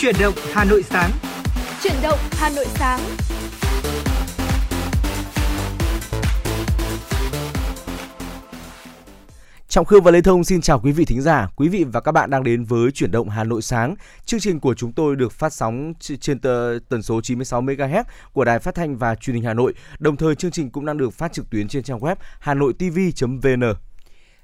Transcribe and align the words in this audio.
Chuyển 0.00 0.14
động 0.20 0.34
Hà 0.52 0.64
Nội 0.64 0.82
sáng. 0.82 1.10
Chuyển 1.82 1.92
động 2.02 2.18
Hà 2.32 2.50
Nội 2.56 2.66
sáng. 2.68 3.00
Trọng 9.68 9.84
Khương 9.84 10.02
và 10.02 10.10
Lê 10.10 10.20
Thông 10.20 10.44
xin 10.44 10.60
chào 10.60 10.80
quý 10.80 10.92
vị 10.92 11.04
thính 11.04 11.20
giả. 11.20 11.48
Quý 11.56 11.68
vị 11.68 11.84
và 11.84 12.00
các 12.00 12.12
bạn 12.12 12.30
đang 12.30 12.44
đến 12.44 12.64
với 12.64 12.90
Chuyển 12.90 13.10
động 13.10 13.28
Hà 13.28 13.44
Nội 13.44 13.62
sáng. 13.62 13.94
Chương 14.24 14.40
trình 14.40 14.60
của 14.60 14.74
chúng 14.74 14.92
tôi 14.92 15.16
được 15.16 15.32
phát 15.32 15.52
sóng 15.52 15.92
trên 16.20 16.38
tần 16.88 17.02
số 17.02 17.20
96 17.20 17.62
MHz 17.62 18.04
của 18.32 18.44
Đài 18.44 18.58
Phát 18.58 18.74
thanh 18.74 18.96
và 18.96 19.14
Truyền 19.14 19.34
hình 19.34 19.44
Hà 19.44 19.54
Nội. 19.54 19.74
Đồng 19.98 20.16
thời 20.16 20.34
chương 20.34 20.50
trình 20.50 20.70
cũng 20.70 20.86
đang 20.86 20.98
được 20.98 21.10
phát 21.10 21.32
trực 21.32 21.50
tuyến 21.50 21.68
trên 21.68 21.82
trang 21.82 21.98
web 21.98 22.16
hanoitv.vn. 22.40 23.62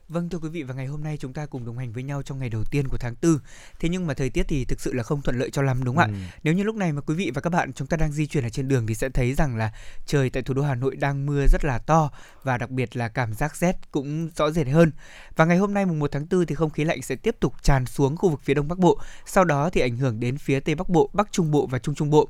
Vâng 0.09 0.29
thưa 0.29 0.39
quý 0.39 0.49
vị 0.49 0.63
và 0.63 0.75
ngày 0.75 0.87
hôm 0.87 1.05
nay 1.05 1.17
chúng 1.21 1.33
ta 1.33 1.47
cùng 1.47 1.67
đồng 1.67 1.79
hành 1.79 1.93
với 1.93 2.03
nhau 2.03 2.23
trong 2.23 2.39
ngày 2.39 2.49
đầu 2.49 2.65
tiên 2.65 2.89
của 2.89 2.97
tháng 2.99 3.15
4. 3.23 3.39
Thế 3.81 3.89
nhưng 3.89 4.07
mà 4.07 4.15
thời 4.15 4.31
tiết 4.31 4.43
thì 4.49 4.65
thực 4.65 4.81
sự 4.81 4.93
là 4.93 5.03
không 5.03 5.23
thuận 5.23 5.39
lợi 5.39 5.51
cho 5.51 5.63
lắm 5.63 5.85
đúng 5.85 5.97
không 5.97 6.13
ừ. 6.13 6.13
ạ? 6.13 6.33
Nếu 6.43 6.55
như 6.55 6.63
lúc 6.63 6.77
này 6.77 6.93
mà 6.93 7.01
quý 7.01 7.15
vị 7.15 7.31
và 7.35 7.41
các 7.41 7.51
bạn 7.51 7.73
chúng 7.73 7.89
ta 7.89 7.97
đang 7.97 8.13
di 8.13 8.27
chuyển 8.27 8.45
ở 8.45 8.49
trên 8.49 8.69
đường 8.69 8.87
thì 8.87 8.95
sẽ 8.95 9.09
thấy 9.09 9.35
rằng 9.35 9.57
là 9.57 9.73
trời 10.07 10.31
tại 10.31 10.43
thủ 10.43 10.55
đô 10.55 10.63
Hà 10.63 10.75
Nội 10.75 10.97
đang 10.97 11.27
mưa 11.27 11.47
rất 11.53 11.65
là 11.65 11.79
to 11.79 12.11
và 12.43 12.59
đặc 12.59 12.71
biệt 12.71 12.97
là 12.97 13.09
cảm 13.09 13.35
giác 13.35 13.57
rét 13.57 13.77
cũng 13.91 14.29
rõ 14.37 14.51
rệt 14.51 14.69
hơn. 14.69 14.93
Và 15.37 15.45
ngày 15.45 15.57
hôm 15.57 15.75
nay 15.75 15.87
mùng 15.87 15.99
1 15.99 16.13
tháng 16.13 16.27
4 16.31 16.47
thì 16.47 16.55
không 16.55 16.71
khí 16.71 16.85
lạnh 16.85 17.03
sẽ 17.03 17.17
tiếp 17.17 17.37
tục 17.41 17.55
tràn 17.63 17.87
xuống 17.87 18.17
khu 18.17 18.29
vực 18.29 18.41
phía 18.43 18.55
Đông 18.55 18.69
Bắc 18.69 18.79
Bộ, 18.79 19.01
sau 19.27 19.45
đó 19.45 19.71
thì 19.71 19.81
ảnh 19.81 19.97
hưởng 19.97 20.21
đến 20.21 20.39
phía 20.39 20.61
Tây 20.61 20.75
Bắc 20.75 20.89
Bộ, 20.89 21.11
Bắc 21.13 21.33
Trung 21.33 21.51
Bộ 21.51 21.67
và 21.67 21.79
Trung 21.79 21.95
Trung 21.95 22.11
Bộ 22.11 22.29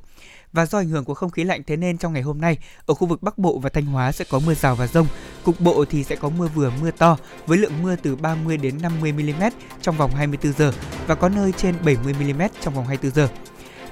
và 0.53 0.65
do 0.65 0.77
ảnh 0.77 0.89
hưởng 0.89 1.05
của 1.05 1.13
không 1.13 1.29
khí 1.29 1.43
lạnh 1.43 1.61
thế 1.67 1.75
nên 1.75 1.97
trong 1.97 2.13
ngày 2.13 2.21
hôm 2.21 2.41
nay 2.41 2.57
ở 2.85 2.93
khu 2.93 3.07
vực 3.07 3.23
Bắc 3.23 3.37
Bộ 3.37 3.59
và 3.59 3.69
Thanh 3.69 3.85
Hóa 3.85 4.11
sẽ 4.11 4.25
có 4.29 4.39
mưa 4.39 4.53
rào 4.53 4.75
và 4.75 4.87
rông. 4.87 5.07
Cục 5.43 5.59
bộ 5.59 5.85
thì 5.85 6.03
sẽ 6.03 6.15
có 6.15 6.29
mưa 6.29 6.47
vừa 6.47 6.71
mưa 6.81 6.91
to 6.91 7.17
với 7.45 7.57
lượng 7.57 7.66
lượng 7.67 7.83
mưa 7.83 7.95
từ 7.95 8.15
30 8.15 8.57
đến 8.57 8.77
50 8.81 9.11
mm 9.11 9.43
trong 9.81 9.97
vòng 9.97 10.11
24 10.15 10.53
giờ 10.53 10.71
và 11.07 11.15
có 11.15 11.29
nơi 11.29 11.51
trên 11.57 11.75
70 11.85 12.13
mm 12.13 12.41
trong 12.61 12.73
vòng 12.73 12.85
24 12.87 13.15
giờ. 13.15 13.27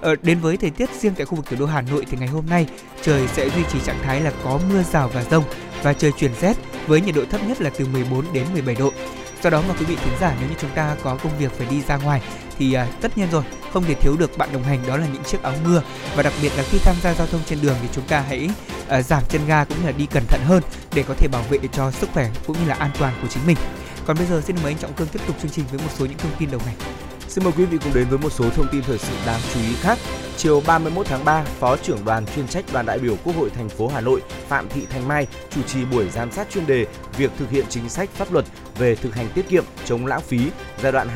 Ở 0.01 0.15
đến 0.21 0.39
với 0.39 0.57
thời 0.57 0.69
tiết 0.69 0.89
riêng 1.01 1.13
tại 1.17 1.25
khu 1.25 1.35
vực 1.35 1.45
thủ 1.45 1.55
đô 1.59 1.65
Hà 1.65 1.81
Nội 1.81 2.05
thì 2.09 2.17
ngày 2.17 2.27
hôm 2.27 2.45
nay, 2.49 2.67
trời 3.01 3.27
sẽ 3.27 3.49
duy 3.49 3.63
trì 3.71 3.79
trạng 3.85 3.99
thái 4.03 4.21
là 4.21 4.31
có 4.43 4.59
mưa 4.69 4.83
rào 4.83 5.09
và 5.13 5.23
rông 5.23 5.43
và 5.83 5.93
trời 5.93 6.11
chuyển 6.11 6.31
rét 6.41 6.53
với 6.87 7.01
nhiệt 7.01 7.15
độ 7.15 7.25
thấp 7.31 7.41
nhất 7.47 7.61
là 7.61 7.69
từ 7.77 7.85
14 7.85 8.25
đến 8.33 8.45
17 8.53 8.75
độ. 8.75 8.91
Do 9.45 9.51
đó 9.51 9.63
mà 9.67 9.73
quý 9.79 9.85
vị 9.85 9.95
thính 9.95 10.13
giả 10.21 10.35
nếu 10.39 10.49
như 10.49 10.55
chúng 10.61 10.69
ta 10.75 10.95
có 11.03 11.17
công 11.23 11.37
việc 11.37 11.51
phải 11.51 11.67
đi 11.69 11.81
ra 11.81 11.97
ngoài 11.97 12.21
thì 12.57 12.77
uh, 12.77 13.01
tất 13.01 13.17
nhiên 13.17 13.27
rồi 13.31 13.43
không 13.73 13.83
thể 13.83 13.93
thiếu 13.93 14.15
được 14.19 14.37
bạn 14.37 14.49
đồng 14.53 14.63
hành 14.63 14.79
đó 14.87 14.97
là 14.97 15.07
những 15.13 15.23
chiếc 15.23 15.43
áo 15.43 15.53
mưa 15.65 15.81
và 16.15 16.23
đặc 16.23 16.33
biệt 16.41 16.51
là 16.57 16.63
khi 16.69 16.77
tham 16.77 16.95
gia 17.03 17.13
giao 17.13 17.27
thông 17.27 17.41
trên 17.45 17.59
đường 17.61 17.75
thì 17.81 17.87
chúng 17.91 18.07
ta 18.07 18.23
hãy 18.27 18.49
uh, 18.99 19.05
giảm 19.05 19.23
chân 19.29 19.41
ga 19.47 19.63
cũng 19.63 19.77
như 19.79 19.85
là 19.85 19.91
đi 19.91 20.05
cẩn 20.05 20.23
thận 20.27 20.41
hơn 20.43 20.63
để 20.95 21.03
có 21.07 21.13
thể 21.17 21.27
bảo 21.27 21.43
vệ 21.49 21.59
cho 21.71 21.91
sức 21.91 22.09
khỏe 22.13 22.29
cũng 22.47 22.57
như 22.59 22.67
là 22.67 22.75
an 22.75 22.91
toàn 22.99 23.13
của 23.21 23.27
chính 23.27 23.47
mình. 23.47 23.57
Còn 24.05 24.17
bây 24.17 24.25
giờ 24.25 24.41
xin 24.41 24.55
mời 24.63 24.71
anh 24.71 24.77
Trọng 24.77 24.93
Cương 24.93 25.07
tiếp 25.07 25.19
tục 25.27 25.35
chương 25.41 25.51
trình 25.51 25.65
với 25.71 25.79
một 25.79 25.89
số 25.95 26.05
những 26.05 26.17
thông 26.17 26.31
tin 26.39 26.51
đầu 26.51 26.61
ngày. 26.65 26.75
Xin 27.27 27.43
mời 27.43 27.53
quý 27.57 27.65
vị 27.65 27.77
cùng 27.83 27.93
đến 27.93 28.07
với 28.09 28.19
một 28.19 28.29
số 28.29 28.49
thông 28.49 28.67
tin 28.71 28.81
thời 28.81 28.97
sự 28.97 29.13
đáng 29.25 29.39
chú 29.53 29.59
ý 29.59 29.75
khác. 29.81 29.97
Chiều 30.37 30.61
31 30.67 31.05
tháng 31.05 31.25
3, 31.25 31.43
Phó 31.43 31.77
trưởng 31.77 32.05
đoàn 32.05 32.25
chuyên 32.35 32.47
trách 32.47 32.65
đoàn 32.73 32.85
đại 32.85 32.99
biểu 32.99 33.15
Quốc 33.23 33.35
hội 33.35 33.49
thành 33.49 33.69
phố 33.69 33.87
Hà 33.87 34.01
Nội 34.01 34.21
Phạm 34.47 34.69
Thị 34.69 34.81
Thanh 34.89 35.07
Mai 35.07 35.27
chủ 35.49 35.61
trì 35.61 35.85
buổi 35.85 36.09
giám 36.09 36.31
sát 36.31 36.47
chuyên 36.51 36.67
đề 36.67 36.85
việc 37.17 37.31
thực 37.37 37.49
hiện 37.49 37.65
chính 37.69 37.89
sách 37.89 38.09
pháp 38.09 38.33
luật 38.33 38.45
về 38.77 38.95
thực 38.95 39.15
hành 39.15 39.27
tiết 39.35 39.49
kiệm 39.49 39.63
chống 39.85 40.05
lãng 40.05 40.21
phí 40.21 40.39
giai 40.83 40.91
đoạn 40.91 41.07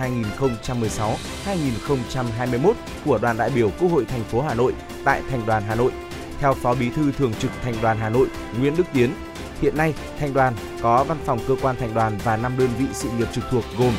2016-2021 1.45 2.73
của 3.05 3.17
đoàn 3.17 3.37
đại 3.37 3.49
biểu 3.49 3.69
Quốc 3.79 3.91
hội 3.91 4.05
thành 4.05 4.23
phố 4.23 4.41
Hà 4.41 4.53
Nội 4.53 4.73
tại 5.05 5.21
Thành 5.29 5.45
đoàn 5.45 5.63
Hà 5.67 5.75
Nội. 5.75 5.91
Theo 6.39 6.53
Phó 6.53 6.75
Bí 6.75 6.89
thư 6.89 7.11
Thường 7.11 7.33
trực 7.39 7.51
Thành 7.63 7.75
đoàn 7.81 7.97
Hà 7.97 8.09
Nội 8.09 8.27
Nguyễn 8.59 8.75
Đức 8.77 8.85
Tiến, 8.93 9.13
hiện 9.61 9.77
nay 9.77 9.93
Thành 10.19 10.33
đoàn 10.33 10.53
có 10.81 11.03
văn 11.03 11.17
phòng 11.25 11.39
cơ 11.47 11.55
quan 11.61 11.75
thành 11.75 11.93
đoàn 11.93 12.17
và 12.23 12.37
5 12.37 12.57
đơn 12.57 12.69
vị 12.79 12.85
sự 12.93 13.09
nghiệp 13.17 13.27
trực 13.33 13.43
thuộc 13.51 13.63
gồm 13.77 13.93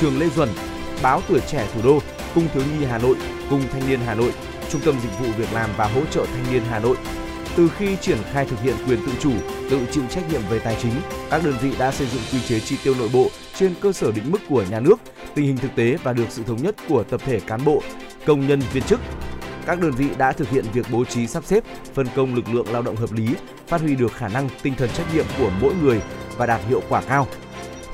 Trường 0.00 0.18
Lê 0.18 0.28
Duẩn, 0.28 0.48
Báo 1.02 1.22
Tuổi 1.28 1.40
Trẻ 1.40 1.68
Thủ 1.74 1.80
đô, 1.84 1.98
Cung 2.34 2.48
Thiếu 2.54 2.62
nhi 2.62 2.84
Hà 2.84 2.98
Nội, 2.98 3.16
Cung 3.50 3.62
Thanh 3.72 3.88
niên 3.88 4.00
Hà 4.06 4.14
Nội, 4.14 4.32
Trung 4.70 4.80
tâm 4.84 4.94
Dịch 5.02 5.18
vụ 5.20 5.26
Việc 5.36 5.52
làm 5.52 5.70
và 5.76 5.86
Hỗ 5.86 6.00
trợ 6.10 6.26
Thanh 6.26 6.52
niên 6.52 6.62
Hà 6.70 6.78
Nội. 6.78 6.96
Từ 7.56 7.70
khi 7.78 7.96
triển 8.00 8.18
khai 8.32 8.46
thực 8.46 8.62
hiện 8.62 8.74
quyền 8.88 8.98
tự 9.06 9.12
chủ, 9.20 9.32
tự 9.70 9.80
chịu 9.90 10.02
trách 10.10 10.32
nhiệm 10.32 10.40
về 10.50 10.58
tài 10.58 10.76
chính, 10.82 10.92
các 11.30 11.44
đơn 11.44 11.54
vị 11.62 11.72
đã 11.78 11.90
xây 11.90 12.06
dựng 12.06 12.22
quy 12.32 12.38
chế 12.48 12.60
chi 12.60 12.76
tiêu 12.84 12.94
nội 12.98 13.08
bộ 13.12 13.28
trên 13.54 13.74
cơ 13.80 13.92
sở 13.92 14.12
định 14.12 14.30
mức 14.30 14.38
của 14.48 14.64
nhà 14.70 14.80
nước, 14.80 14.96
tình 15.34 15.44
hình 15.44 15.56
thực 15.56 15.74
tế 15.76 15.96
và 16.02 16.12
được 16.12 16.26
sự 16.30 16.42
thống 16.42 16.62
nhất 16.62 16.74
của 16.88 17.02
tập 17.02 17.20
thể 17.24 17.40
cán 17.40 17.64
bộ, 17.64 17.82
công 18.26 18.46
nhân 18.46 18.60
viên 18.72 18.82
chức. 18.82 19.00
Các 19.66 19.80
đơn 19.80 19.92
vị 19.92 20.08
đã 20.18 20.32
thực 20.32 20.50
hiện 20.50 20.64
việc 20.72 20.86
bố 20.92 21.04
trí 21.04 21.26
sắp 21.26 21.44
xếp, 21.44 21.64
phân 21.94 22.06
công 22.16 22.34
lực 22.34 22.48
lượng 22.52 22.72
lao 22.72 22.82
động 22.82 22.96
hợp 22.96 23.12
lý, 23.12 23.28
phát 23.66 23.80
huy 23.80 23.94
được 23.96 24.12
khả 24.12 24.28
năng 24.28 24.48
tinh 24.62 24.74
thần 24.74 24.90
trách 24.96 25.14
nhiệm 25.14 25.26
của 25.38 25.50
mỗi 25.60 25.74
người 25.82 26.00
và 26.36 26.46
đạt 26.46 26.60
hiệu 26.68 26.82
quả 26.88 27.02
cao. 27.08 27.26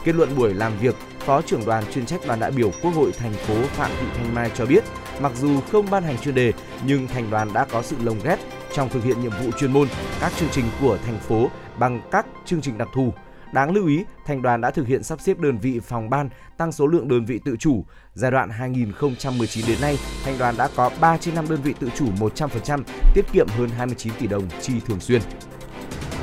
Kết 0.04 0.14
luận 0.14 0.36
buổi 0.36 0.54
làm 0.54 0.72
việc, 0.80 0.94
Phó 1.28 1.42
trưởng 1.42 1.64
đoàn 1.66 1.84
chuyên 1.92 2.06
trách 2.06 2.20
đoàn 2.26 2.40
đại 2.40 2.50
biểu 2.50 2.70
Quốc 2.82 2.90
hội 2.90 3.12
thành 3.12 3.32
phố 3.32 3.54
Phạm 3.54 3.90
Thị 4.00 4.06
Thanh 4.16 4.34
Mai 4.34 4.50
cho 4.54 4.66
biết, 4.66 4.84
mặc 5.20 5.32
dù 5.36 5.60
không 5.60 5.90
ban 5.90 6.02
hành 6.02 6.18
chuyên 6.18 6.34
đề 6.34 6.52
nhưng 6.86 7.08
thành 7.08 7.30
đoàn 7.30 7.52
đã 7.52 7.64
có 7.64 7.82
sự 7.82 7.96
lồng 8.02 8.18
ghép 8.24 8.38
trong 8.74 8.88
thực 8.88 9.04
hiện 9.04 9.20
nhiệm 9.20 9.32
vụ 9.44 9.50
chuyên 9.58 9.72
môn 9.72 9.88
các 10.20 10.32
chương 10.36 10.48
trình 10.52 10.64
của 10.80 10.98
thành 11.06 11.18
phố 11.18 11.50
bằng 11.78 12.00
các 12.10 12.26
chương 12.46 12.60
trình 12.60 12.78
đặc 12.78 12.88
thù. 12.94 13.12
Đáng 13.52 13.70
lưu 13.70 13.86
ý, 13.86 14.04
thành 14.26 14.42
đoàn 14.42 14.60
đã 14.60 14.70
thực 14.70 14.86
hiện 14.86 15.02
sắp 15.02 15.20
xếp 15.20 15.38
đơn 15.38 15.58
vị 15.58 15.80
phòng 15.80 16.10
ban, 16.10 16.28
tăng 16.56 16.72
số 16.72 16.86
lượng 16.86 17.08
đơn 17.08 17.24
vị 17.24 17.40
tự 17.44 17.56
chủ. 17.56 17.84
Giai 18.14 18.30
đoạn 18.30 18.50
2019 18.50 19.64
đến 19.68 19.80
nay, 19.80 19.98
thành 20.24 20.38
đoàn 20.38 20.54
đã 20.58 20.68
có 20.76 20.90
3 21.00 21.16
trên 21.16 21.34
5 21.34 21.44
đơn 21.48 21.62
vị 21.62 21.74
tự 21.80 21.90
chủ 21.96 22.06
100%, 22.18 22.82
tiết 23.14 23.24
kiệm 23.32 23.46
hơn 23.48 23.68
29 23.68 24.12
tỷ 24.18 24.26
đồng 24.26 24.44
chi 24.60 24.72
thường 24.86 25.00
xuyên. 25.00 25.22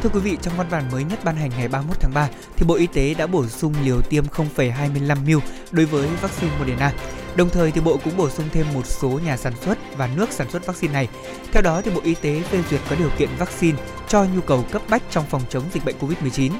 Thưa 0.05 0.11
quý 0.13 0.19
vị, 0.19 0.37
trong 0.41 0.57
văn 0.57 0.67
bản 0.71 0.91
mới 0.91 1.03
nhất 1.03 1.19
ban 1.23 1.35
hành 1.35 1.51
ngày 1.57 1.67
31 1.67 1.97
tháng 1.99 2.13
3, 2.13 2.29
thì 2.55 2.65
Bộ 2.65 2.75
Y 2.75 2.87
tế 2.87 3.13
đã 3.13 3.27
bổ 3.27 3.47
sung 3.47 3.73
liều 3.83 4.01
tiêm 4.01 4.23
0,25 4.25 5.15
ml 5.25 5.41
đối 5.71 5.85
với 5.85 6.07
vaccine 6.21 6.51
Moderna. 6.59 6.93
Đồng 7.35 7.49
thời 7.49 7.71
thì 7.71 7.81
Bộ 7.81 7.97
cũng 8.03 8.17
bổ 8.17 8.29
sung 8.29 8.45
thêm 8.51 8.65
một 8.73 8.85
số 8.85 9.19
nhà 9.25 9.37
sản 9.37 9.53
xuất 9.61 9.77
và 9.97 10.09
nước 10.15 10.31
sản 10.31 10.49
xuất 10.51 10.65
vaccine 10.65 10.93
này. 10.93 11.07
Theo 11.51 11.61
đó 11.61 11.81
thì 11.81 11.91
Bộ 11.91 12.01
Y 12.03 12.15
tế 12.15 12.41
phê 12.41 12.59
duyệt 12.69 12.81
có 12.89 12.95
điều 12.95 13.09
kiện 13.17 13.29
vaccine 13.37 13.77
cho 14.07 14.25
nhu 14.35 14.41
cầu 14.41 14.65
cấp 14.71 14.81
bách 14.89 15.01
trong 15.11 15.25
phòng 15.29 15.41
chống 15.49 15.63
dịch 15.73 15.85
bệnh 15.85 15.95
COVID-19. 15.99 16.51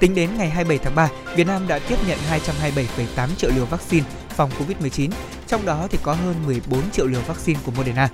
Tính 0.00 0.14
đến 0.14 0.30
ngày 0.38 0.50
27 0.50 0.84
tháng 0.84 0.94
3, 0.94 1.08
Việt 1.36 1.46
Nam 1.46 1.68
đã 1.68 1.78
tiếp 1.78 1.96
nhận 2.08 2.18
227,8 2.30 3.28
triệu 3.36 3.50
liều 3.54 3.64
vaccine 3.64 4.06
phòng 4.38 4.50
COVID-19, 4.58 5.10
trong 5.46 5.66
đó 5.66 5.86
thì 5.90 5.98
có 6.02 6.12
hơn 6.12 6.34
14 6.46 6.90
triệu 6.90 7.06
liều 7.06 7.20
vaccine 7.20 7.60
của 7.64 7.72
Moderna. 7.72 8.08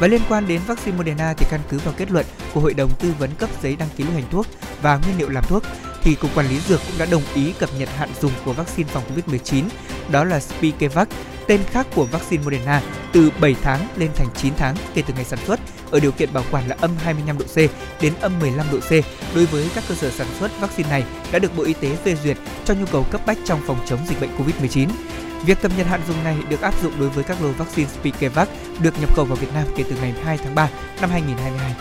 Và 0.00 0.06
liên 0.06 0.20
quan 0.28 0.48
đến 0.48 0.60
vaccine 0.66 0.96
Moderna 0.96 1.34
thì 1.34 1.46
căn 1.50 1.60
cứ 1.68 1.78
vào 1.78 1.94
kết 1.96 2.10
luận 2.10 2.26
của 2.54 2.60
Hội 2.60 2.74
đồng 2.74 2.90
tư 2.98 3.14
vấn 3.18 3.30
cấp 3.38 3.50
giấy 3.62 3.76
đăng 3.76 3.88
ký 3.96 4.04
lưu 4.04 4.12
hành 4.12 4.24
thuốc 4.30 4.46
và 4.82 4.96
nguyên 4.96 5.18
liệu 5.18 5.28
làm 5.28 5.44
thuốc 5.48 5.62
thì 6.08 6.14
Cục 6.14 6.34
Quản 6.34 6.48
lý 6.48 6.60
Dược 6.60 6.80
cũng 6.86 6.98
đã 6.98 7.06
đồng 7.10 7.22
ý 7.34 7.52
cập 7.58 7.70
nhật 7.78 7.88
hạn 7.96 8.08
dùng 8.20 8.32
của 8.44 8.52
vaccine 8.52 8.88
phòng 8.88 9.02
COVID-19, 9.08 9.64
đó 10.10 10.24
là 10.24 10.40
Spikevax, 10.40 11.08
tên 11.46 11.60
khác 11.66 11.86
của 11.94 12.04
vaccine 12.04 12.42
Moderna, 12.44 12.82
từ 13.12 13.30
7 13.40 13.56
tháng 13.62 13.88
lên 13.96 14.10
thành 14.14 14.26
9 14.36 14.52
tháng 14.56 14.76
kể 14.94 15.02
từ 15.06 15.14
ngày 15.14 15.24
sản 15.24 15.38
xuất 15.46 15.60
ở 15.90 16.00
điều 16.00 16.12
kiện 16.12 16.32
bảo 16.32 16.44
quản 16.50 16.68
là 16.68 16.76
âm 16.80 16.90
25 17.04 17.38
độ 17.38 17.44
C 17.44 17.56
đến 18.02 18.12
âm 18.20 18.38
15 18.40 18.66
độ 18.72 18.78
C 18.78 18.90
đối 19.34 19.46
với 19.46 19.70
các 19.74 19.84
cơ 19.88 19.94
sở 19.94 20.10
sản 20.10 20.26
xuất 20.38 20.60
vaccine 20.60 20.90
này 20.90 21.04
đã 21.32 21.38
được 21.38 21.56
Bộ 21.56 21.62
Y 21.62 21.72
tế 21.72 21.96
phê 21.96 22.16
duyệt 22.24 22.36
cho 22.64 22.74
nhu 22.74 22.86
cầu 22.92 23.06
cấp 23.10 23.20
bách 23.26 23.38
trong 23.44 23.60
phòng 23.66 23.78
chống 23.86 24.00
dịch 24.08 24.20
bệnh 24.20 24.30
COVID-19. 24.38 24.88
Việc 25.46 25.62
cập 25.62 25.72
nhật 25.78 25.86
hạn 25.86 26.00
dùng 26.08 26.24
này 26.24 26.36
được 26.48 26.60
áp 26.60 26.82
dụng 26.82 26.92
đối 27.00 27.08
với 27.08 27.24
các 27.24 27.42
lô 27.42 27.48
vaccine 27.48 27.88
Spikevax 27.88 28.48
được 28.80 29.00
nhập 29.00 29.16
khẩu 29.16 29.24
vào 29.24 29.36
Việt 29.36 29.54
Nam 29.54 29.64
kể 29.76 29.84
từ 29.90 29.96
ngày 30.00 30.14
2 30.24 30.38
tháng 30.38 30.54
3 30.54 30.68
năm 31.00 31.10
2022. 31.10 31.74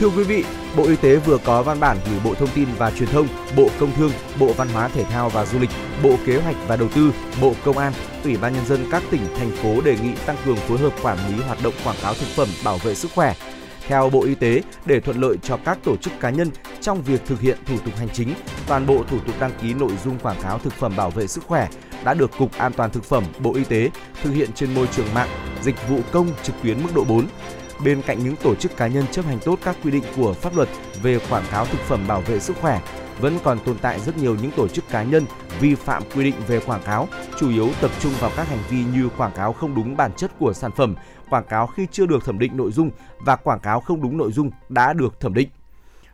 Thưa 0.00 0.08
quý 0.08 0.24
vị, 0.24 0.44
Bộ 0.76 0.84
Y 0.84 0.96
tế 0.96 1.16
vừa 1.16 1.38
có 1.38 1.62
văn 1.62 1.80
bản 1.80 1.96
gửi 2.06 2.20
Bộ 2.24 2.34
Thông 2.34 2.48
tin 2.54 2.68
và 2.78 2.90
Truyền 2.90 3.08
thông, 3.08 3.28
Bộ 3.56 3.68
Công 3.80 3.92
Thương, 3.96 4.12
Bộ 4.38 4.52
Văn 4.52 4.68
hóa 4.68 4.88
Thể 4.88 5.04
thao 5.04 5.28
và 5.28 5.46
Du 5.46 5.58
lịch, 5.58 5.70
Bộ 6.02 6.16
Kế 6.26 6.40
hoạch 6.40 6.56
và 6.66 6.76
Đầu 6.76 6.88
tư, 6.94 7.12
Bộ 7.40 7.54
Công 7.64 7.78
an, 7.78 7.92
Ủy 8.24 8.36
ban 8.36 8.52
nhân 8.52 8.66
dân 8.66 8.86
các 8.90 9.02
tỉnh 9.10 9.20
thành 9.38 9.50
phố 9.50 9.80
đề 9.80 9.96
nghị 10.02 10.12
tăng 10.26 10.36
cường 10.44 10.56
phối 10.56 10.78
hợp 10.78 10.92
quản 11.02 11.18
lý 11.28 11.42
hoạt 11.42 11.58
động 11.62 11.74
quảng 11.84 11.96
cáo 12.02 12.14
thực 12.14 12.26
phẩm 12.26 12.48
bảo 12.64 12.78
vệ 12.78 12.94
sức 12.94 13.10
khỏe. 13.14 13.34
Theo 13.86 14.10
Bộ 14.10 14.24
Y 14.24 14.34
tế, 14.34 14.62
để 14.86 15.00
thuận 15.00 15.20
lợi 15.20 15.36
cho 15.42 15.58
các 15.64 15.78
tổ 15.84 15.96
chức 15.96 16.12
cá 16.20 16.30
nhân 16.30 16.50
trong 16.80 17.02
việc 17.02 17.20
thực 17.26 17.40
hiện 17.40 17.58
thủ 17.66 17.74
tục 17.84 17.96
hành 17.96 18.08
chính, 18.12 18.34
toàn 18.66 18.86
bộ 18.86 19.04
thủ 19.10 19.18
tục 19.26 19.34
đăng 19.40 19.52
ký 19.62 19.74
nội 19.74 19.92
dung 20.04 20.18
quảng 20.18 20.40
cáo 20.42 20.58
thực 20.58 20.72
phẩm 20.72 20.92
bảo 20.96 21.10
vệ 21.10 21.26
sức 21.26 21.44
khỏe 21.46 21.68
đã 22.04 22.14
được 22.14 22.30
Cục 22.38 22.52
An 22.58 22.72
toàn 22.72 22.90
thực 22.90 23.04
phẩm 23.04 23.24
Bộ 23.38 23.54
Y 23.54 23.64
tế 23.64 23.90
thực 24.22 24.30
hiện 24.30 24.52
trên 24.52 24.74
môi 24.74 24.86
trường 24.86 25.14
mạng, 25.14 25.28
dịch 25.62 25.88
vụ 25.88 26.00
công 26.12 26.28
trực 26.42 26.54
tuyến 26.62 26.82
mức 26.82 26.88
độ 26.94 27.04
4 27.04 27.26
bên 27.84 28.02
cạnh 28.02 28.24
những 28.24 28.36
tổ 28.36 28.54
chức 28.54 28.76
cá 28.76 28.86
nhân 28.86 29.04
chấp 29.12 29.24
hành 29.24 29.38
tốt 29.44 29.58
các 29.64 29.76
quy 29.84 29.90
định 29.90 30.02
của 30.16 30.32
pháp 30.32 30.56
luật 30.56 30.68
về 31.02 31.18
quảng 31.30 31.44
cáo 31.50 31.66
thực 31.66 31.80
phẩm 31.80 32.04
bảo 32.08 32.20
vệ 32.20 32.40
sức 32.40 32.56
khỏe, 32.60 32.80
vẫn 33.20 33.38
còn 33.44 33.58
tồn 33.64 33.78
tại 33.78 34.00
rất 34.00 34.18
nhiều 34.18 34.36
những 34.42 34.50
tổ 34.50 34.68
chức 34.68 34.88
cá 34.90 35.02
nhân 35.02 35.24
vi 35.60 35.74
phạm 35.74 36.02
quy 36.14 36.24
định 36.24 36.34
về 36.46 36.60
quảng 36.60 36.82
cáo, 36.84 37.08
chủ 37.40 37.50
yếu 37.50 37.68
tập 37.80 37.90
trung 38.00 38.12
vào 38.20 38.30
các 38.36 38.48
hành 38.48 38.62
vi 38.70 38.84
như 38.94 39.08
quảng 39.16 39.32
cáo 39.36 39.52
không 39.52 39.74
đúng 39.74 39.96
bản 39.96 40.12
chất 40.16 40.30
của 40.38 40.52
sản 40.52 40.70
phẩm, 40.76 40.94
quảng 41.30 41.46
cáo 41.48 41.66
khi 41.66 41.86
chưa 41.92 42.06
được 42.06 42.24
thẩm 42.24 42.38
định 42.38 42.56
nội 42.56 42.72
dung 42.72 42.90
và 43.18 43.36
quảng 43.36 43.60
cáo 43.60 43.80
không 43.80 44.02
đúng 44.02 44.18
nội 44.18 44.32
dung 44.32 44.50
đã 44.68 44.92
được 44.92 45.20
thẩm 45.20 45.34
định 45.34 45.48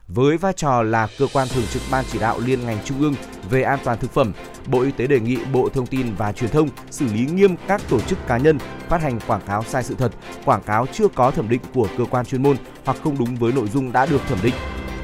với 0.09 0.37
vai 0.37 0.53
trò 0.53 0.83
là 0.83 1.09
cơ 1.19 1.27
quan 1.33 1.49
thường 1.49 1.65
trực 1.71 1.83
ban 1.91 2.05
chỉ 2.13 2.19
đạo 2.19 2.41
liên 2.45 2.67
ngành 2.67 2.79
trung 2.85 3.01
ương 3.01 3.15
về 3.51 3.63
an 3.63 3.79
toàn 3.85 3.99
thực 3.99 4.11
phẩm, 4.11 4.33
Bộ 4.67 4.81
Y 4.81 4.91
tế 4.91 5.07
đề 5.07 5.21
nghị 5.21 5.39
Bộ 5.53 5.69
Thông 5.69 5.87
tin 5.87 6.15
và 6.15 6.33
Truyền 6.33 6.51
thông 6.51 6.69
xử 6.91 7.07
lý 7.07 7.27
nghiêm 7.27 7.57
các 7.69 7.81
tổ 7.89 8.01
chức 8.01 8.19
cá 8.27 8.39
nhân 8.39 8.59
phát 8.89 9.03
hành 9.03 9.21
quảng 9.27 9.41
cáo 9.47 9.65
sai 9.65 9.83
sự 9.83 9.95
thật, 9.99 10.13
quảng 10.45 10.63
cáo 10.63 10.87
chưa 10.93 11.09
có 11.09 11.31
thẩm 11.31 11.49
định 11.49 11.61
của 11.75 11.89
cơ 11.99 12.05
quan 12.11 12.27
chuyên 12.27 12.43
môn 12.43 12.57
hoặc 12.85 12.97
không 13.05 13.19
đúng 13.19 13.37
với 13.37 13.53
nội 13.53 13.69
dung 13.69 13.93
đã 13.93 14.07
được 14.07 14.21
thẩm 14.29 14.39
định. 14.43 14.55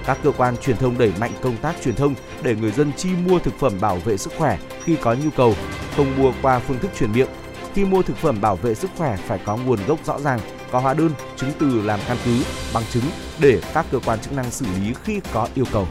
Các 0.07 0.19
cơ 0.23 0.33
quan 0.33 0.57
truyền 0.57 0.77
thông 0.77 0.99
đẩy 0.99 1.13
mạnh 1.21 1.33
công 1.43 1.57
tác 1.57 1.75
truyền 1.85 1.95
thông 1.95 2.15
để 2.43 2.57
người 2.57 2.71
dân 2.71 2.93
chi 2.97 3.09
mua 3.27 3.39
thực 3.39 3.55
phẩm 3.59 3.73
bảo 3.81 3.97
vệ 3.97 4.17
sức 4.17 4.33
khỏe 4.39 4.59
khi 4.85 4.97
có 4.97 5.15
nhu 5.15 5.31
cầu, 5.37 5.55
không 5.97 6.17
mua 6.17 6.33
qua 6.43 6.59
phương 6.59 6.79
thức 6.79 6.91
truyền 6.99 7.13
miệng. 7.13 7.29
Khi 7.75 7.85
mua 7.85 8.03
thực 8.03 8.17
phẩm 8.17 8.41
bảo 8.41 8.57
vệ 8.57 8.75
sức 8.75 8.91
khỏe 8.97 9.17
phải 9.17 9.39
có 9.45 9.57
nguồn 9.57 9.79
gốc 9.87 9.99
rõ 10.05 10.19
ràng, 10.21 10.41
có 10.73 10.81
hóa 10.81 10.95
đơn, 10.95 11.11
chứng 11.37 11.53
từ 11.59 11.83
làm 11.83 12.01
căn 12.09 12.17
cứ, 12.25 12.43
bằng 12.75 12.85
chứng 12.93 13.05
để 13.41 13.61
các 13.75 13.87
cơ 13.93 13.99
quan 14.07 14.21
chức 14.21 14.33
năng 14.33 14.51
xử 14.51 14.67
lý 14.81 14.95
khi 15.05 15.21
có 15.33 15.49
yêu 15.55 15.65
cầu. 15.73 15.89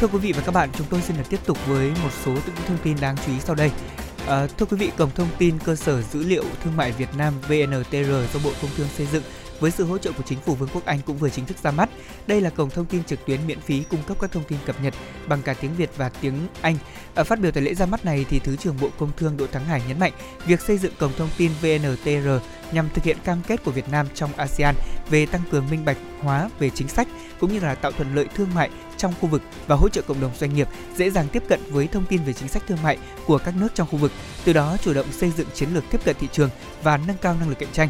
Thưa 0.00 0.06
quý 0.06 0.18
vị 0.18 0.32
và 0.32 0.42
các 0.46 0.54
bạn, 0.54 0.68
chúng 0.78 0.86
tôi 0.90 1.00
xin 1.00 1.16
được 1.16 1.22
tiếp 1.28 1.40
tục 1.46 1.58
với 1.66 1.92
một 2.02 2.10
số 2.24 2.32
những 2.32 2.56
thông 2.66 2.78
tin 2.82 2.96
đáng 3.00 3.16
chú 3.26 3.32
ý 3.32 3.40
sau 3.40 3.54
đây. 3.54 3.70
À, 4.26 4.46
thưa 4.58 4.66
quý 4.66 4.76
vị, 4.76 4.90
Cổng 4.98 5.10
Thông 5.10 5.28
tin 5.38 5.58
Cơ 5.58 5.76
sở 5.76 6.02
Dữ 6.02 6.22
liệu 6.22 6.44
Thương 6.64 6.76
mại 6.76 6.92
Việt 6.92 7.08
Nam 7.16 7.34
VNTR 7.40 8.10
do 8.34 8.40
Bộ 8.44 8.50
Công 8.62 8.70
Thương 8.76 8.88
xây 8.96 9.06
dựng 9.06 9.22
với 9.60 9.70
sự 9.70 9.84
hỗ 9.84 9.98
trợ 9.98 10.12
của 10.12 10.22
chính 10.26 10.38
phủ 10.38 10.54
Vương 10.54 10.68
quốc 10.72 10.84
Anh 10.84 11.00
cũng 11.06 11.18
vừa 11.18 11.30
chính 11.30 11.46
thức 11.46 11.56
ra 11.62 11.70
mắt. 11.70 11.88
Đây 12.26 12.40
là 12.40 12.50
cổng 12.50 12.70
thông 12.70 12.86
tin 12.86 13.04
trực 13.04 13.26
tuyến 13.26 13.46
miễn 13.46 13.60
phí 13.60 13.82
cung 13.90 14.02
cấp 14.06 14.16
các 14.20 14.32
thông 14.32 14.44
tin 14.44 14.58
cập 14.66 14.76
nhật 14.82 14.94
bằng 15.28 15.42
cả 15.42 15.54
tiếng 15.54 15.74
Việt 15.74 15.90
và 15.96 16.08
tiếng 16.08 16.46
Anh. 16.60 16.76
Ở 17.14 17.24
phát 17.24 17.40
biểu 17.40 17.52
tại 17.52 17.62
lễ 17.62 17.74
ra 17.74 17.86
mắt 17.86 18.04
này 18.04 18.26
thì 18.28 18.38
Thứ 18.38 18.56
trưởng 18.56 18.76
Bộ 18.80 18.88
Công 18.98 19.10
Thương 19.16 19.36
Đỗ 19.36 19.46
Thắng 19.46 19.64
Hải 19.64 19.82
nhấn 19.88 19.98
mạnh 19.98 20.12
việc 20.46 20.60
xây 20.60 20.78
dựng 20.78 20.92
cổng 20.98 21.12
thông 21.18 21.30
tin 21.36 21.50
VNTR 21.62 22.28
nhằm 22.72 22.88
thực 22.94 23.04
hiện 23.04 23.16
cam 23.24 23.42
kết 23.46 23.64
của 23.64 23.70
Việt 23.70 23.88
Nam 23.88 24.06
trong 24.14 24.30
ASEAN 24.36 24.74
về 25.10 25.26
tăng 25.26 25.42
cường 25.50 25.70
minh 25.70 25.84
bạch 25.84 25.96
hóa 26.22 26.50
về 26.58 26.70
chính 26.70 26.88
sách 26.88 27.08
cũng 27.40 27.52
như 27.52 27.60
là 27.60 27.74
tạo 27.74 27.92
thuận 27.92 28.14
lợi 28.14 28.28
thương 28.34 28.54
mại 28.54 28.70
trong 28.96 29.14
khu 29.20 29.28
vực 29.28 29.42
và 29.66 29.76
hỗ 29.76 29.88
trợ 29.88 30.02
cộng 30.02 30.20
đồng 30.20 30.32
doanh 30.38 30.54
nghiệp 30.54 30.68
dễ 30.96 31.10
dàng 31.10 31.28
tiếp 31.32 31.42
cận 31.48 31.60
với 31.70 31.86
thông 31.86 32.06
tin 32.06 32.24
về 32.24 32.32
chính 32.32 32.48
sách 32.48 32.62
thương 32.68 32.82
mại 32.82 32.98
của 33.26 33.38
các 33.38 33.54
nước 33.56 33.68
trong 33.74 33.88
khu 33.90 33.96
vực, 33.96 34.12
từ 34.44 34.52
đó 34.52 34.76
chủ 34.84 34.94
động 34.94 35.12
xây 35.12 35.32
dựng 35.36 35.48
chiến 35.54 35.68
lược 35.74 35.84
tiếp 35.90 36.04
cận 36.04 36.16
thị 36.20 36.28
trường 36.32 36.50
và 36.82 36.96
nâng 36.96 37.16
cao 37.16 37.36
năng 37.40 37.48
lực 37.48 37.58
cạnh 37.58 37.72
tranh. 37.72 37.88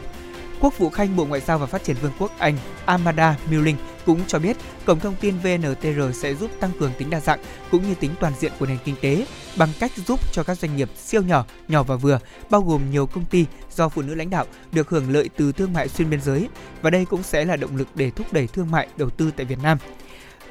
Quốc 0.60 0.78
vụ 0.78 0.90
Khanh 0.90 1.16
Bộ 1.16 1.24
Ngoại 1.24 1.40
giao 1.40 1.58
và 1.58 1.66
Phát 1.66 1.84
triển 1.84 1.96
Vương 2.02 2.12
quốc 2.18 2.30
Anh 2.38 2.56
Amanda 2.86 3.36
Milling 3.50 3.76
cũng 4.06 4.20
cho 4.26 4.38
biết 4.38 4.56
cổng 4.84 5.00
thông 5.00 5.14
tin 5.20 5.34
VNTR 5.38 6.00
sẽ 6.14 6.34
giúp 6.34 6.50
tăng 6.60 6.70
cường 6.80 6.92
tính 6.98 7.10
đa 7.10 7.20
dạng 7.20 7.40
cũng 7.70 7.82
như 7.88 7.94
tính 7.94 8.10
toàn 8.20 8.32
diện 8.38 8.52
của 8.58 8.66
nền 8.66 8.78
kinh 8.84 8.94
tế 9.00 9.26
bằng 9.56 9.68
cách 9.80 9.92
giúp 10.06 10.20
cho 10.32 10.42
các 10.42 10.58
doanh 10.58 10.76
nghiệp 10.76 10.88
siêu 10.96 11.22
nhỏ, 11.22 11.44
nhỏ 11.68 11.82
và 11.82 11.96
vừa, 11.96 12.18
bao 12.50 12.62
gồm 12.62 12.90
nhiều 12.90 13.06
công 13.06 13.24
ty 13.24 13.46
do 13.74 13.88
phụ 13.88 14.02
nữ 14.02 14.14
lãnh 14.14 14.30
đạo 14.30 14.44
được 14.72 14.90
hưởng 14.90 15.12
lợi 15.12 15.28
từ 15.36 15.52
thương 15.52 15.72
mại 15.72 15.88
xuyên 15.88 16.10
biên 16.10 16.20
giới 16.20 16.48
và 16.82 16.90
đây 16.90 17.04
cũng 17.04 17.22
sẽ 17.22 17.44
là 17.44 17.56
động 17.56 17.76
lực 17.76 17.88
để 17.94 18.10
thúc 18.10 18.32
đẩy 18.32 18.46
thương 18.46 18.70
mại 18.70 18.88
đầu 18.96 19.10
tư 19.10 19.30
tại 19.36 19.46
Việt 19.46 19.58
Nam. 19.62 19.78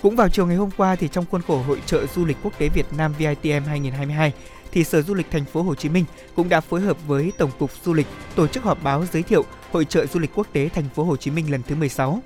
Cũng 0.02 0.16
vào 0.16 0.30
chiều 0.30 0.48
ngày 0.48 0.56
hôm 0.56 0.70
qua 0.78 0.96
thì 0.96 1.08
trong 1.08 1.26
khuôn 1.32 1.42
khổ 1.48 1.62
hội 1.62 1.82
trợ 1.86 2.06
du 2.16 2.26
lịch 2.26 2.38
quốc 2.44 2.54
tế 2.58 2.70
Việt 2.70 2.86
Nam 2.98 3.14
VITM 3.18 3.66
2022 3.68 4.34
thì 4.78 4.84
Sở 4.84 5.02
Du 5.02 5.14
lịch 5.14 5.32
Thành 5.32 5.46
phố 5.46 5.62
Hồ 5.62 5.76
Chí 5.76 5.90
Minh 5.90 6.06
cũng 6.36 6.50
đã 6.50 6.62
phối 6.62 6.82
hợp 6.82 7.08
với 7.08 7.32
Tổng 7.38 7.52
cục 7.60 7.72
Du 7.84 7.94
lịch 7.94 8.08
tổ 8.36 8.48
chức 8.48 8.64
họp 8.64 8.84
báo 8.84 9.06
giới 9.14 9.24
thiệu 9.24 9.46
Hội 9.72 9.86
trợ 9.86 10.06
du 10.06 10.20
lịch 10.20 10.32
quốc 10.36 10.48
tế 10.54 10.70
Thành 10.70 10.90
phố 10.96 11.04
Hồ 11.04 11.18
Chí 11.18 11.32
Minh 11.32 11.52
lần 11.52 11.62
thứ 11.68 11.76
16. 11.76 12.22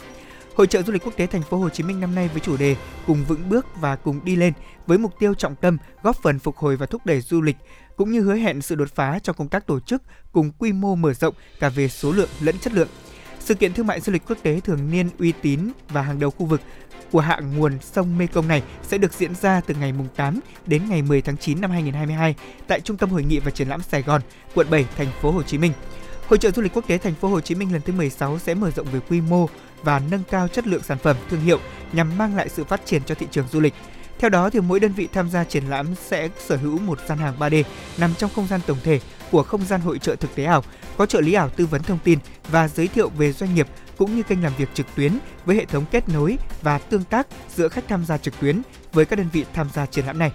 Hội 0.55 0.67
trợ 0.67 0.81
du 0.81 0.93
lịch 0.93 1.03
quốc 1.05 1.13
tế 1.17 1.27
Thành 1.27 1.41
phố 1.41 1.57
Hồ 1.57 1.69
Chí 1.69 1.83
Minh 1.83 1.99
năm 1.99 2.15
nay 2.15 2.27
với 2.27 2.39
chủ 2.39 2.57
đề 2.57 2.75
cùng 3.07 3.25
vững 3.27 3.49
bước 3.49 3.65
và 3.79 3.95
cùng 3.95 4.25
đi 4.25 4.35
lên 4.35 4.53
với 4.87 4.97
mục 4.97 5.13
tiêu 5.19 5.33
trọng 5.33 5.55
tâm 5.55 5.77
góp 6.03 6.21
phần 6.21 6.39
phục 6.39 6.57
hồi 6.57 6.75
và 6.75 6.85
thúc 6.85 7.05
đẩy 7.05 7.21
du 7.21 7.41
lịch, 7.41 7.57
cũng 7.97 8.11
như 8.11 8.21
hứa 8.21 8.35
hẹn 8.35 8.61
sự 8.61 8.75
đột 8.75 8.89
phá 8.95 9.19
trong 9.23 9.35
công 9.35 9.49
tác 9.49 9.67
tổ 9.67 9.79
chức 9.79 10.01
cùng 10.31 10.51
quy 10.59 10.73
mô 10.73 10.95
mở 10.95 11.13
rộng 11.13 11.35
cả 11.59 11.69
về 11.69 11.87
số 11.87 12.11
lượng 12.11 12.29
lẫn 12.41 12.57
chất 12.59 12.73
lượng. 12.73 12.89
Sự 13.51 13.55
kiện 13.55 13.73
thương 13.73 13.87
mại 13.87 14.01
du 14.01 14.11
lịch 14.11 14.21
quốc 14.27 14.37
tế 14.43 14.59
thường 14.59 14.91
niên 14.91 15.09
uy 15.19 15.33
tín 15.41 15.59
và 15.89 16.01
hàng 16.01 16.19
đầu 16.19 16.31
khu 16.31 16.45
vực 16.45 16.61
của 17.11 17.19
hạ 17.19 17.39
nguồn 17.55 17.79
sông 17.81 18.17
Mekong 18.17 18.47
này 18.47 18.63
sẽ 18.83 18.97
được 18.97 19.13
diễn 19.13 19.35
ra 19.35 19.61
từ 19.65 19.75
ngày 19.79 19.93
8 20.15 20.39
đến 20.65 20.89
ngày 20.89 21.01
10 21.01 21.21
tháng 21.21 21.37
9 21.37 21.61
năm 21.61 21.71
2022 21.71 22.35
tại 22.67 22.81
Trung 22.81 22.97
tâm 22.97 23.09
Hội 23.09 23.23
nghị 23.23 23.39
và 23.39 23.51
Triển 23.51 23.67
lãm 23.67 23.81
Sài 23.81 24.01
Gòn, 24.01 24.21
quận 24.55 24.67
7, 24.69 24.85
thành 24.97 25.07
phố 25.21 25.31
Hồ 25.31 25.43
Chí 25.43 25.57
Minh. 25.57 25.71
Hội 26.27 26.37
trợ 26.37 26.51
du 26.51 26.61
lịch 26.61 26.73
quốc 26.73 26.87
tế 26.87 26.97
thành 26.97 27.13
phố 27.15 27.27
Hồ 27.27 27.41
Chí 27.41 27.55
Minh 27.55 27.73
lần 27.73 27.81
thứ 27.81 27.93
16 27.93 28.39
sẽ 28.39 28.53
mở 28.53 28.71
rộng 28.71 28.87
về 28.91 28.99
quy 29.09 29.21
mô 29.21 29.49
và 29.83 30.01
nâng 30.11 30.23
cao 30.31 30.47
chất 30.47 30.67
lượng 30.67 30.83
sản 30.83 30.97
phẩm, 30.97 31.15
thương 31.29 31.41
hiệu 31.41 31.59
nhằm 31.93 32.17
mang 32.17 32.35
lại 32.35 32.49
sự 32.49 32.63
phát 32.63 32.85
triển 32.85 33.01
cho 33.05 33.15
thị 33.15 33.27
trường 33.31 33.45
du 33.51 33.59
lịch. 33.59 33.73
Theo 34.19 34.29
đó 34.29 34.49
thì 34.49 34.59
mỗi 34.59 34.79
đơn 34.79 34.93
vị 34.93 35.07
tham 35.13 35.29
gia 35.29 35.43
triển 35.43 35.63
lãm 35.63 35.95
sẽ 35.95 36.29
sở 36.47 36.55
hữu 36.55 36.79
một 36.79 36.99
gian 37.07 37.17
hàng 37.17 37.35
3D 37.39 37.63
nằm 37.97 38.13
trong 38.17 38.31
không 38.35 38.47
gian 38.47 38.61
tổng 38.67 38.77
thể 38.83 38.99
của 39.31 39.43
không 39.43 39.65
gian 39.65 39.81
hội 39.81 39.99
trợ 39.99 40.15
thực 40.15 40.35
tế 40.35 40.43
ảo, 40.43 40.63
có 40.97 41.05
trợ 41.05 41.21
lý 41.21 41.33
ảo 41.33 41.49
tư 41.49 41.65
vấn 41.65 41.83
thông 41.83 41.99
tin 42.03 42.19
và 42.49 42.67
giới 42.67 42.87
thiệu 42.87 43.09
về 43.09 43.31
doanh 43.31 43.55
nghiệp 43.55 43.67
cũng 43.97 44.15
như 44.15 44.23
kênh 44.23 44.43
làm 44.43 44.53
việc 44.57 44.69
trực 44.73 44.85
tuyến 44.95 45.17
với 45.45 45.55
hệ 45.55 45.65
thống 45.65 45.85
kết 45.91 46.09
nối 46.09 46.37
và 46.61 46.77
tương 46.77 47.03
tác 47.03 47.27
giữa 47.55 47.67
khách 47.67 47.87
tham 47.87 48.05
gia 48.05 48.17
trực 48.17 48.39
tuyến 48.39 48.61
với 48.93 49.05
các 49.05 49.15
đơn 49.15 49.27
vị 49.33 49.45
tham 49.53 49.69
gia 49.73 49.85
triển 49.85 50.05
lãm 50.05 50.19
này. 50.19 50.31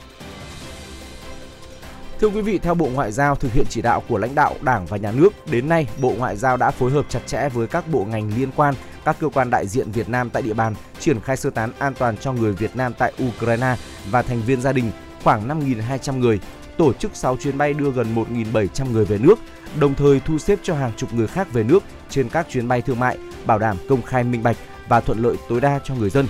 Thưa 2.20 2.28
quý 2.28 2.40
vị, 2.40 2.58
theo 2.58 2.74
Bộ 2.74 2.86
Ngoại 2.86 3.12
giao 3.12 3.34
thực 3.34 3.52
hiện 3.52 3.66
chỉ 3.68 3.82
đạo 3.82 4.02
của 4.08 4.18
lãnh 4.18 4.34
đạo 4.34 4.54
Đảng 4.60 4.86
và 4.86 4.96
Nhà 4.96 5.12
nước, 5.12 5.30
đến 5.50 5.68
nay 5.68 5.86
Bộ 6.00 6.14
Ngoại 6.18 6.36
giao 6.36 6.56
đã 6.56 6.70
phối 6.70 6.90
hợp 6.90 7.06
chặt 7.08 7.20
chẽ 7.26 7.48
với 7.48 7.66
các 7.66 7.88
bộ 7.88 8.04
ngành 8.04 8.32
liên 8.36 8.50
quan, 8.56 8.74
các 9.04 9.16
cơ 9.20 9.28
quan 9.28 9.50
đại 9.50 9.66
diện 9.66 9.90
Việt 9.90 10.08
Nam 10.08 10.30
tại 10.30 10.42
địa 10.42 10.54
bàn 10.54 10.74
triển 11.00 11.20
khai 11.20 11.36
sơ 11.36 11.50
tán 11.50 11.72
an 11.78 11.94
toàn 11.98 12.16
cho 12.16 12.32
người 12.32 12.52
Việt 12.52 12.76
Nam 12.76 12.92
tại 12.98 13.12
Ukraine 13.28 13.76
và 14.10 14.22
thành 14.22 14.42
viên 14.42 14.60
gia 14.60 14.72
đình 14.72 14.90
khoảng 15.24 15.48
5.200 15.48 16.18
người, 16.18 16.40
tổ 16.78 16.92
chức 16.92 17.16
6 17.16 17.36
chuyến 17.36 17.58
bay 17.58 17.74
đưa 17.74 17.90
gần 17.90 18.14
1.700 18.14 18.92
người 18.92 19.04
về 19.04 19.18
nước, 19.18 19.38
đồng 19.80 19.94
thời 19.94 20.20
thu 20.20 20.38
xếp 20.38 20.58
cho 20.62 20.74
hàng 20.74 20.92
chục 20.96 21.14
người 21.14 21.26
khác 21.26 21.52
về 21.52 21.62
nước 21.62 21.82
trên 22.10 22.28
các 22.28 22.46
chuyến 22.50 22.68
bay 22.68 22.82
thương 22.82 23.00
mại, 23.00 23.18
bảo 23.46 23.58
đảm 23.58 23.76
công 23.88 24.02
khai 24.02 24.24
minh 24.24 24.42
bạch 24.42 24.56
và 24.88 25.00
thuận 25.00 25.18
lợi 25.18 25.36
tối 25.48 25.60
đa 25.60 25.80
cho 25.84 25.94
người 25.94 26.10
dân. 26.10 26.26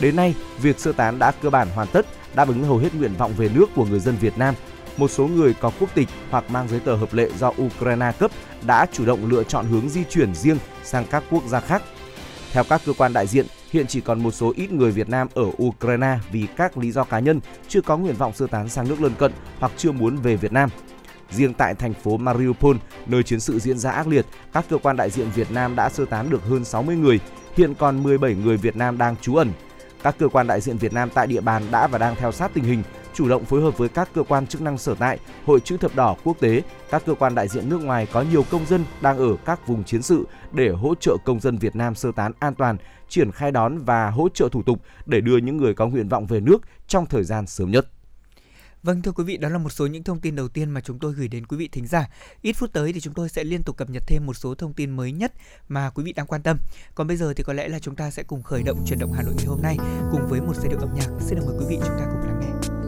Đến 0.00 0.16
nay, 0.16 0.34
việc 0.62 0.80
sơ 0.80 0.92
tán 0.92 1.18
đã 1.18 1.32
cơ 1.42 1.50
bản 1.50 1.68
hoàn 1.74 1.88
tất, 1.88 2.06
đáp 2.34 2.48
ứng 2.48 2.64
hầu 2.64 2.78
hết 2.78 2.94
nguyện 2.94 3.14
vọng 3.18 3.32
về 3.36 3.50
nước 3.54 3.66
của 3.74 3.84
người 3.84 4.00
dân 4.00 4.16
Việt 4.20 4.38
Nam. 4.38 4.54
Một 4.96 5.10
số 5.10 5.26
người 5.26 5.54
có 5.60 5.70
quốc 5.80 5.90
tịch 5.94 6.08
hoặc 6.30 6.50
mang 6.50 6.68
giấy 6.68 6.80
tờ 6.80 6.96
hợp 6.96 7.14
lệ 7.14 7.28
do 7.38 7.52
Ukraine 7.62 8.12
cấp 8.18 8.30
đã 8.66 8.86
chủ 8.92 9.04
động 9.04 9.30
lựa 9.30 9.44
chọn 9.44 9.66
hướng 9.66 9.88
di 9.88 10.04
chuyển 10.10 10.34
riêng 10.34 10.58
sang 10.84 11.04
các 11.10 11.24
quốc 11.30 11.42
gia 11.46 11.60
khác. 11.60 11.82
Theo 12.52 12.64
các 12.64 12.80
cơ 12.86 12.92
quan 12.92 13.12
đại 13.12 13.26
diện, 13.26 13.46
hiện 13.70 13.86
chỉ 13.86 14.00
còn 14.00 14.22
một 14.22 14.30
số 14.30 14.52
ít 14.56 14.72
người 14.72 14.90
Việt 14.90 15.08
Nam 15.08 15.28
ở 15.34 15.44
Ukraine 15.62 16.18
vì 16.32 16.46
các 16.56 16.78
lý 16.78 16.92
do 16.92 17.04
cá 17.04 17.18
nhân 17.18 17.40
chưa 17.68 17.80
có 17.80 17.96
nguyện 17.96 18.14
vọng 18.14 18.32
sơ 18.32 18.46
tán 18.46 18.68
sang 18.68 18.88
nước 18.88 19.00
lân 19.00 19.14
cận 19.18 19.32
hoặc 19.58 19.72
chưa 19.76 19.92
muốn 19.92 20.16
về 20.16 20.36
Việt 20.36 20.52
Nam. 20.52 20.70
Riêng 21.30 21.54
tại 21.54 21.74
thành 21.74 21.94
phố 21.94 22.16
Mariupol, 22.16 22.76
nơi 23.06 23.22
chiến 23.22 23.40
sự 23.40 23.58
diễn 23.58 23.78
ra 23.78 23.90
ác 23.90 24.06
liệt, 24.06 24.26
các 24.52 24.64
cơ 24.70 24.78
quan 24.78 24.96
đại 24.96 25.10
diện 25.10 25.30
Việt 25.34 25.50
Nam 25.50 25.76
đã 25.76 25.88
sơ 25.88 26.04
tán 26.04 26.30
được 26.30 26.44
hơn 26.44 26.64
60 26.64 26.96
người, 26.96 27.20
hiện 27.56 27.74
còn 27.74 28.02
17 28.02 28.34
người 28.34 28.56
Việt 28.56 28.76
Nam 28.76 28.98
đang 28.98 29.16
trú 29.16 29.36
ẩn. 29.36 29.52
Các 30.02 30.14
cơ 30.18 30.28
quan 30.28 30.46
đại 30.46 30.60
diện 30.60 30.78
Việt 30.78 30.92
Nam 30.92 31.10
tại 31.14 31.26
địa 31.26 31.40
bàn 31.40 31.62
đã 31.70 31.86
và 31.86 31.98
đang 31.98 32.16
theo 32.16 32.32
sát 32.32 32.50
tình 32.54 32.64
hình, 32.64 32.82
chủ 33.14 33.28
động 33.28 33.44
phối 33.44 33.62
hợp 33.62 33.78
với 33.78 33.88
các 33.88 34.08
cơ 34.14 34.22
quan 34.22 34.46
chức 34.46 34.62
năng 34.62 34.78
sở 34.78 34.94
tại, 34.94 35.18
Hội 35.46 35.60
chữ 35.60 35.76
thập 35.76 35.96
đỏ 35.96 36.16
quốc 36.24 36.36
tế, 36.40 36.62
các 36.90 37.02
cơ 37.06 37.14
quan 37.14 37.34
đại 37.34 37.48
diện 37.48 37.68
nước 37.68 37.78
ngoài 37.84 38.06
có 38.12 38.22
nhiều 38.22 38.44
công 38.50 38.66
dân 38.66 38.84
đang 39.00 39.18
ở 39.18 39.36
các 39.44 39.66
vùng 39.66 39.84
chiến 39.84 40.02
sự 40.02 40.24
để 40.52 40.70
hỗ 40.70 40.94
trợ 40.94 41.16
công 41.24 41.40
dân 41.40 41.58
Việt 41.58 41.76
Nam 41.76 41.94
sơ 41.94 42.12
tán 42.16 42.32
an 42.38 42.54
toàn, 42.54 42.76
triển 43.08 43.32
khai 43.32 43.52
đón 43.52 43.78
và 43.78 44.10
hỗ 44.10 44.28
trợ 44.28 44.48
thủ 44.52 44.62
tục 44.62 44.82
để 45.06 45.20
đưa 45.20 45.36
những 45.36 45.56
người 45.56 45.74
có 45.74 45.86
nguyện 45.86 46.08
vọng 46.08 46.26
về 46.26 46.40
nước 46.40 46.58
trong 46.86 47.06
thời 47.06 47.24
gian 47.24 47.46
sớm 47.46 47.70
nhất. 47.70 47.88
Vâng 48.82 49.02
thưa 49.02 49.12
quý 49.12 49.24
vị, 49.24 49.36
đó 49.36 49.48
là 49.48 49.58
một 49.58 49.72
số 49.72 49.86
những 49.86 50.04
thông 50.04 50.20
tin 50.20 50.36
đầu 50.36 50.48
tiên 50.48 50.70
mà 50.70 50.80
chúng 50.80 50.98
tôi 50.98 51.12
gửi 51.12 51.28
đến 51.28 51.46
quý 51.46 51.56
vị 51.56 51.68
thính 51.72 51.86
giả. 51.86 52.08
Ít 52.42 52.52
phút 52.52 52.72
tới 52.72 52.92
thì 52.92 53.00
chúng 53.00 53.14
tôi 53.14 53.28
sẽ 53.28 53.44
liên 53.44 53.62
tục 53.62 53.76
cập 53.76 53.90
nhật 53.90 54.02
thêm 54.06 54.26
một 54.26 54.34
số 54.34 54.54
thông 54.54 54.72
tin 54.72 54.90
mới 54.90 55.12
nhất 55.12 55.32
mà 55.68 55.90
quý 55.90 56.04
vị 56.04 56.12
đang 56.12 56.26
quan 56.26 56.42
tâm. 56.42 56.56
Còn 56.94 57.06
bây 57.06 57.16
giờ 57.16 57.32
thì 57.36 57.42
có 57.42 57.52
lẽ 57.52 57.68
là 57.68 57.78
chúng 57.78 57.96
ta 57.96 58.10
sẽ 58.10 58.22
cùng 58.22 58.42
khởi 58.42 58.62
động 58.62 58.84
chuyển 58.86 58.98
động 58.98 59.12
Hà 59.12 59.22
Nội 59.22 59.34
ngày 59.36 59.46
hôm 59.46 59.62
nay 59.62 59.76
cùng 60.10 60.28
với 60.28 60.40
một 60.40 60.56
giai 60.56 60.68
điệu 60.68 60.78
âm 60.78 60.94
nhạc. 60.94 61.08
Xin 61.20 61.38
được 61.38 61.44
mời 61.46 61.56
quý 61.58 61.64
vị 61.68 61.76
chúng 61.86 61.98
ta 61.98 62.06
cùng 62.12 62.20
lắng 62.20 62.40
nghe. 62.40 62.79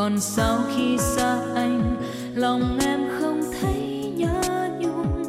Còn 0.00 0.20
sau 0.20 0.58
khi 0.76 0.98
xa 0.98 1.38
anh, 1.54 1.96
lòng 2.34 2.78
em 2.80 3.00
không 3.20 3.40
thấy 3.60 4.12
nhớ 4.16 4.68
nhung. 4.80 5.24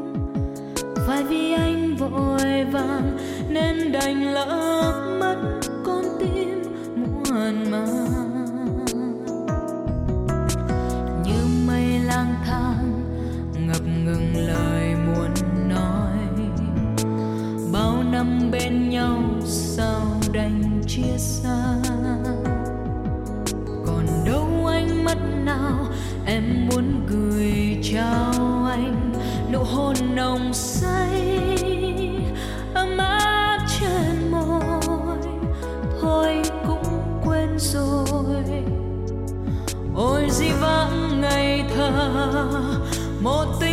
Phải 1.08 1.24
vì 1.24 1.52
anh 1.54 1.96
vội 1.96 2.66
vàng, 2.72 3.18
nên 3.50 3.92
đành 3.92 4.34
lỡ 4.34 4.94
mất 5.20 5.60
con 5.86 6.04
tim 6.20 6.64
muôn 6.96 7.72
màng. 7.72 8.86
Như 11.26 11.68
mây 11.68 12.00
lang 12.06 12.36
thang, 12.46 13.04
ngập 13.68 13.82
ngừng 14.06 14.34
lời 14.48 14.96
muốn 14.96 15.34
nói. 15.70 16.18
Bao 17.74 18.04
năm 18.12 18.50
bên 18.52 18.90
nhau 18.90 19.24
sao 19.46 20.02
đành 20.34 20.82
chia 20.88 21.18
xa 21.18 21.41
một 43.24 43.46
tình 43.60 43.71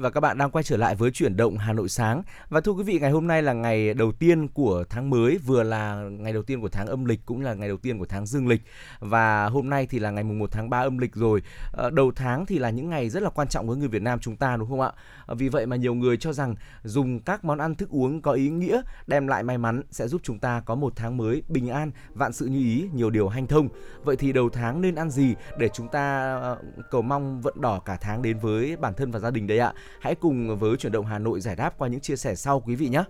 và 0.00 0.10
các 0.10 0.20
bạn 0.20 0.38
đang 0.38 0.50
quay 0.50 0.62
trở 0.62 0.76
lại 0.76 0.94
với 0.94 1.10
chuyển 1.10 1.36
động 1.36 1.58
Hà 1.58 1.72
Nội 1.72 1.88
sáng. 1.88 2.22
Và 2.48 2.60
thưa 2.60 2.72
quý 2.72 2.82
vị, 2.82 2.98
ngày 3.00 3.10
hôm 3.10 3.26
nay 3.26 3.42
là 3.42 3.52
ngày 3.52 3.94
đầu 3.94 4.12
tiên 4.12 4.48
của 4.48 4.84
tháng 4.90 5.10
mới, 5.10 5.38
vừa 5.46 5.62
là 5.62 5.94
ngày 5.94 6.32
đầu 6.32 6.42
tiên 6.42 6.60
của 6.60 6.68
tháng 6.68 6.86
âm 6.86 7.04
lịch 7.04 7.20
cũng 7.26 7.40
là 7.40 7.54
ngày 7.54 7.68
đầu 7.68 7.76
tiên 7.76 7.98
của 7.98 8.06
tháng 8.06 8.26
dương 8.26 8.48
lịch. 8.48 8.62
Và 9.00 9.46
hôm 9.46 9.70
nay 9.70 9.86
thì 9.86 9.98
là 9.98 10.10
ngày 10.10 10.24
mùng 10.24 10.38
1 10.38 10.50
tháng 10.52 10.70
3 10.70 10.80
âm 10.80 10.98
lịch 10.98 11.14
rồi. 11.14 11.42
Ờ, 11.72 11.90
đầu 11.90 12.12
tháng 12.16 12.46
thì 12.46 12.58
là 12.58 12.70
những 12.70 12.90
ngày 12.90 13.10
rất 13.10 13.22
là 13.22 13.30
quan 13.30 13.48
trọng 13.48 13.66
với 13.66 13.76
người 13.76 13.88
Việt 13.88 14.02
Nam 14.02 14.18
chúng 14.20 14.36
ta 14.36 14.56
đúng 14.56 14.68
không 14.68 14.80
ạ? 14.80 14.92
Ờ, 15.26 15.34
vì 15.34 15.48
vậy 15.48 15.66
mà 15.66 15.76
nhiều 15.76 15.94
người 15.94 16.16
cho 16.16 16.32
rằng 16.32 16.54
dùng 16.82 17.20
các 17.20 17.44
món 17.44 17.58
ăn 17.58 17.74
thức 17.74 17.90
uống 17.90 18.22
có 18.22 18.32
ý 18.32 18.50
nghĩa 18.50 18.82
đem 19.06 19.26
lại 19.26 19.42
may 19.42 19.58
mắn 19.58 19.82
sẽ 19.90 20.08
giúp 20.08 20.20
chúng 20.24 20.38
ta 20.38 20.60
có 20.60 20.74
một 20.74 20.92
tháng 20.96 21.16
mới 21.16 21.42
bình 21.48 21.68
an, 21.68 21.90
vạn 22.14 22.32
sự 22.32 22.46
như 22.46 22.58
ý, 22.58 22.88
nhiều 22.94 23.10
điều 23.10 23.28
hanh 23.28 23.46
thông. 23.46 23.68
Vậy 24.04 24.16
thì 24.16 24.32
đầu 24.32 24.50
tháng 24.50 24.80
nên 24.80 24.94
ăn 24.94 25.10
gì 25.10 25.34
để 25.58 25.68
chúng 25.68 25.88
ta 25.88 26.34
ờ, 26.40 26.58
cầu 26.90 27.02
mong 27.02 27.40
vận 27.40 27.60
đỏ 27.60 27.78
cả 27.78 27.98
tháng 28.00 28.22
đến 28.22 28.38
với 28.38 28.76
bản 28.76 28.94
thân 28.94 29.10
và 29.10 29.18
gia 29.18 29.30
đình 29.30 29.46
đấy 29.46 29.58
ạ? 29.58 29.72
Hãy 29.98 30.14
cùng 30.14 30.58
với 30.58 30.76
chuyển 30.76 30.92
động 30.92 31.06
Hà 31.06 31.18
Nội 31.18 31.40
giải 31.40 31.56
đáp 31.56 31.74
qua 31.78 31.88
những 31.88 32.00
chia 32.00 32.16
sẻ 32.16 32.34
sau 32.34 32.60
quý 32.60 32.74
vị 32.74 32.88
nhé. 32.88 33.04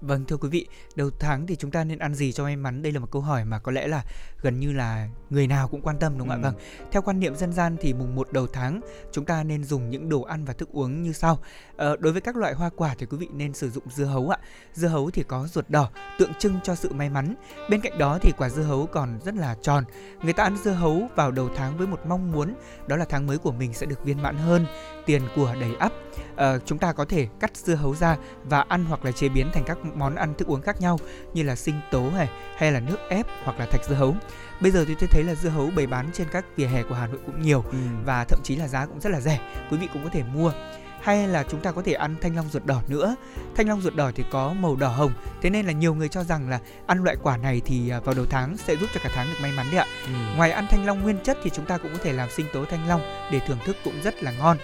Vâng 0.00 0.24
thưa 0.24 0.36
quý 0.36 0.48
vị, 0.48 0.66
đầu 0.94 1.10
tháng 1.18 1.46
thì 1.46 1.56
chúng 1.56 1.70
ta 1.70 1.84
nên 1.84 1.98
ăn 1.98 2.14
gì 2.14 2.32
cho 2.32 2.44
may 2.44 2.56
mắn? 2.56 2.82
Đây 2.82 2.92
là 2.92 3.00
một 3.00 3.10
câu 3.10 3.22
hỏi 3.22 3.44
mà 3.44 3.58
có 3.58 3.72
lẽ 3.72 3.86
là 3.86 4.04
gần 4.42 4.60
như 4.60 4.72
là 4.72 5.08
người 5.30 5.46
nào 5.46 5.68
cũng 5.68 5.80
quan 5.80 5.98
tâm 5.98 6.18
đúng 6.18 6.28
không 6.28 6.42
ừ. 6.42 6.48
ạ? 6.48 6.50
Vâng. 6.50 6.60
Theo 6.92 7.02
quan 7.02 7.20
niệm 7.20 7.36
dân 7.36 7.52
gian 7.52 7.76
thì 7.80 7.92
mùng 7.92 8.14
1 8.14 8.32
đầu 8.32 8.46
tháng 8.46 8.80
chúng 9.12 9.24
ta 9.24 9.42
nên 9.42 9.64
dùng 9.64 9.90
những 9.90 10.08
đồ 10.08 10.22
ăn 10.22 10.44
và 10.44 10.52
thức 10.52 10.68
uống 10.72 11.02
như 11.02 11.12
sau. 11.12 11.38
Ờ, 11.76 11.96
đối 11.96 12.12
với 12.12 12.20
các 12.20 12.36
loại 12.36 12.54
hoa 12.54 12.70
quả 12.76 12.94
thì 12.98 13.06
quý 13.06 13.16
vị 13.16 13.28
nên 13.32 13.54
sử 13.54 13.70
dụng 13.70 13.84
dưa 13.90 14.04
hấu 14.04 14.28
ạ. 14.28 14.38
Dưa 14.72 14.88
hấu 14.88 15.10
thì 15.10 15.22
có 15.22 15.46
ruột 15.46 15.70
đỏ, 15.70 15.90
tượng 16.18 16.34
trưng 16.38 16.54
cho 16.64 16.74
sự 16.74 16.92
may 16.92 17.10
mắn. 17.10 17.34
Bên 17.70 17.80
cạnh 17.80 17.98
đó 17.98 18.18
thì 18.22 18.32
quả 18.38 18.48
dưa 18.48 18.62
hấu 18.62 18.86
còn 18.86 19.18
rất 19.24 19.34
là 19.34 19.56
tròn. 19.62 19.84
Người 20.22 20.32
ta 20.32 20.42
ăn 20.42 20.56
dưa 20.64 20.70
hấu 20.70 21.08
vào 21.16 21.30
đầu 21.30 21.48
tháng 21.56 21.78
với 21.78 21.86
một 21.86 22.00
mong 22.06 22.32
muốn 22.32 22.54
đó 22.86 22.96
là 22.96 23.04
tháng 23.08 23.26
mới 23.26 23.38
của 23.38 23.52
mình 23.52 23.74
sẽ 23.74 23.86
được 23.86 24.04
viên 24.04 24.22
mãn 24.22 24.36
hơn, 24.36 24.66
tiền 25.06 25.22
của 25.36 25.54
đầy 25.60 25.74
ắp. 25.78 25.92
Ờ, 26.36 26.58
chúng 26.66 26.78
ta 26.78 26.92
có 26.92 27.04
thể 27.04 27.28
cắt 27.40 27.56
dưa 27.56 27.74
hấu 27.74 27.94
ra 27.94 28.16
và 28.44 28.60
ăn 28.60 28.84
hoặc 28.84 29.04
là 29.04 29.12
chế 29.12 29.28
biến 29.28 29.50
thành 29.52 29.64
các 29.66 29.78
món 29.94 30.14
ăn 30.14 30.34
thức 30.34 30.48
uống 30.48 30.62
khác 30.62 30.80
nhau 30.80 30.98
như 31.34 31.42
là 31.42 31.56
sinh 31.56 31.80
tố 31.90 32.10
này 32.10 32.28
hay 32.56 32.72
là 32.72 32.80
nước 32.80 32.96
ép 33.08 33.26
hoặc 33.44 33.58
là 33.58 33.66
thạch 33.66 33.84
dưa 33.88 33.94
hấu. 33.94 34.16
Bây 34.60 34.70
giờ 34.70 34.84
thì 34.88 34.94
tôi 35.00 35.08
thấy 35.12 35.22
là 35.24 35.34
dưa 35.34 35.48
hấu 35.48 35.70
bày 35.76 35.86
bán 35.86 36.10
trên 36.12 36.26
các 36.32 36.44
vỉa 36.56 36.66
hè 36.66 36.82
của 36.82 36.94
Hà 36.94 37.06
Nội 37.06 37.20
cũng 37.26 37.42
nhiều 37.42 37.64
ừ. 37.70 37.78
và 38.04 38.24
thậm 38.24 38.40
chí 38.42 38.56
là 38.56 38.68
giá 38.68 38.86
cũng 38.86 39.00
rất 39.00 39.12
là 39.12 39.20
rẻ 39.20 39.40
quý 39.70 39.76
vị 39.78 39.88
cũng 39.92 40.04
có 40.04 40.10
thể 40.12 40.22
mua. 40.34 40.52
Hay 41.00 41.28
là 41.28 41.44
chúng 41.48 41.60
ta 41.60 41.72
có 41.72 41.82
thể 41.82 41.92
ăn 41.92 42.16
thanh 42.20 42.36
long 42.36 42.48
ruột 42.48 42.64
đỏ 42.64 42.82
nữa. 42.88 43.16
Thanh 43.56 43.68
long 43.68 43.80
ruột 43.80 43.94
đỏ 43.94 44.10
thì 44.14 44.24
có 44.30 44.52
màu 44.52 44.76
đỏ 44.76 44.88
hồng 44.88 45.12
thế 45.42 45.50
nên 45.50 45.66
là 45.66 45.72
nhiều 45.72 45.94
người 45.94 46.08
cho 46.08 46.24
rằng 46.24 46.48
là 46.48 46.60
ăn 46.86 47.04
loại 47.04 47.16
quả 47.22 47.36
này 47.36 47.60
thì 47.64 47.88
à, 47.88 48.00
vào 48.00 48.14
đầu 48.14 48.26
tháng 48.30 48.56
sẽ 48.56 48.76
giúp 48.76 48.90
cho 48.94 49.00
cả 49.04 49.10
tháng 49.14 49.26
được 49.26 49.36
may 49.42 49.52
mắn 49.56 49.66
đấy 49.70 49.78
ạ. 49.78 49.86
Ừ. 50.06 50.12
ngoài 50.36 50.50
ăn 50.50 50.66
thanh 50.70 50.86
long 50.86 51.02
nguyên 51.02 51.18
chất 51.24 51.38
thì 51.42 51.50
chúng 51.50 51.66
ta 51.66 51.78
cũng 51.78 51.92
có 51.92 51.98
thể 52.02 52.12
làm 52.12 52.30
sinh 52.30 52.46
tố 52.52 52.64
thanh 52.64 52.88
long 52.88 53.00
để 53.32 53.40
thưởng 53.40 53.58
thức 53.64 53.76
cũng 53.84 54.02
rất 54.02 54.22
là 54.22 54.32
ngon. 54.38 54.56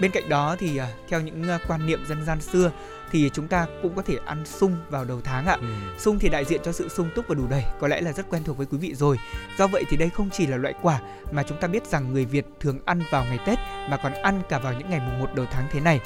Bên 0.00 0.10
cạnh 0.10 0.28
đó 0.28 0.56
thì 0.58 0.76
à, 0.76 0.88
theo 1.08 1.20
những 1.20 1.48
à, 1.48 1.58
quan 1.68 1.86
niệm 1.86 2.06
dân 2.06 2.24
gian 2.24 2.40
xưa 2.40 2.70
thì 3.12 3.30
chúng 3.34 3.48
ta 3.48 3.66
cũng 3.82 3.94
có 3.94 4.02
thể 4.02 4.18
ăn 4.26 4.46
sung 4.46 4.76
vào 4.90 5.04
đầu 5.04 5.20
tháng 5.24 5.46
ạ. 5.46 5.56
Ừ. 5.60 5.66
Sung 5.98 6.18
thì 6.18 6.28
đại 6.28 6.44
diện 6.44 6.60
cho 6.64 6.72
sự 6.72 6.88
sung 6.88 7.10
túc 7.14 7.28
và 7.28 7.34
đủ 7.34 7.46
đầy, 7.50 7.64
có 7.80 7.88
lẽ 7.88 8.00
là 8.00 8.12
rất 8.12 8.26
quen 8.30 8.44
thuộc 8.44 8.56
với 8.56 8.66
quý 8.66 8.78
vị 8.78 8.94
rồi. 8.94 9.18
Do 9.58 9.66
vậy 9.66 9.84
thì 9.90 9.96
đây 9.96 10.10
không 10.10 10.30
chỉ 10.32 10.46
là 10.46 10.56
loại 10.56 10.74
quả 10.82 11.00
mà 11.32 11.42
chúng 11.42 11.60
ta 11.60 11.68
biết 11.68 11.86
rằng 11.86 12.12
người 12.12 12.24
Việt 12.24 12.46
thường 12.60 12.78
ăn 12.84 13.02
vào 13.10 13.24
ngày 13.24 13.38
Tết 13.46 13.58
mà 13.90 13.96
còn 14.02 14.12
ăn 14.12 14.42
cả 14.48 14.58
vào 14.58 14.72
những 14.72 14.90
ngày 14.90 15.00
mùng 15.00 15.18
1 15.18 15.34
đầu 15.34 15.46
tháng 15.50 15.66
thế 15.70 15.80
này. 15.80 16.00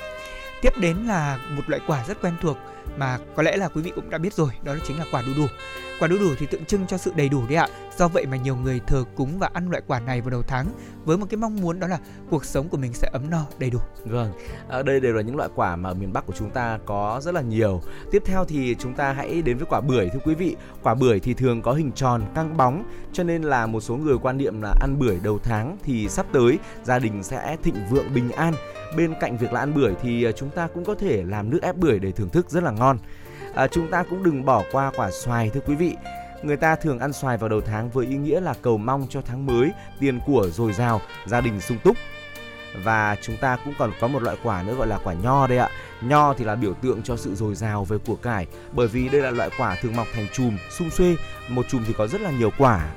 Tiếp 0.62 0.72
đến 0.80 0.96
là 0.96 1.38
một 1.50 1.62
loại 1.66 1.82
quả 1.86 2.04
rất 2.08 2.22
quen 2.22 2.34
thuộc 2.42 2.56
mà 2.96 3.18
có 3.36 3.42
lẽ 3.42 3.56
là 3.56 3.68
quý 3.68 3.82
vị 3.82 3.92
cũng 3.94 4.10
đã 4.10 4.18
biết 4.18 4.34
rồi, 4.34 4.50
đó 4.62 4.74
chính 4.86 4.98
là 4.98 5.04
quả 5.12 5.22
đu 5.26 5.32
đủ. 5.36 5.46
Quả 5.98 6.08
đu 6.08 6.18
đủ 6.18 6.30
thì 6.38 6.46
tượng 6.46 6.64
trưng 6.64 6.86
cho 6.86 6.96
sự 6.96 7.12
đầy 7.16 7.28
đủ 7.28 7.42
đấy 7.48 7.56
ạ. 7.56 7.68
Do 7.98 8.08
vậy 8.08 8.26
mà 8.26 8.36
nhiều 8.36 8.56
người 8.56 8.80
thờ 8.86 9.04
cúng 9.16 9.38
và 9.38 9.50
ăn 9.52 9.70
loại 9.70 9.82
quả 9.86 10.00
này 10.00 10.20
vào 10.20 10.30
đầu 10.30 10.42
tháng 10.42 10.66
với 11.04 11.18
một 11.18 11.26
cái 11.30 11.38
mong 11.38 11.60
muốn 11.60 11.80
đó 11.80 11.86
là 11.86 11.98
cuộc 12.30 12.44
sống 12.44 12.68
của 12.68 12.76
mình 12.76 12.92
sẽ 12.92 13.10
ấm 13.12 13.30
no 13.30 13.46
đầy 13.58 13.70
đủ. 13.70 13.78
Vâng, 14.04 14.32
ở 14.68 14.82
đây 14.82 15.00
đều 15.00 15.14
là 15.14 15.22
những 15.22 15.36
loại 15.36 15.48
quả 15.54 15.76
mà 15.76 15.90
ở 15.90 15.94
miền 15.94 16.12
Bắc 16.12 16.26
của 16.26 16.32
chúng 16.38 16.50
ta 16.50 16.78
có 16.86 17.20
rất 17.22 17.34
là 17.34 17.40
nhiều. 17.40 17.82
Tiếp 18.10 18.22
theo 18.26 18.44
thì 18.44 18.76
chúng 18.78 18.94
ta 18.94 19.12
hãy 19.12 19.42
đến 19.42 19.56
với 19.56 19.66
quả 19.70 19.80
bưởi 19.80 20.08
thưa 20.08 20.20
quý 20.24 20.34
vị. 20.34 20.56
Quả 20.82 20.94
bưởi 20.94 21.20
thì 21.20 21.34
thường 21.34 21.62
có 21.62 21.72
hình 21.72 21.92
tròn, 21.92 22.22
căng 22.34 22.56
bóng 22.56 22.84
cho 23.12 23.24
nên 23.24 23.42
là 23.42 23.66
một 23.66 23.80
số 23.80 23.96
người 23.96 24.16
quan 24.22 24.36
niệm 24.36 24.62
là 24.62 24.74
ăn 24.80 24.98
bưởi 24.98 25.18
đầu 25.22 25.38
tháng 25.42 25.76
thì 25.84 26.08
sắp 26.08 26.26
tới 26.32 26.58
gia 26.84 26.98
đình 26.98 27.22
sẽ 27.22 27.56
thịnh 27.62 27.86
vượng 27.90 28.14
bình 28.14 28.30
an. 28.30 28.54
Bên 28.96 29.14
cạnh 29.20 29.36
việc 29.36 29.52
là 29.52 29.60
ăn 29.60 29.74
bưởi 29.74 29.94
thì 30.02 30.24
à, 30.24 30.32
chúng 30.32 30.50
ta 30.50 30.68
cũng 30.74 30.84
có 30.84 30.94
thể 30.94 31.22
làm 31.26 31.50
nước 31.50 31.58
ép 31.62 31.76
bưởi 31.76 31.98
để 31.98 32.12
thưởng 32.12 32.28
thức 32.28 32.50
rất 32.50 32.62
là 32.62 32.70
ngon. 32.70 32.98
À, 33.54 33.66
chúng 33.66 33.90
ta 33.90 34.02
cũng 34.02 34.22
đừng 34.22 34.44
bỏ 34.44 34.62
qua 34.72 34.92
quả 34.96 35.10
xoài 35.10 35.50
thưa 35.50 35.60
quý 35.66 35.74
vị. 35.74 35.96
Người 36.42 36.56
ta 36.56 36.76
thường 36.76 36.98
ăn 36.98 37.12
xoài 37.12 37.36
vào 37.36 37.48
đầu 37.48 37.60
tháng 37.60 37.90
với 37.90 38.06
ý 38.06 38.16
nghĩa 38.16 38.40
là 38.40 38.54
cầu 38.62 38.78
mong 38.78 39.06
cho 39.10 39.20
tháng 39.20 39.46
mới 39.46 39.72
tiền 40.00 40.20
của 40.26 40.48
dồi 40.52 40.72
dào 40.72 41.00
gia 41.26 41.40
đình 41.40 41.60
sung 41.60 41.78
túc. 41.84 41.96
Và 42.84 43.16
chúng 43.22 43.36
ta 43.36 43.58
cũng 43.64 43.74
còn 43.78 43.92
có 44.00 44.08
một 44.08 44.22
loại 44.22 44.36
quả 44.42 44.62
nữa 44.62 44.74
gọi 44.74 44.86
là 44.86 44.98
quả 45.04 45.14
nho 45.14 45.46
đây 45.46 45.58
ạ. 45.58 45.68
Nho 46.00 46.34
thì 46.34 46.44
là 46.44 46.54
biểu 46.54 46.74
tượng 46.74 47.02
cho 47.02 47.16
sự 47.16 47.34
dồi 47.34 47.54
dào 47.54 47.84
về 47.84 47.98
của 48.06 48.16
cải 48.16 48.46
bởi 48.72 48.88
vì 48.88 49.08
đây 49.08 49.20
là 49.20 49.30
loại 49.30 49.50
quả 49.58 49.76
thường 49.82 49.96
mọc 49.96 50.06
thành 50.14 50.26
chùm 50.32 50.56
sum 50.70 50.90
xuê. 50.90 51.16
Một 51.48 51.66
chùm 51.68 51.84
thì 51.86 51.94
có 51.98 52.06
rất 52.06 52.20
là 52.20 52.30
nhiều 52.30 52.50
quả. 52.58 52.90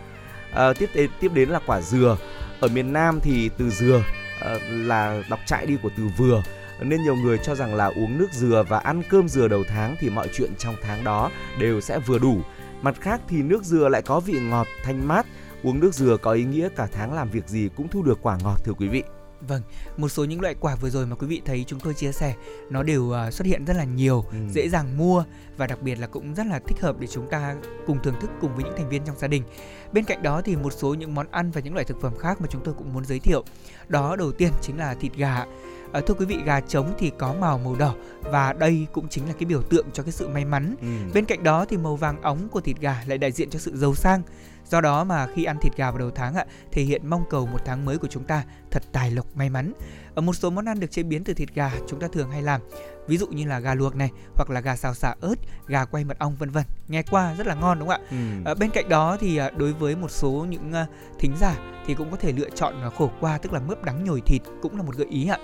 À, 0.54 0.74
tiếp 0.80 0.90
đến 0.94 1.10
tiếp 1.20 1.32
đến 1.34 1.50
là 1.50 1.60
quả 1.66 1.82
dừa. 1.82 2.18
Ở 2.60 2.68
miền 2.68 2.94
Nam 2.94 3.20
thì 3.24 3.50
từ 3.58 3.70
dừa 3.70 4.02
à, 4.42 4.58
là 4.70 5.22
đọc 5.30 5.40
trại 5.46 5.66
đi 5.66 5.78
của 5.84 5.90
từ 5.98 6.04
vừa 6.18 6.42
nên 6.82 7.04
nhiều 7.04 7.16
người 7.16 7.38
cho 7.44 7.56
rằng 7.56 7.76
là 7.76 7.86
uống 7.86 8.18
nước 8.18 8.32
dừa 8.32 8.64
và 8.70 8.80
ăn 8.80 9.02
cơm 9.10 9.30
dừa 9.30 9.48
đầu 9.48 9.64
tháng 9.68 9.96
thì 10.00 10.10
mọi 10.10 10.30
chuyện 10.34 10.52
trong 10.58 10.76
tháng 10.82 11.04
đó 11.04 11.32
đều 11.60 11.82
sẽ 11.82 12.00
vừa 12.00 12.20
đủ. 12.20 12.38
Mặt 12.82 12.96
khác 13.02 13.22
thì 13.28 13.42
nước 13.42 13.64
dừa 13.64 13.90
lại 13.90 14.02
có 14.02 14.20
vị 14.20 14.40
ngọt, 14.40 14.68
thanh 14.84 15.08
mát. 15.08 15.26
Uống 15.64 15.80
nước 15.80 15.94
dừa 15.94 16.18
có 16.22 16.32
ý 16.32 16.44
nghĩa 16.44 16.70
cả 16.76 16.88
tháng 16.92 17.14
làm 17.14 17.30
việc 17.30 17.48
gì 17.48 17.70
cũng 17.76 17.88
thu 17.88 18.04
được 18.04 18.20
quả 18.22 18.38
ngọt 18.44 18.56
thưa 18.64 18.74
quý 18.74 18.88
vị. 18.88 19.04
Vâng, 19.42 19.62
một 19.98 20.10
số 20.10 20.26
những 20.26 20.42
loại 20.42 20.56
quả 20.60 20.76
vừa 20.76 20.90
rồi 20.90 21.06
mà 21.06 21.16
quý 21.16 21.28
vị 21.28 21.42
thấy 21.46 21.66
chúng 21.68 21.80
tôi 21.80 21.94
chia 21.94 22.12
sẻ 22.12 22.36
nó 22.70 22.84
đều 22.84 23.04
uh, 23.04 23.34
xuất 23.34 23.46
hiện 23.46 23.66
rất 23.66 23.76
là 23.78 23.84
nhiều, 23.84 24.26
ừ. 24.32 24.38
dễ 24.52 24.70
dàng 24.70 24.98
mua 24.98 25.24
và 25.58 25.68
đặc 25.68 25.82
biệt 25.82 25.96
là 25.96 26.08
cũng 26.08 26.34
rất 26.34 26.46
là 26.46 26.60
thích 26.60 26.82
hợp 26.82 27.00
để 27.00 27.08
chúng 27.08 27.28
ta 27.30 27.56
cùng 27.88 28.00
thưởng 28.04 28.16
thức 28.22 28.30
cùng 28.42 28.56
với 28.56 28.64
những 28.64 28.74
thành 28.78 28.90
viên 28.90 29.06
trong 29.06 29.18
gia 29.18 29.28
đình. 29.28 29.44
Bên 29.94 30.04
cạnh 30.04 30.24
đó 30.24 30.42
thì 30.42 30.56
một 30.56 30.74
số 30.74 30.94
những 30.94 31.16
món 31.16 31.28
ăn 31.32 31.52
và 31.52 31.62
những 31.62 31.74
loại 31.74 31.86
thực 31.86 32.02
phẩm 32.02 32.14
khác 32.20 32.42
mà 32.42 32.48
chúng 32.50 32.64
tôi 32.64 32.74
cũng 32.78 32.94
muốn 32.94 33.06
giới 33.06 33.20
thiệu. 33.20 33.44
Đó 33.88 34.16
đầu 34.16 34.32
tiên 34.32 34.52
chính 34.62 34.78
là 34.78 34.94
thịt 34.94 35.14
gà. 35.16 35.46
À, 35.98 36.02
thưa 36.08 36.14
quý 36.14 36.26
vị 36.26 36.38
gà 36.46 36.60
trống 36.60 36.94
thì 36.98 37.12
có 37.18 37.34
màu 37.34 37.58
màu 37.58 37.76
đỏ 37.76 37.94
và 38.22 38.54
đây 38.54 38.88
cũng 38.94 39.08
chính 39.10 39.28
là 39.28 39.34
cái 39.34 39.46
biểu 39.46 39.62
tượng 39.62 39.86
cho 39.94 40.04
cái 40.04 40.12
sự 40.12 40.28
may 40.28 40.46
mắn. 40.46 40.76
Ừ. 40.82 40.88
Bên 41.14 41.26
cạnh 41.26 41.44
đó 41.44 41.66
thì 41.66 41.78
màu 41.78 41.96
vàng 41.96 42.22
óng 42.22 42.50
của 42.50 42.62
thịt 42.62 42.78
gà 42.80 43.04
lại 43.08 43.18
đại 43.18 43.32
diện 43.32 43.50
cho 43.50 43.60
sự 43.60 43.78
giàu 43.78 43.96
sang. 43.96 44.22
Do 44.70 44.82
đó 44.82 45.04
mà 45.04 45.28
khi 45.36 45.44
ăn 45.44 45.58
thịt 45.62 45.78
gà 45.78 45.92
vào 45.92 46.00
đầu 46.00 46.12
tháng 46.12 46.36
ạ, 46.36 46.46
thể 46.72 46.84
hiện 46.84 47.10
mong 47.10 47.24
cầu 47.30 47.46
một 47.46 47.60
tháng 47.66 47.86
mới 47.86 47.98
của 47.98 48.08
chúng 48.08 48.24
ta 48.24 48.44
thật 48.72 48.84
tài 48.92 49.12
lộc 49.12 49.26
may 49.36 49.50
mắn. 49.50 49.74
Ở 50.16 50.22
một 50.22 50.34
số 50.34 50.50
món 50.50 50.66
ăn 50.66 50.80
được 50.80 50.92
chế 50.92 51.04
biến 51.04 51.24
từ 51.24 51.34
thịt 51.34 51.54
gà 51.54 51.72
chúng 51.88 52.00
ta 52.00 52.08
thường 52.08 52.32
hay 52.32 52.42
làm, 52.42 52.62
ví 53.08 53.18
dụ 53.18 53.28
như 53.28 53.48
là 53.48 53.60
gà 53.60 53.74
luộc 53.74 53.96
này, 53.96 54.10
hoặc 54.36 54.50
là 54.50 54.60
gà 54.60 54.76
xào 54.76 54.94
xả 54.94 55.16
ớt, 55.22 55.36
gà 55.68 55.86
quay 55.86 56.04
mật 56.04 56.20
ong 56.20 56.36
vân 56.36 56.50
vân. 56.50 56.64
Nghe 56.88 57.04
qua 57.04 57.34
rất 57.34 57.48
là 57.48 57.56
ngon 57.56 57.80
đúng 57.80 57.88
không 57.88 58.02
ạ? 58.02 58.08
Ừ. 58.12 58.52
À, 58.52 58.54
bên 58.54 58.70
cạnh 58.70 58.90
đó 58.90 59.18
thì 59.20 59.38
à, 59.38 59.50
đối 59.58 59.74
với 59.74 59.96
một 59.96 60.12
số 60.12 60.46
những 60.50 60.74
thính 61.20 61.34
giả 61.40 61.56
thì 61.86 61.94
cũng 61.94 62.12
có 62.12 62.18
thể 62.18 62.32
lựa 62.32 62.50
chọn 62.50 62.76
khổ 62.98 63.12
qua 63.20 63.38
tức 63.38 63.54
là 63.54 63.60
mướp 63.60 63.84
đắng 63.84 64.04
nhồi 64.04 64.22
thịt 64.22 64.42
cũng 64.62 64.78
là 64.78 64.84
một 64.84 64.96
gợi 64.96 65.08
ý 65.10 65.28
ạ. 65.28 65.38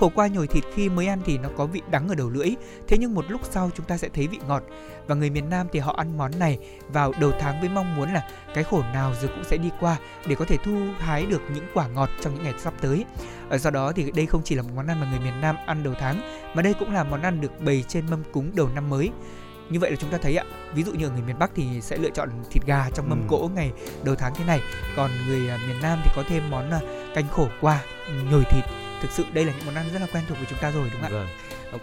Khổ 0.00 0.10
qua 0.14 0.26
nhồi 0.26 0.46
thịt 0.46 0.64
khi 0.74 0.88
mới 0.88 1.06
ăn 1.06 1.20
thì 1.24 1.38
nó 1.38 1.48
có 1.56 1.66
vị 1.66 1.82
đắng 1.90 2.08
ở 2.08 2.14
đầu 2.14 2.30
lưỡi, 2.30 2.50
thế 2.88 2.96
nhưng 3.00 3.14
một 3.14 3.24
lúc 3.28 3.40
sau 3.50 3.70
chúng 3.76 3.86
ta 3.86 3.96
sẽ 3.96 4.08
thấy 4.08 4.26
vị 4.26 4.38
ngọt. 4.48 4.62
Và 5.06 5.14
người 5.14 5.30
miền 5.30 5.50
Nam 5.50 5.66
thì 5.72 5.78
họ 5.78 5.94
ăn 5.96 6.18
món 6.18 6.38
này 6.38 6.58
vào 6.88 7.12
đầu 7.20 7.32
tháng 7.40 7.60
với 7.60 7.68
mong 7.68 7.96
muốn 7.96 8.12
là 8.12 8.28
cái 8.54 8.64
khổ 8.64 8.82
nào 8.92 9.12
rồi 9.20 9.30
cũng 9.34 9.44
sẽ 9.44 9.56
đi 9.56 9.70
qua 9.80 9.96
để 10.26 10.34
có 10.34 10.44
thể 10.44 10.56
thu 10.64 10.76
hái 10.98 11.26
được 11.26 11.42
những 11.54 11.66
quả 11.74 11.88
ngọt 11.88 12.10
trong 12.20 12.34
những 12.34 12.42
ngày 12.42 12.54
sắp 12.58 12.74
tới. 12.80 13.04
Ở 13.48 13.58
do 13.58 13.70
đó 13.70 13.92
thì 13.92 14.10
đây 14.10 14.26
không 14.26 14.42
chỉ 14.44 14.54
là 14.54 14.62
một 14.62 14.70
món 14.76 14.86
ăn 14.86 15.00
mà 15.00 15.10
người 15.10 15.20
miền 15.20 15.40
Nam 15.40 15.56
ăn 15.66 15.82
đầu 15.82 15.94
tháng, 15.98 16.20
mà 16.54 16.62
đây 16.62 16.74
cũng 16.74 16.94
là 16.94 17.04
món 17.04 17.22
ăn 17.22 17.40
được 17.40 17.60
bày 17.60 17.84
trên 17.88 18.10
mâm 18.10 18.22
cúng 18.32 18.50
đầu 18.54 18.68
năm 18.74 18.90
mới 18.90 19.10
như 19.70 19.80
vậy 19.80 19.90
là 19.90 19.96
chúng 19.96 20.10
ta 20.10 20.18
thấy 20.18 20.36
ạ 20.36 20.44
ví 20.74 20.82
dụ 20.82 20.92
như 20.92 21.06
ở 21.06 21.10
người 21.10 21.22
miền 21.22 21.38
bắc 21.38 21.50
thì 21.54 21.80
sẽ 21.80 21.96
lựa 21.96 22.10
chọn 22.10 22.28
thịt 22.50 22.66
gà 22.66 22.90
trong 22.94 23.08
mâm 23.08 23.20
ừ. 23.20 23.26
cỗ 23.28 23.50
ngày 23.54 23.72
đầu 24.04 24.14
tháng 24.14 24.34
thế 24.34 24.44
này 24.44 24.60
còn 24.96 25.10
người 25.26 25.48
à, 25.48 25.58
miền 25.68 25.82
nam 25.82 25.98
thì 26.04 26.10
có 26.16 26.22
thêm 26.28 26.50
món 26.50 26.70
à, 26.70 26.80
canh 27.14 27.28
khổ 27.28 27.48
qua 27.60 27.80
nhồi 28.30 28.44
thịt 28.44 28.64
thực 29.02 29.10
sự 29.10 29.24
đây 29.32 29.44
là 29.44 29.52
những 29.52 29.66
món 29.66 29.74
ăn 29.74 29.86
rất 29.92 30.00
là 30.00 30.06
quen 30.12 30.24
thuộc 30.28 30.38
với 30.38 30.46
chúng 30.50 30.58
ta 30.58 30.70
rồi 30.70 30.90
đúng 30.92 31.02
không 31.02 31.12
ạ? 31.12 31.14
Vâng. 31.14 31.26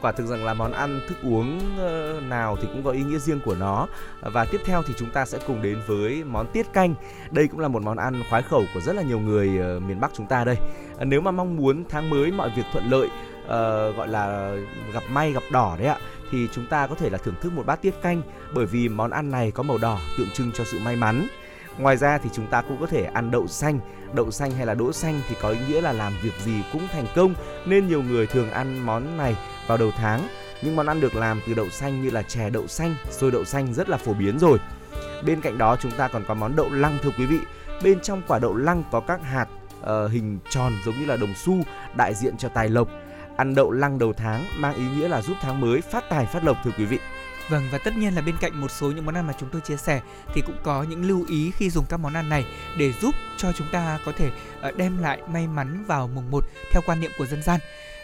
Quả 0.02 0.12
thực 0.12 0.26
rằng 0.28 0.46
là 0.46 0.54
món 0.54 0.72
ăn 0.72 1.02
thức 1.08 1.18
uống 1.24 1.60
ờ, 1.78 2.22
nào 2.30 2.58
thì 2.62 2.68
cũng 2.68 2.84
có 2.84 2.92
ý 2.92 3.04
nghĩa 3.04 3.20
riêng 3.20 3.40
của 3.46 3.56
nó 3.56 3.88
và 4.22 4.46
tiếp 4.46 4.62
theo 4.66 4.84
thì 4.88 4.94
chúng 4.98 5.10
ta 5.10 5.26
sẽ 5.26 5.40
cùng 5.48 5.62
đến 5.62 5.82
với 5.88 6.24
món 6.24 6.48
tiết 6.48 6.74
canh. 6.74 6.96
Đây 7.32 7.48
cũng 7.48 7.60
là 7.60 7.68
một 7.68 7.84
món 7.84 7.98
ăn 7.98 8.24
khoái 8.30 8.42
khẩu 8.42 8.64
của 8.74 8.80
rất 8.80 8.96
là 8.96 9.02
nhiều 9.02 9.20
người 9.20 9.48
miền 9.80 10.00
Bắc 10.00 10.12
chúng 10.14 10.26
ta 10.26 10.44
đây. 10.44 10.58
À, 10.98 11.06
nếu 11.06 11.22
mà 11.22 11.32
mong 11.32 11.58
muốn 11.58 11.84
tháng 11.90 12.10
mới 12.10 12.32
mọi 12.32 12.52
việc 12.56 12.66
thuận 12.72 12.90
lợi 12.90 13.08
uh, 13.44 13.98
gọi 13.98 14.08
là 14.08 14.56
gặp 14.94 15.04
may 15.10 15.32
gặp 15.32 15.44
đỏ 15.52 15.76
đấy 15.80 15.88
ạ 15.88 15.98
thì 16.32 16.48
chúng 16.52 16.68
ta 16.68 16.88
có 16.88 16.96
thể 16.96 17.10
là 17.10 17.18
thưởng 17.18 17.36
thức 17.42 17.54
một 17.54 17.66
bát 17.66 17.82
tiết 17.82 17.94
canh 18.02 18.22
bởi 18.54 18.66
vì 18.66 18.90
món 18.90 19.12
ăn 19.12 19.32
này 19.32 19.52
có 19.52 19.64
màu 19.64 19.78
đỏ 19.78 20.00
tượng 20.18 20.30
trưng 20.34 20.52
cho 20.52 20.64
sự 20.64 20.80
may 20.80 20.96
mắn. 20.96 21.28
Ngoài 21.78 21.98
ra 21.98 22.18
thì 22.18 22.30
chúng 22.34 22.48
ta 22.48 22.62
cũng 22.62 22.78
có 22.80 22.86
thể 22.86 23.04
ăn 23.04 23.32
đậu 23.32 23.48
xanh. 23.48 23.80
Đậu 24.14 24.32
xanh 24.32 24.52
hay 24.52 24.66
là 24.66 24.74
đỗ 24.74 24.94
xanh 24.94 25.22
thì 25.30 25.36
có 25.42 25.50
ý 25.50 25.58
nghĩa 25.68 25.82
là 25.82 25.92
làm 25.92 26.14
việc 26.22 26.34
gì 26.46 26.62
cũng 26.74 26.88
thành 26.92 27.06
công 27.16 27.34
nên 27.66 27.88
nhiều 27.88 28.04
người 28.04 28.28
thường 28.28 28.52
ăn 28.52 28.86
món 28.86 29.18
này 29.18 29.36
vào 29.68 29.78
đầu 29.78 29.92
tháng. 29.98 30.28
Những 30.62 30.76
món 30.76 30.88
ăn 30.88 31.02
được 31.02 31.16
làm 31.16 31.42
từ 31.48 31.54
đậu 31.54 31.70
xanh 31.70 32.04
như 32.04 32.10
là 32.10 32.22
chè 32.22 32.50
đậu 32.50 32.68
xanh, 32.68 32.96
xôi 33.12 33.32
đậu 33.32 33.46
xanh 33.46 33.74
rất 33.74 33.90
là 33.90 33.98
phổ 33.98 34.14
biến 34.14 34.40
rồi. 34.40 34.58
Bên 35.26 35.42
cạnh 35.42 35.58
đó 35.58 35.78
chúng 35.82 35.92
ta 35.92 36.08
còn 36.08 36.24
có 36.28 36.34
món 36.34 36.56
đậu 36.56 36.70
lăng 36.70 36.98
thưa 37.02 37.12
quý 37.18 37.26
vị. 37.26 37.40
Bên 37.84 38.00
trong 38.00 38.22
quả 38.28 38.40
đậu 38.40 38.56
lăng 38.56 38.84
có 38.92 39.00
các 39.00 39.24
hạt 39.24 39.48
uh, 39.80 40.12
hình 40.12 40.40
tròn 40.50 40.74
giống 40.86 41.00
như 41.00 41.06
là 41.06 41.18
đồng 41.18 41.34
xu 41.36 41.58
đại 41.98 42.14
diện 42.14 42.38
cho 42.38 42.50
tài 42.50 42.70
lộc. 42.70 42.88
Ăn 43.38 43.56
đậu 43.56 43.72
lăng 43.72 44.00
đầu 44.00 44.14
tháng 44.14 44.46
mang 44.58 44.76
ý 44.76 44.84
nghĩa 44.96 45.08
là 45.08 45.22
giúp 45.22 45.38
tháng 45.42 45.62
mới 45.62 45.82
phát 45.82 46.04
tài 46.10 46.26
phát 46.26 46.44
lộc 46.44 46.58
thưa 46.64 46.72
quý 46.78 46.86
vị. 46.86 47.00
Vâng 47.50 47.64
và 47.72 47.78
tất 47.78 47.98
nhiên 47.98 48.16
là 48.16 48.22
bên 48.22 48.36
cạnh 48.42 48.62
một 48.62 48.72
số 48.72 48.92
những 48.92 49.06
món 49.06 49.16
ăn 49.16 49.28
mà 49.28 49.34
chúng 49.40 49.50
tôi 49.50 49.62
chia 49.62 49.78
sẻ 49.78 50.02
thì 50.34 50.42
cũng 50.46 50.58
có 50.64 50.84
những 50.84 51.06
lưu 51.06 51.26
ý 51.30 51.52
khi 51.52 51.70
dùng 51.70 51.86
các 51.90 51.98
món 51.98 52.14
ăn 52.14 52.30
này 52.30 52.46
để 52.78 52.94
giúp 52.94 53.16
cho 53.38 53.52
chúng 53.54 53.68
ta 53.72 54.00
có 54.06 54.12
thể 54.18 54.32
ờ, 54.62 54.72
đem 54.72 54.98
lại 54.98 55.22
may 55.28 55.48
mắn 55.48 55.84
vào 55.88 56.08
mùng 56.08 56.32
1 56.32 56.44
theo 56.72 56.82
quan 56.86 57.02
niệm 57.02 57.12
của 57.18 57.26
dân 57.26 57.44
gian. 57.44 57.60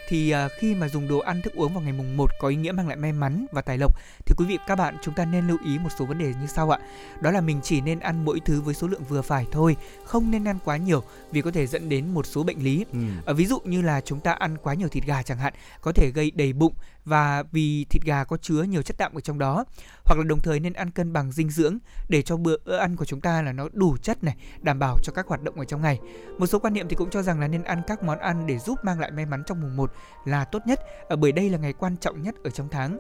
thì 0.10 0.32
à, 0.32 0.48
khi 0.60 0.76
mà 0.76 0.88
dùng 0.88 1.08
đồ 1.08 1.20
ăn 1.20 1.42
thức 1.42 1.54
uống 1.56 1.74
vào 1.74 1.84
ngày 1.84 1.94
mùng 1.94 2.18
1 2.18 2.32
có 2.40 2.48
ý 2.48 2.56
nghĩa 2.56 2.72
mang 2.72 2.88
lại 2.88 2.98
may 2.98 3.14
mắn 3.14 3.46
và 3.52 3.62
tài 3.62 3.78
lộc 3.78 3.96
thì 4.26 4.36
quý 4.38 4.46
vị 4.46 4.58
các 4.68 4.76
bạn 4.76 4.98
chúng 5.02 5.14
ta 5.14 5.26
nên 5.26 5.48
lưu 5.48 5.58
ý 5.66 5.78
một 5.78 5.90
số 6.00 6.06
vấn 6.06 6.18
đề 6.18 6.34
như 6.42 6.48
sau 6.48 6.70
ạ. 6.70 6.80
Đó 7.22 7.32
là 7.32 7.42
mình 7.42 7.60
chỉ 7.64 7.82
nên 7.82 8.00
ăn 8.00 8.26
mỗi 8.26 8.40
thứ 8.40 8.62
với 8.62 8.74
số 8.74 8.88
lượng 8.88 9.04
vừa 9.04 9.22
phải 9.22 9.46
thôi, 9.52 9.76
không 10.06 10.32
nên 10.32 10.48
ăn 10.48 10.58
quá 10.66 10.78
nhiều 10.78 11.04
vì 11.32 11.42
có 11.42 11.52
thể 11.52 11.68
dẫn 11.68 11.90
đến 11.90 12.14
một 12.14 12.26
số 12.26 12.44
bệnh 12.44 12.64
lý. 12.64 12.86
Ừ. 12.94 13.00
À, 13.26 13.34
ví 13.34 13.46
dụ 13.46 13.60
như 13.64 13.82
là 13.82 14.02
chúng 14.02 14.20
ta 14.20 14.32
ăn 14.32 14.58
quá 14.58 14.74
nhiều 14.74 14.88
thịt 14.88 15.06
gà 15.06 15.24
chẳng 15.24 15.38
hạn 15.38 15.54
có 15.82 15.92
thể 15.92 16.12
gây 16.16 16.32
đầy 16.36 16.54
bụng 16.54 16.74
và 17.10 17.44
vì 17.52 17.86
thịt 17.90 18.04
gà 18.04 18.24
có 18.24 18.38
chứa 18.38 18.64
nhiều 18.64 18.82
chất 18.82 18.98
đạm 18.98 19.14
ở 19.14 19.22
trong 19.22 19.40
đó, 19.40 19.66
hoặc 20.06 20.16
là 20.18 20.24
đồng 20.24 20.40
thời 20.40 20.60
nên 20.60 20.74
ăn 20.74 20.92
cân 20.92 21.14
bằng 21.14 21.32
dinh 21.32 21.50
dưỡng 21.50 21.78
để 22.10 22.22
cho 22.22 22.38
bữa 22.38 22.78
ăn 22.80 22.96
của 22.96 23.06
chúng 23.06 23.22
ta 23.22 23.42
là 23.42 23.52
nó 23.52 23.68
đủ 23.74 23.98
chất 24.02 24.24
này, 24.24 24.36
đảm 24.62 24.80
bảo 24.80 24.98
cho 25.04 25.14
các 25.14 25.28
hoạt 25.28 25.42
động 25.42 25.60
ở 25.60 25.66
trong 25.66 25.82
ngày. 25.82 26.00
Một 26.38 26.48
số 26.48 26.60
quan 26.60 26.74
niệm 26.74 26.88
thì 26.88 26.96
cũng 26.96 27.10
cho 27.10 27.22
rằng 27.22 27.40
là 27.40 27.48
nên 27.48 27.64
ăn 27.64 27.82
các 27.88 28.04
món 28.04 28.20
ăn 28.20 28.48
để 28.48 28.58
giúp 28.58 28.80
mang 28.84 29.00
lại 29.00 29.12
may 29.12 29.26
mắn 29.26 29.44
trong 29.46 29.62
mùng 29.62 29.78
1 29.78 29.92
là 30.26 30.46
tốt 30.46 30.62
nhất. 30.68 30.80
Ở 31.10 31.16
bởi 31.16 31.32
đây 31.32 31.50
là 31.50 31.58
ngày 31.58 31.74
quan 31.74 31.98
trọng 31.98 32.22
nhất 32.22 32.36
ở 32.44 32.50
trong 32.50 32.68
tháng 32.72 32.98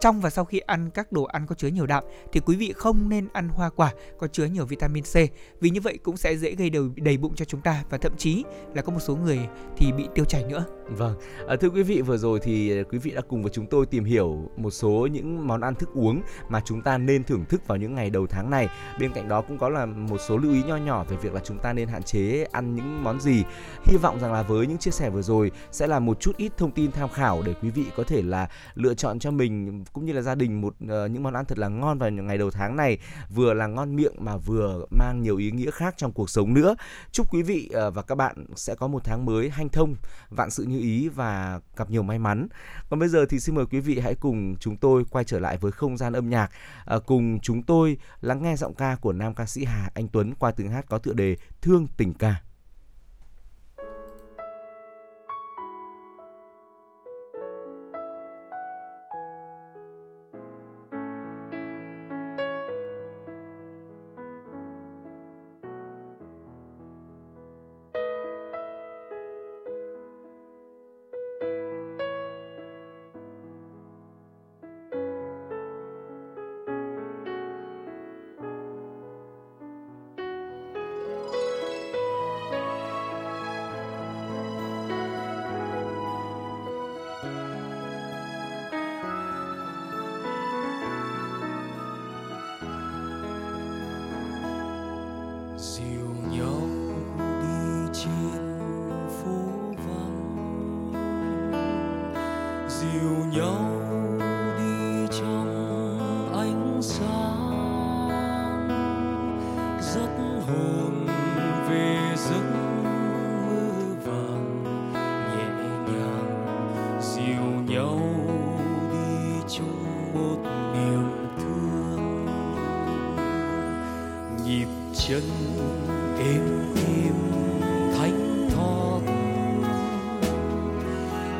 trong 0.00 0.20
và 0.20 0.30
sau 0.30 0.44
khi 0.44 0.58
ăn 0.58 0.90
các 0.90 1.12
đồ 1.12 1.24
ăn 1.24 1.46
có 1.46 1.54
chứa 1.54 1.68
nhiều 1.68 1.86
đạm 1.86 2.04
thì 2.32 2.40
quý 2.40 2.56
vị 2.56 2.72
không 2.76 3.08
nên 3.08 3.28
ăn 3.32 3.48
hoa 3.48 3.70
quả 3.70 3.92
có 4.18 4.26
chứa 4.26 4.44
nhiều 4.44 4.66
vitamin 4.66 5.04
C 5.04 5.16
vì 5.60 5.70
như 5.70 5.80
vậy 5.80 5.98
cũng 6.02 6.16
sẽ 6.16 6.36
dễ 6.36 6.54
gây 6.54 6.70
đầy, 6.70 6.82
đầy 6.96 7.16
bụng 7.16 7.34
cho 7.34 7.44
chúng 7.44 7.60
ta 7.60 7.84
và 7.90 7.98
thậm 7.98 8.16
chí 8.16 8.44
là 8.74 8.82
có 8.82 8.92
một 8.92 9.00
số 9.00 9.16
người 9.16 9.38
thì 9.76 9.92
bị 9.92 10.08
tiêu 10.14 10.24
chảy 10.24 10.44
nữa. 10.44 10.64
Vâng, 10.88 11.14
à, 11.48 11.56
thưa 11.60 11.68
quý 11.68 11.82
vị 11.82 12.02
vừa 12.02 12.16
rồi 12.16 12.40
thì 12.42 12.78
à, 12.78 12.82
quý 12.90 12.98
vị 12.98 13.10
đã 13.10 13.20
cùng 13.20 13.42
với 13.42 13.50
chúng 13.50 13.66
tôi 13.66 13.86
tìm 13.86 14.04
hiểu 14.04 14.50
một 14.56 14.70
số 14.70 15.08
những 15.12 15.46
món 15.46 15.60
ăn 15.60 15.74
thức 15.74 15.88
uống 15.94 16.22
mà 16.48 16.60
chúng 16.64 16.82
ta 16.82 16.98
nên 16.98 17.24
thưởng 17.24 17.44
thức 17.44 17.66
vào 17.66 17.78
những 17.78 17.94
ngày 17.94 18.10
đầu 18.10 18.26
tháng 18.26 18.50
này. 18.50 18.68
Bên 19.00 19.12
cạnh 19.12 19.28
đó 19.28 19.42
cũng 19.42 19.58
có 19.58 19.68
là 19.68 19.86
một 19.86 20.18
số 20.28 20.36
lưu 20.36 20.52
ý 20.52 20.62
nho 20.62 20.76
nhỏ 20.76 21.04
về 21.04 21.16
việc 21.16 21.34
là 21.34 21.40
chúng 21.44 21.58
ta 21.58 21.72
nên 21.72 21.88
hạn 21.88 22.02
chế 22.02 22.46
ăn 22.52 22.74
những 22.74 23.04
món 23.04 23.20
gì. 23.20 23.44
Hy 23.84 23.96
vọng 23.96 24.20
rằng 24.20 24.32
là 24.32 24.42
với 24.42 24.66
những 24.66 24.78
chia 24.78 24.90
sẻ 24.90 25.10
vừa 25.10 25.22
rồi 25.22 25.50
sẽ 25.72 25.86
là 25.86 25.98
một 25.98 26.20
chút 26.20 26.36
ít 26.36 26.52
thông 26.56 26.70
tin 26.70 26.92
tham 26.92 27.08
khảo 27.08 27.42
để 27.46 27.54
quý 27.62 27.70
vị 27.70 27.84
có 27.96 28.04
thể 28.04 28.22
là 28.22 28.48
lựa 28.74 28.94
chọn 28.94 29.18
cho 29.18 29.30
mình 29.30 29.84
cũng 29.92 30.04
như 30.04 30.12
là 30.12 30.22
gia 30.22 30.34
đình 30.34 30.60
một 30.60 30.74
uh, 30.84 31.10
những 31.10 31.22
món 31.22 31.34
ăn 31.34 31.44
thật 31.44 31.58
là 31.58 31.68
ngon 31.68 31.98
vào 31.98 32.10
những 32.10 32.26
ngày 32.26 32.38
đầu 32.38 32.50
tháng 32.50 32.76
này 32.76 32.98
vừa 33.34 33.54
là 33.54 33.66
ngon 33.66 33.96
miệng 33.96 34.14
mà 34.18 34.36
vừa 34.36 34.86
mang 34.90 35.22
nhiều 35.22 35.36
ý 35.36 35.50
nghĩa 35.50 35.70
khác 35.70 35.94
trong 35.96 36.12
cuộc 36.12 36.30
sống 36.30 36.54
nữa. 36.54 36.76
Chúc 37.12 37.34
quý 37.34 37.42
vị 37.42 37.70
uh, 37.88 37.94
và 37.94 38.02
các 38.02 38.14
bạn 38.14 38.46
sẽ 38.56 38.74
có 38.74 38.86
một 38.86 39.04
tháng 39.04 39.24
mới 39.24 39.50
hanh 39.50 39.68
thông 39.68 39.94
vạn 40.30 40.50
sự 40.50 40.64
như 40.64 40.78
ý 40.78 41.08
và 41.08 41.60
gặp 41.76 41.90
nhiều 41.90 42.02
may 42.02 42.18
mắn. 42.18 42.48
Còn 42.90 43.00
bây 43.00 43.08
giờ 43.08 43.26
thì 43.26 43.40
xin 43.40 43.54
mời 43.54 43.66
quý 43.66 43.80
vị 43.80 43.98
hãy 43.98 44.14
cùng 44.14 44.56
chúng 44.60 44.76
tôi 44.76 45.04
quay 45.10 45.24
trở 45.24 45.38
lại 45.38 45.56
với 45.56 45.72
không 45.72 45.96
gian 45.96 46.12
âm 46.12 46.30
nhạc. 46.30 46.50
Uh, 46.96 47.06
cùng 47.06 47.40
chúng 47.40 47.62
tôi 47.62 47.98
lắng 48.20 48.42
nghe 48.42 48.56
giọng 48.56 48.74
ca 48.74 48.96
của 48.96 49.12
nam 49.12 49.34
ca 49.34 49.46
sĩ 49.46 49.64
Hà 49.64 49.90
Anh 49.94 50.08
Tuấn 50.08 50.34
qua 50.38 50.50
tiếng 50.50 50.70
hát 50.70 50.84
có 50.88 50.98
tựa 50.98 51.12
đề 51.12 51.36
Thương 51.62 51.86
tình 51.96 52.14
ca. 52.14 52.49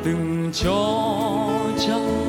từng 0.03 0.49
cho 0.53 1.07
trắng 1.79 2.20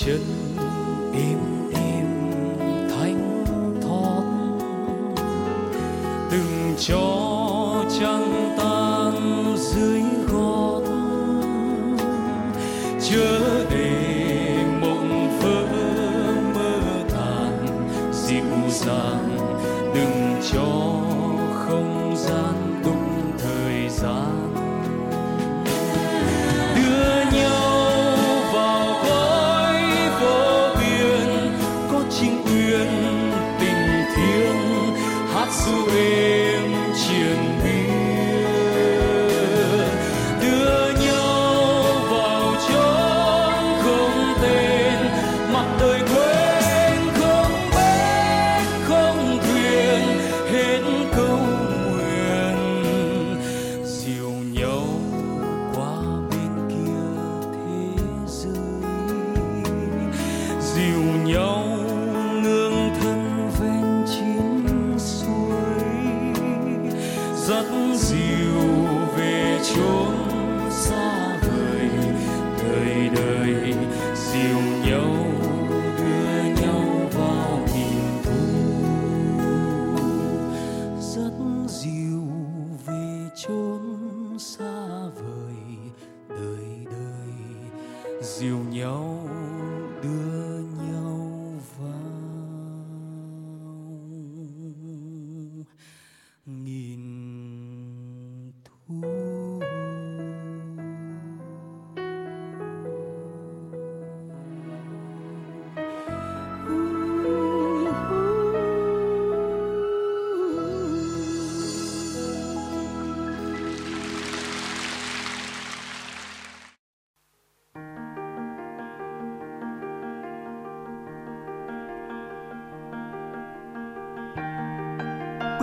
gian 0.00 0.49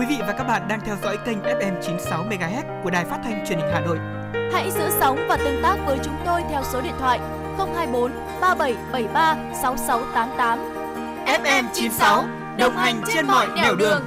vị 0.08 0.16
và 0.20 0.32
các 0.32 0.44
bạn 0.44 0.68
đang 0.68 0.80
theo 0.80 0.96
dõi 1.02 1.18
kênh 1.26 1.38
FM 1.38 1.82
96 1.82 2.24
MHz 2.24 2.82
của 2.82 2.90
Đài 2.90 3.04
Phát 3.04 3.20
thanh 3.24 3.46
Truyền 3.48 3.58
hình 3.58 3.70
Hà 3.72 3.80
Nội. 3.80 3.98
Hãy 4.52 4.70
giữ 4.70 4.90
sóng 5.00 5.26
và 5.28 5.36
tương 5.36 5.62
tác 5.62 5.76
với 5.86 5.98
chúng 6.04 6.16
tôi 6.26 6.42
theo 6.50 6.62
số 6.72 6.80
điện 6.80 6.94
thoại 6.98 7.18
024 7.58 8.12
3773 8.40 9.36
6688. 9.62 10.58
FM 11.26 11.64
96 11.74 12.24
đồng 12.58 12.76
hành 12.76 13.02
trên 13.14 13.26
mọi 13.26 13.46
nẻo 13.56 13.74
đường. 13.74 13.78
đường. 13.78 14.02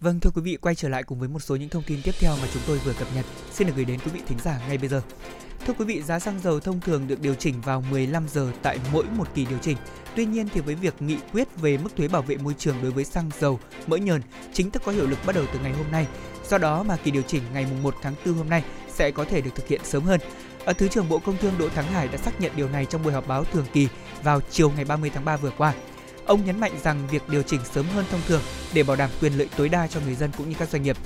Vâng 0.00 0.20
thưa 0.20 0.30
quý 0.34 0.42
vị, 0.42 0.56
quay 0.56 0.74
trở 0.74 0.88
lại 0.88 1.02
cùng 1.02 1.18
với 1.18 1.28
một 1.28 1.40
số 1.40 1.56
những 1.56 1.68
thông 1.68 1.82
tin 1.86 2.02
tiếp 2.04 2.14
theo 2.20 2.32
mà 2.42 2.48
chúng 2.52 2.62
tôi 2.66 2.78
vừa 2.78 2.92
cập 2.92 3.08
nhật 3.14 3.24
xin 3.52 3.66
được 3.66 3.72
gửi 3.76 3.84
đến 3.84 4.00
quý 4.04 4.10
vị 4.14 4.20
thính 4.26 4.38
giả 4.44 4.60
ngay 4.68 4.78
bây 4.78 4.88
giờ. 4.88 5.02
Thưa 5.66 5.74
quý 5.78 5.84
vị, 5.84 6.02
giá 6.02 6.18
xăng 6.18 6.40
dầu 6.40 6.60
thông 6.60 6.80
thường 6.80 7.08
được 7.08 7.20
điều 7.20 7.34
chỉnh 7.34 7.60
vào 7.60 7.84
15 7.90 8.28
giờ 8.28 8.50
tại 8.62 8.78
mỗi 8.92 9.04
một 9.16 9.28
kỳ 9.34 9.46
điều 9.46 9.58
chỉnh. 9.58 9.76
Tuy 10.16 10.26
nhiên 10.26 10.48
thì 10.54 10.60
với 10.60 10.74
việc 10.74 11.02
nghị 11.02 11.16
quyết 11.32 11.48
về 11.56 11.78
mức 11.78 11.96
thuế 11.96 12.08
bảo 12.08 12.22
vệ 12.22 12.36
môi 12.36 12.54
trường 12.58 12.76
đối 12.82 12.90
với 12.90 13.04
xăng 13.04 13.30
dầu, 13.40 13.60
mỡ 13.86 13.96
nhờn 13.96 14.22
chính 14.52 14.70
thức 14.70 14.82
có 14.84 14.92
hiệu 14.92 15.06
lực 15.06 15.18
bắt 15.26 15.36
đầu 15.36 15.44
từ 15.52 15.58
ngày 15.62 15.72
hôm 15.72 15.86
nay. 15.92 16.06
Do 16.48 16.58
đó 16.58 16.82
mà 16.82 16.96
kỳ 16.96 17.10
điều 17.10 17.22
chỉnh 17.22 17.42
ngày 17.52 17.66
1 17.82 17.94
tháng 18.02 18.14
4 18.26 18.34
hôm 18.34 18.48
nay 18.48 18.64
sẽ 18.94 19.10
có 19.10 19.24
thể 19.24 19.40
được 19.40 19.50
thực 19.54 19.68
hiện 19.68 19.80
sớm 19.84 20.02
hơn. 20.02 20.20
Ở 20.64 20.72
Thứ 20.72 20.88
trưởng 20.88 21.08
Bộ 21.08 21.18
Công 21.18 21.36
Thương 21.36 21.54
Đỗ 21.58 21.68
Thắng 21.68 21.86
Hải 21.86 22.08
đã 22.08 22.18
xác 22.18 22.40
nhận 22.40 22.52
điều 22.56 22.68
này 22.68 22.86
trong 22.86 23.02
buổi 23.02 23.12
họp 23.12 23.28
báo 23.28 23.44
thường 23.44 23.66
kỳ 23.72 23.88
vào 24.22 24.40
chiều 24.50 24.70
ngày 24.70 24.84
30 24.84 25.10
tháng 25.14 25.24
3 25.24 25.36
vừa 25.36 25.50
qua. 25.50 25.74
Ông 26.26 26.44
nhấn 26.44 26.60
mạnh 26.60 26.72
rằng 26.82 27.08
việc 27.10 27.28
điều 27.28 27.42
chỉnh 27.42 27.60
sớm 27.74 27.86
hơn 27.94 28.04
thông 28.10 28.20
thường 28.28 28.42
để 28.74 28.82
bảo 28.82 28.96
đảm 28.96 29.10
quyền 29.20 29.38
lợi 29.38 29.48
tối 29.56 29.68
đa 29.68 29.86
cho 29.86 30.00
người 30.00 30.14
dân 30.14 30.30
cũng 30.38 30.48
như 30.48 30.54
các 30.58 30.68
doanh 30.68 30.82
nghiệp. 30.82 30.96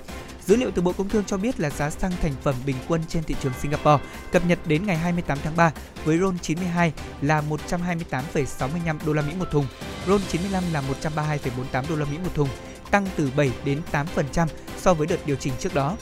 Dữ 0.49 0.57
liệu 0.57 0.71
từ 0.71 0.83
Bộ 0.83 0.93
Công 0.93 1.09
Thương 1.09 1.25
cho 1.25 1.37
biết 1.37 1.61
là 1.61 1.71
giá 1.71 1.91
xăng 1.91 2.13
thành 2.23 2.33
phẩm 2.43 2.55
bình 2.67 2.77
quân 2.89 3.03
trên 3.09 3.23
thị 3.23 3.37
trường 3.43 3.53
Singapore 3.61 4.05
cập 4.33 4.47
nhật 4.47 4.59
đến 4.67 4.87
ngày 4.87 4.97
28 4.97 5.39
tháng 5.45 5.57
3 5.57 5.73
với 6.05 6.19
RON 6.19 6.39
92 6.39 6.93
là 7.23 7.43
128,65 7.71 8.97
đô 9.07 9.13
la 9.13 9.23
Mỹ 9.23 9.33
một 9.39 9.51
thùng, 9.51 9.67
RON 10.07 10.21
95 10.29 10.65
là 10.73 10.83
132,48 11.03 11.85
đô 11.89 11.97
la 11.97 12.05
Mỹ 12.05 12.19
một 12.25 12.35
thùng, 12.35 12.49
tăng 12.91 13.07
từ 13.17 13.31
7 13.37 13.51
đến 13.65 13.81
8% 13.93 14.47
so 14.79 14.95
với 14.95 15.07
đợt 15.07 15.27
điều 15.27 15.37
chỉnh 15.37 15.53
trước 15.59 15.75
đó. 15.75 15.97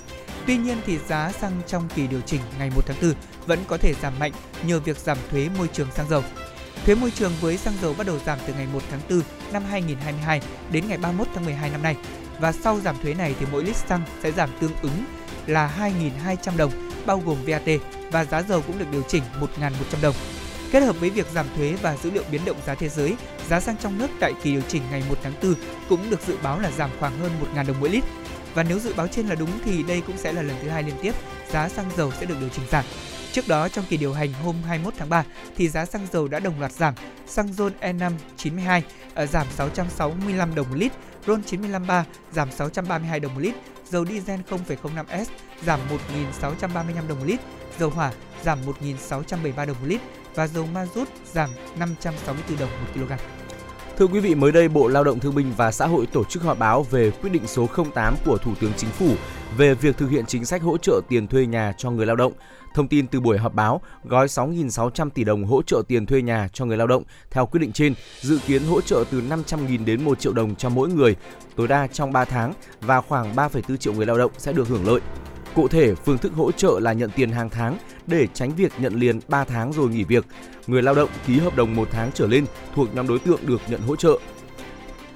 Tuy 0.46 0.56
nhiên 0.56 0.76
thì 0.86 0.98
giá 0.98 1.32
xăng 1.32 1.60
trong 1.66 1.88
kỳ 1.94 2.06
điều 2.06 2.20
chỉnh 2.20 2.40
ngày 2.58 2.70
1 2.76 2.82
tháng 2.86 2.96
4 3.02 3.12
vẫn 3.46 3.58
có 3.68 3.76
thể 3.76 3.94
giảm 4.02 4.18
mạnh 4.18 4.32
nhờ 4.66 4.80
việc 4.80 4.98
giảm 4.98 5.18
thuế 5.30 5.48
môi 5.58 5.68
trường 5.72 5.92
xăng 5.92 6.08
dầu. 6.08 6.22
Thuế 6.84 6.94
môi 6.94 7.10
trường 7.10 7.32
với 7.40 7.56
xăng 7.56 7.74
dầu 7.82 7.94
bắt 7.98 8.06
đầu 8.06 8.18
giảm 8.26 8.38
từ 8.46 8.54
ngày 8.54 8.66
1 8.72 8.82
tháng 8.90 9.00
4 9.10 9.20
năm 9.52 9.62
2022 9.70 10.40
đến 10.72 10.88
ngày 10.88 10.98
31 10.98 11.28
tháng 11.34 11.44
12 11.44 11.70
năm 11.70 11.82
nay 11.82 11.96
và 12.38 12.52
sau 12.52 12.80
giảm 12.80 12.96
thuế 13.02 13.14
này 13.14 13.34
thì 13.40 13.46
mỗi 13.52 13.64
lít 13.64 13.76
xăng 13.76 14.02
sẽ 14.22 14.32
giảm 14.32 14.50
tương 14.60 14.72
ứng 14.82 15.04
là 15.46 15.92
2.200 16.24 16.56
đồng 16.56 16.72
bao 17.06 17.22
gồm 17.26 17.36
VAT 17.46 17.68
và 18.10 18.24
giá 18.24 18.42
dầu 18.42 18.62
cũng 18.66 18.78
được 18.78 18.90
điều 18.92 19.02
chỉnh 19.08 19.22
1.100 19.40 19.70
đồng. 20.02 20.14
Kết 20.72 20.80
hợp 20.80 21.00
với 21.00 21.10
việc 21.10 21.26
giảm 21.34 21.46
thuế 21.56 21.74
và 21.82 21.96
dữ 21.96 22.10
liệu 22.10 22.22
biến 22.30 22.40
động 22.44 22.56
giá 22.66 22.74
thế 22.74 22.88
giới, 22.88 23.14
giá 23.48 23.60
xăng 23.60 23.76
trong 23.76 23.98
nước 23.98 24.08
tại 24.20 24.32
kỳ 24.42 24.52
điều 24.52 24.62
chỉnh 24.68 24.82
ngày 24.90 25.02
1 25.08 25.18
tháng 25.22 25.32
4 25.42 25.54
cũng 25.88 26.10
được 26.10 26.20
dự 26.26 26.36
báo 26.42 26.60
là 26.60 26.70
giảm 26.70 26.90
khoảng 27.00 27.18
hơn 27.18 27.30
1.000 27.54 27.66
đồng 27.66 27.80
mỗi 27.80 27.90
lít. 27.90 28.04
Và 28.54 28.62
nếu 28.62 28.78
dự 28.78 28.94
báo 28.96 29.08
trên 29.08 29.26
là 29.28 29.34
đúng 29.34 29.50
thì 29.64 29.82
đây 29.82 30.02
cũng 30.06 30.16
sẽ 30.18 30.32
là 30.32 30.42
lần 30.42 30.56
thứ 30.62 30.68
hai 30.68 30.82
liên 30.82 30.94
tiếp 31.02 31.14
giá 31.52 31.68
xăng 31.68 31.90
dầu 31.96 32.12
sẽ 32.20 32.26
được 32.26 32.34
điều 32.40 32.48
chỉnh 32.48 32.64
giảm. 32.70 32.84
Trước 33.32 33.48
đó 33.48 33.68
trong 33.68 33.84
kỳ 33.88 33.96
điều 33.96 34.12
hành 34.12 34.32
hôm 34.32 34.56
21 34.62 34.94
tháng 34.98 35.08
3 35.08 35.24
thì 35.56 35.68
giá 35.68 35.86
xăng 35.86 36.06
dầu 36.12 36.28
đã 36.28 36.38
đồng 36.38 36.60
loạt 36.60 36.72
giảm. 36.72 36.94
Xăng 37.26 37.52
RON 37.52 37.72
E5 37.80 38.12
92 38.36 38.82
ờ, 39.14 39.26
giảm 39.26 39.46
665 39.56 40.54
đồng 40.54 40.68
một 40.70 40.76
lít, 40.76 40.92
RON 41.26 41.42
953 41.42 42.04
giảm 42.32 42.50
632 42.50 43.20
đồng 43.20 43.34
một 43.34 43.40
lít, 43.40 43.54
dầu 43.88 44.06
diesel 44.06 44.40
0,05S 44.50 45.24
giảm 45.64 45.80
1.635 46.40 47.08
đồng 47.08 47.18
một 47.18 47.24
lít, 47.26 47.40
dầu 47.78 47.90
hỏa 47.90 48.12
giảm 48.42 48.58
1.673 48.80 49.66
đồng 49.66 49.76
một 49.80 49.86
lít 49.86 50.00
và 50.34 50.46
dầu 50.46 50.66
ma 50.66 50.86
rút 50.94 51.08
giảm 51.32 51.50
564 51.78 52.58
đồng 52.58 52.70
một 52.70 52.86
kg. 52.94 53.12
Thưa 53.98 54.06
quý 54.06 54.20
vị, 54.20 54.34
mới 54.34 54.52
đây 54.52 54.68
Bộ 54.68 54.88
Lao 54.88 55.04
động 55.04 55.20
Thương 55.20 55.34
binh 55.34 55.52
và 55.56 55.72
Xã 55.72 55.86
hội 55.86 56.06
tổ 56.06 56.24
chức 56.24 56.42
họp 56.42 56.58
báo 56.58 56.82
về 56.82 57.10
quyết 57.10 57.30
định 57.30 57.46
số 57.46 57.68
08 57.94 58.14
của 58.24 58.38
Thủ 58.38 58.54
tướng 58.60 58.72
Chính 58.76 58.90
phủ 58.90 59.14
về 59.56 59.74
việc 59.74 59.96
thực 59.96 60.10
hiện 60.10 60.26
chính 60.26 60.44
sách 60.44 60.62
hỗ 60.62 60.78
trợ 60.78 61.00
tiền 61.08 61.26
thuê 61.26 61.46
nhà 61.46 61.72
cho 61.76 61.90
người 61.90 62.06
lao 62.06 62.16
động. 62.16 62.32
Thông 62.76 62.88
tin 62.88 63.06
từ 63.06 63.20
buổi 63.20 63.38
họp 63.38 63.54
báo, 63.54 63.80
gói 64.04 64.26
6.600 64.26 65.10
tỷ 65.10 65.24
đồng 65.24 65.44
hỗ 65.44 65.62
trợ 65.62 65.82
tiền 65.88 66.06
thuê 66.06 66.22
nhà 66.22 66.48
cho 66.52 66.64
người 66.64 66.76
lao 66.76 66.86
động 66.86 67.02
theo 67.30 67.46
quyết 67.46 67.60
định 67.60 67.72
trên 67.72 67.94
dự 68.20 68.38
kiến 68.46 68.62
hỗ 68.64 68.80
trợ 68.80 69.04
từ 69.10 69.20
500.000 69.20 69.84
đến 69.84 70.04
1 70.04 70.20
triệu 70.20 70.32
đồng 70.32 70.54
cho 70.54 70.68
mỗi 70.68 70.88
người, 70.88 71.16
tối 71.56 71.68
đa 71.68 71.86
trong 71.86 72.12
3 72.12 72.24
tháng 72.24 72.52
và 72.80 73.00
khoảng 73.00 73.34
3,4 73.34 73.76
triệu 73.76 73.92
người 73.92 74.06
lao 74.06 74.18
động 74.18 74.32
sẽ 74.38 74.52
được 74.52 74.68
hưởng 74.68 74.86
lợi. 74.86 75.00
Cụ 75.54 75.68
thể, 75.68 75.94
phương 75.94 76.18
thức 76.18 76.32
hỗ 76.32 76.52
trợ 76.52 76.80
là 76.80 76.92
nhận 76.92 77.10
tiền 77.16 77.30
hàng 77.30 77.50
tháng 77.50 77.78
để 78.06 78.26
tránh 78.34 78.54
việc 78.54 78.72
nhận 78.78 78.94
liền 78.94 79.20
3 79.28 79.44
tháng 79.44 79.72
rồi 79.72 79.88
nghỉ 79.88 80.04
việc. 80.04 80.24
Người 80.66 80.82
lao 80.82 80.94
động 80.94 81.10
ký 81.26 81.38
hợp 81.38 81.56
đồng 81.56 81.76
1 81.76 81.88
tháng 81.90 82.10
trở 82.14 82.26
lên 82.26 82.46
thuộc 82.74 82.94
nhóm 82.94 83.06
đối 83.06 83.18
tượng 83.18 83.40
được 83.46 83.60
nhận 83.68 83.80
hỗ 83.80 83.96
trợ. 83.96 84.18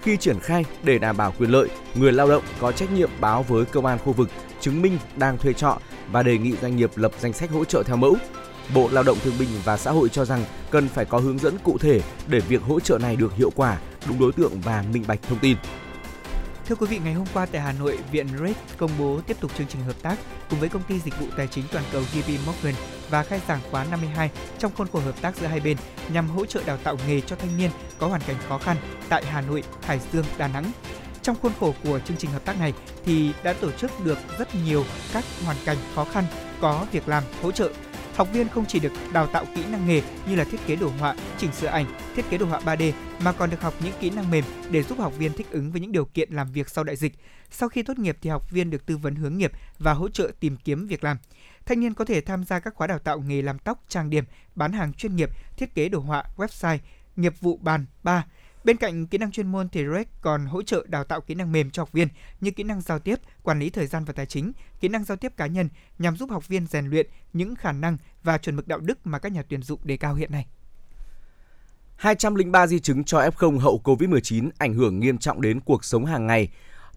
Khi 0.02 0.16
triển 0.16 0.38
khai 0.40 0.64
để 0.82 0.98
đảm 0.98 1.16
bảo 1.16 1.32
quyền 1.38 1.50
lợi, 1.50 1.68
người 1.94 2.12
lao 2.12 2.28
động 2.28 2.42
có 2.60 2.72
trách 2.72 2.92
nhiệm 2.92 3.10
báo 3.20 3.42
với 3.42 3.64
công 3.64 3.86
an 3.86 3.98
khu 4.04 4.12
vực 4.12 4.28
chứng 4.60 4.82
minh 4.82 4.98
đang 5.16 5.38
thuê 5.38 5.52
trọ 5.52 5.78
và 6.12 6.22
đề 6.22 6.38
nghị 6.38 6.52
doanh 6.62 6.76
nghiệp 6.76 6.90
lập 6.96 7.12
danh 7.20 7.32
sách 7.32 7.50
hỗ 7.50 7.64
trợ 7.64 7.82
theo 7.82 7.96
mẫu. 7.96 8.16
Bộ 8.74 8.88
Lao 8.92 9.02
động 9.02 9.18
Thương 9.24 9.38
binh 9.38 9.48
và 9.64 9.76
Xã 9.76 9.90
hội 9.90 10.08
cho 10.08 10.24
rằng 10.24 10.44
cần 10.70 10.88
phải 10.88 11.04
có 11.04 11.18
hướng 11.18 11.38
dẫn 11.38 11.58
cụ 11.62 11.78
thể 11.78 12.00
để 12.26 12.40
việc 12.40 12.62
hỗ 12.62 12.80
trợ 12.80 12.98
này 12.98 13.16
được 13.16 13.36
hiệu 13.36 13.50
quả, 13.56 13.78
đúng 14.08 14.18
đối 14.18 14.32
tượng 14.32 14.60
và 14.60 14.84
minh 14.92 15.04
bạch 15.06 15.22
thông 15.22 15.38
tin. 15.38 15.56
Thưa 16.66 16.76
quý 16.76 16.86
vị, 16.86 17.00
ngày 17.04 17.14
hôm 17.14 17.26
qua 17.34 17.46
tại 17.46 17.60
Hà 17.60 17.72
Nội, 17.72 17.98
Viện 18.12 18.26
RED 18.40 18.56
công 18.76 18.90
bố 18.98 19.20
tiếp 19.26 19.36
tục 19.40 19.50
chương 19.58 19.66
trình 19.66 19.82
hợp 19.82 20.02
tác 20.02 20.16
cùng 20.50 20.60
với 20.60 20.68
công 20.68 20.82
ty 20.82 21.00
dịch 21.00 21.20
vụ 21.20 21.26
tài 21.36 21.46
chính 21.46 21.64
toàn 21.72 21.84
cầu 21.92 22.02
JP 22.14 22.36
Morgan 22.46 22.74
và 23.10 23.22
khai 23.22 23.40
giảng 23.48 23.60
khóa 23.70 23.84
52 23.84 24.30
trong 24.58 24.72
khuôn 24.76 24.88
khổ 24.92 25.00
hợp 25.00 25.14
tác 25.20 25.36
giữa 25.36 25.46
hai 25.46 25.60
bên 25.60 25.76
nhằm 26.12 26.28
hỗ 26.28 26.46
trợ 26.46 26.62
đào 26.66 26.76
tạo 26.76 26.96
nghề 27.06 27.20
cho 27.20 27.36
thanh 27.36 27.58
niên 27.58 27.70
có 27.98 28.06
hoàn 28.06 28.20
cảnh 28.20 28.36
khó 28.48 28.58
khăn 28.58 28.76
tại 29.08 29.24
Hà 29.24 29.40
Nội, 29.40 29.62
Hải 29.82 30.00
Dương, 30.12 30.24
Đà 30.38 30.48
Nẵng. 30.48 30.72
Trong 31.22 31.36
khuôn 31.42 31.52
khổ 31.60 31.74
của 31.84 31.98
chương 31.98 32.16
trình 32.16 32.30
hợp 32.30 32.44
tác 32.44 32.58
này 32.58 32.72
thì 33.04 33.32
đã 33.42 33.52
tổ 33.52 33.70
chức 33.72 33.90
được 34.04 34.18
rất 34.38 34.48
nhiều 34.64 34.84
các 35.12 35.24
hoàn 35.44 35.56
cảnh 35.64 35.76
khó 35.94 36.04
khăn 36.04 36.24
có 36.60 36.86
việc 36.92 37.08
làm 37.08 37.24
hỗ 37.42 37.52
trợ 37.52 37.70
Học 38.20 38.28
viên 38.32 38.48
không 38.48 38.66
chỉ 38.66 38.80
được 38.80 38.92
đào 39.12 39.26
tạo 39.26 39.46
kỹ 39.54 39.64
năng 39.70 39.86
nghề 39.86 40.02
như 40.28 40.36
là 40.36 40.44
thiết 40.44 40.66
kế 40.66 40.76
đồ 40.76 40.88
họa, 40.98 41.16
chỉnh 41.38 41.52
sửa 41.52 41.66
ảnh, 41.66 41.86
thiết 42.16 42.30
kế 42.30 42.38
đồ 42.38 42.46
họa 42.46 42.60
3D 42.60 42.92
mà 43.24 43.32
còn 43.32 43.50
được 43.50 43.60
học 43.60 43.74
những 43.84 43.92
kỹ 44.00 44.10
năng 44.10 44.30
mềm 44.30 44.44
để 44.70 44.82
giúp 44.82 44.98
học 44.98 45.12
viên 45.18 45.32
thích 45.32 45.46
ứng 45.50 45.72
với 45.72 45.80
những 45.80 45.92
điều 45.92 46.04
kiện 46.04 46.32
làm 46.32 46.52
việc 46.52 46.68
sau 46.68 46.84
đại 46.84 46.96
dịch. 46.96 47.12
Sau 47.50 47.68
khi 47.68 47.82
tốt 47.82 47.98
nghiệp 47.98 48.16
thì 48.20 48.30
học 48.30 48.50
viên 48.50 48.70
được 48.70 48.86
tư 48.86 48.96
vấn 48.96 49.14
hướng 49.14 49.38
nghiệp 49.38 49.52
và 49.78 49.92
hỗ 49.92 50.08
trợ 50.08 50.30
tìm 50.40 50.56
kiếm 50.56 50.86
việc 50.86 51.04
làm. 51.04 51.16
Thanh 51.66 51.80
niên 51.80 51.94
có 51.94 52.04
thể 52.04 52.20
tham 52.20 52.44
gia 52.44 52.60
các 52.60 52.74
khóa 52.74 52.86
đào 52.86 52.98
tạo 52.98 53.20
nghề 53.20 53.42
làm 53.42 53.58
tóc, 53.58 53.84
trang 53.88 54.10
điểm, 54.10 54.24
bán 54.54 54.72
hàng 54.72 54.92
chuyên 54.92 55.16
nghiệp, 55.16 55.30
thiết 55.56 55.74
kế 55.74 55.88
đồ 55.88 55.98
họa, 55.98 56.24
website, 56.36 56.78
nghiệp 57.16 57.40
vụ 57.40 57.58
bàn 57.62 57.86
3. 58.02 58.24
Bên 58.64 58.76
cạnh 58.76 59.06
kỹ 59.06 59.18
năng 59.18 59.30
chuyên 59.30 59.52
môn 59.52 59.68
thì 59.68 59.84
REC 59.94 60.08
còn 60.20 60.46
hỗ 60.46 60.62
trợ 60.62 60.84
đào 60.88 61.04
tạo 61.04 61.20
kỹ 61.20 61.34
năng 61.34 61.52
mềm 61.52 61.70
cho 61.70 61.82
học 61.82 61.92
viên 61.92 62.08
như 62.40 62.50
kỹ 62.50 62.62
năng 62.62 62.80
giao 62.80 62.98
tiếp, 62.98 63.18
quản 63.42 63.58
lý 63.58 63.70
thời 63.70 63.86
gian 63.86 64.04
và 64.04 64.12
tài 64.12 64.26
chính, 64.26 64.52
kỹ 64.80 64.88
năng 64.88 65.04
giao 65.04 65.16
tiếp 65.16 65.36
cá 65.36 65.46
nhân 65.46 65.68
nhằm 65.98 66.16
giúp 66.16 66.30
học 66.30 66.48
viên 66.48 66.66
rèn 66.66 66.86
luyện 66.86 67.06
những 67.32 67.54
khả 67.54 67.72
năng 67.72 67.96
và 68.22 68.38
chuẩn 68.38 68.56
mực 68.56 68.68
đạo 68.68 68.78
đức 68.78 69.06
mà 69.06 69.18
các 69.18 69.32
nhà 69.32 69.42
tuyển 69.48 69.62
dụng 69.62 69.80
đề 69.84 69.96
cao 69.96 70.14
hiện 70.14 70.32
nay. 70.32 70.46
203 71.96 72.66
di 72.66 72.80
chứng 72.80 73.04
cho 73.04 73.20
F0 73.20 73.58
hậu 73.58 73.80
COVID-19 73.84 74.50
ảnh 74.58 74.74
hưởng 74.74 75.00
nghiêm 75.00 75.18
trọng 75.18 75.40
đến 75.40 75.60
cuộc 75.60 75.84
sống 75.84 76.04
hàng 76.04 76.26
ngày. 76.26 76.48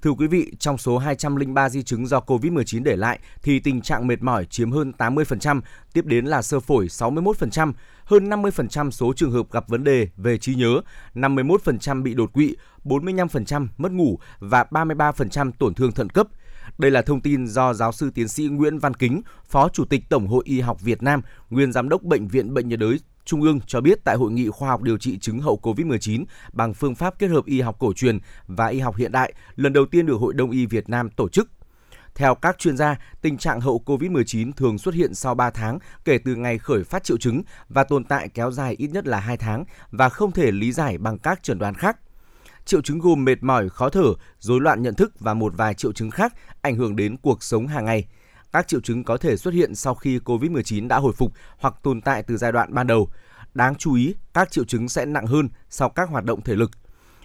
Thưa 0.04 0.12
quý 0.12 0.28
vị, 0.28 0.52
trong 0.60 0.78
số 0.78 0.98
203 0.98 1.70
di 1.70 1.84
chứng 1.84 2.08
do 2.08 2.20
COVID-19 2.20 2.84
để 2.84 2.96
lại 2.96 3.20
thì 3.44 3.60
tình 3.60 3.82
trạng 3.82 4.08
mệt 4.08 4.24
mỏi 4.24 4.46
chiếm 4.46 4.72
hơn 4.72 4.92
80%, 4.98 5.62
tiếp 5.94 6.06
đến 6.06 6.26
là 6.26 6.42
sơ 6.42 6.60
phổi 6.60 6.88
61%, 6.88 7.74
hơn 8.06 8.30
50% 8.30 8.92
số 8.92 9.14
trường 9.16 9.32
hợp 9.32 9.52
gặp 9.52 9.68
vấn 9.68 9.84
đề 9.84 10.08
về 10.18 10.38
trí 10.38 10.56
nhớ, 10.56 10.82
51% 11.16 12.04
bị 12.04 12.14
đột 12.14 12.34
quỵ, 12.34 12.56
45% 12.86 13.68
mất 13.78 13.92
ngủ 13.92 14.20
và 14.40 14.66
33% 14.72 15.52
tổn 15.60 15.74
thương 15.74 15.92
thận 15.92 16.10
cấp. 16.10 16.28
Đây 16.78 16.92
là 16.92 17.02
thông 17.02 17.22
tin 17.22 17.48
do 17.48 17.74
giáo 17.74 17.92
sư 17.92 18.12
tiến 18.16 18.28
sĩ 18.28 18.44
Nguyễn 18.44 18.80
Văn 18.80 18.94
Kính, 18.94 19.22
Phó 19.50 19.70
Chủ 19.70 19.86
tịch 19.86 20.04
Tổng 20.10 20.28
hội 20.28 20.44
Y 20.46 20.60
học 20.60 20.82
Việt 20.82 21.04
Nam, 21.04 21.22
nguyên 21.50 21.72
giám 21.72 21.90
đốc 21.90 22.04
Bệnh 22.04 22.28
viện 22.28 22.54
Bệnh 22.54 22.70
nhiệt 22.70 22.80
đới 22.80 23.00
Trung 23.26 23.42
ương 23.42 23.60
cho 23.68 23.82
biết 23.82 24.04
tại 24.04 24.16
hội 24.16 24.32
nghị 24.32 24.50
khoa 24.50 24.70
học 24.70 24.82
điều 24.82 24.98
trị 24.98 25.18
chứng 25.18 25.40
hậu 25.40 25.60
COVID-19 25.62 26.26
bằng 26.54 26.74
phương 26.74 26.96
pháp 26.96 27.20
kết 27.20 27.28
hợp 27.28 27.46
y 27.46 27.62
học 27.62 27.76
cổ 27.80 27.94
truyền 27.94 28.20
và 28.48 28.68
y 28.68 28.80
học 28.80 28.96
hiện 28.96 29.12
đại 29.12 29.34
lần 29.56 29.74
đầu 29.74 29.86
tiên 29.86 30.06
được 30.06 30.16
Hội 30.16 30.34
Đông 30.34 30.52
y 30.52 30.66
Việt 30.66 30.90
Nam 30.90 31.10
tổ 31.10 31.30
chức. 31.30 31.50
Theo 32.16 32.36
các 32.36 32.58
chuyên 32.60 32.78
gia, 32.78 32.96
tình 33.22 33.38
trạng 33.38 33.62
hậu 33.62 33.84
COVID-19 33.86 34.52
thường 34.52 34.78
xuất 34.78 34.96
hiện 34.96 35.14
sau 35.14 35.36
3 35.36 35.50
tháng 35.50 35.80
kể 36.06 36.18
từ 36.18 36.36
ngày 36.36 36.58
khởi 36.58 36.84
phát 36.84 37.04
triệu 37.04 37.18
chứng 37.18 37.42
và 37.70 37.84
tồn 37.84 38.04
tại 38.04 38.30
kéo 38.30 38.52
dài 38.52 38.76
ít 38.78 38.88
nhất 38.88 39.08
là 39.08 39.20
2 39.20 39.38
tháng 39.38 39.66
và 39.92 40.10
không 40.10 40.32
thể 40.32 40.52
lý 40.52 40.72
giải 40.72 40.98
bằng 40.98 41.18
các 41.18 41.44
chẩn 41.44 41.60
đoán 41.60 41.74
khác. 41.74 41.98
Triệu 42.66 42.82
chứng 42.82 43.00
gồm 43.00 43.26
mệt 43.26 43.44
mỏi, 43.44 43.70
khó 43.70 43.90
thở, 43.90 44.14
rối 44.40 44.62
loạn 44.62 44.82
nhận 44.82 44.96
thức 44.96 45.20
và 45.20 45.34
một 45.34 45.54
vài 45.58 45.74
triệu 45.74 45.92
chứng 45.92 46.12
khác 46.12 46.34
ảnh 46.62 46.76
hưởng 46.76 46.96
đến 46.96 47.18
cuộc 47.18 47.44
sống 47.44 47.68
hàng 47.68 47.86
ngày. 47.86 48.06
Các 48.54 48.68
triệu 48.68 48.82
chứng 48.82 49.04
có 49.04 49.18
thể 49.18 49.38
xuất 49.38 49.54
hiện 49.54 49.76
sau 49.76 49.96
khi 49.96 50.20
COVID-19 50.20 50.88
đã 50.88 50.98
hồi 50.98 51.14
phục 51.14 51.34
hoặc 51.58 51.76
tồn 51.84 52.02
tại 52.02 52.24
từ 52.24 52.38
giai 52.38 52.52
đoạn 52.52 52.74
ban 52.74 52.88
đầu. 52.88 53.10
Đáng 53.54 53.76
chú 53.76 53.94
ý, 53.94 54.16
các 54.34 54.52
triệu 54.52 54.64
chứng 54.64 54.90
sẽ 54.90 55.06
nặng 55.06 55.28
hơn 55.28 55.50
sau 55.70 55.90
các 55.90 56.10
hoạt 56.10 56.26
động 56.26 56.42
thể 56.42 56.56
lực. 56.56 56.72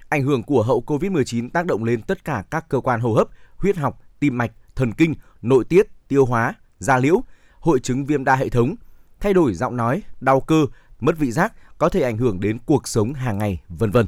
Ảnh 0.08 0.22
hưởng 0.22 0.42
của 0.42 0.62
hậu 0.62 0.82
COVID-19 0.86 1.50
tác 1.50 1.66
động 1.66 1.84
lên 1.84 2.02
tất 2.02 2.24
cả 2.24 2.44
các 2.50 2.68
cơ 2.68 2.80
quan 2.80 3.00
hô 3.00 3.14
hấp, 3.14 3.28
huyết 3.56 3.76
học, 3.76 4.00
tim 4.20 4.38
mạch, 4.38 4.52
thần 4.74 4.92
kinh, 4.92 5.14
nội 5.42 5.64
tiết, 5.64 5.86
tiêu 6.08 6.24
hóa, 6.24 6.54
da 6.78 6.98
liễu, 6.98 7.22
hội 7.60 7.80
chứng 7.80 8.04
viêm 8.04 8.24
đa 8.24 8.36
hệ 8.36 8.48
thống, 8.48 8.74
thay 9.20 9.34
đổi 9.34 9.54
giọng 9.54 9.76
nói, 9.76 10.02
đau 10.20 10.40
cơ, 10.40 10.66
mất 11.00 11.18
vị 11.18 11.32
giác 11.32 11.52
có 11.78 11.88
thể 11.88 12.02
ảnh 12.02 12.16
hưởng 12.16 12.40
đến 12.40 12.58
cuộc 12.66 12.88
sống 12.88 13.14
hàng 13.14 13.38
ngày, 13.38 13.60
vân 13.68 13.90
vân. 13.90 14.06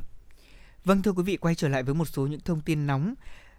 Vâng 0.84 1.02
thưa 1.02 1.12
quý 1.12 1.22
vị, 1.22 1.36
quay 1.36 1.54
trở 1.54 1.68
lại 1.68 1.82
với 1.82 1.94
một 1.94 2.04
số 2.04 2.26
những 2.26 2.40
thông 2.40 2.60
tin 2.60 2.86
nóng. 2.86 3.14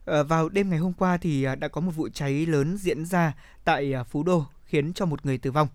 Ờ, 0.06 0.24
vào 0.24 0.50
đêm 0.50 0.70
ngày 0.70 0.80
hôm 0.80 0.94
qua 0.94 1.18
thì 1.18 1.44
à, 1.44 1.56
đã 1.56 1.68
có 1.68 1.82
một 1.82 1.92
vụ 1.96 2.10
cháy 2.14 2.46
lớn 2.46 2.78
diễn 2.78 3.06
ra 3.06 3.34
tại 3.64 3.94
à, 3.94 4.04
Phú 4.04 4.24
Đô, 4.24 4.46
khiến 4.66 4.94
cho 4.94 5.06
một 5.06 5.26
người 5.26 5.38
tử 5.38 5.52
vong. 5.52 5.68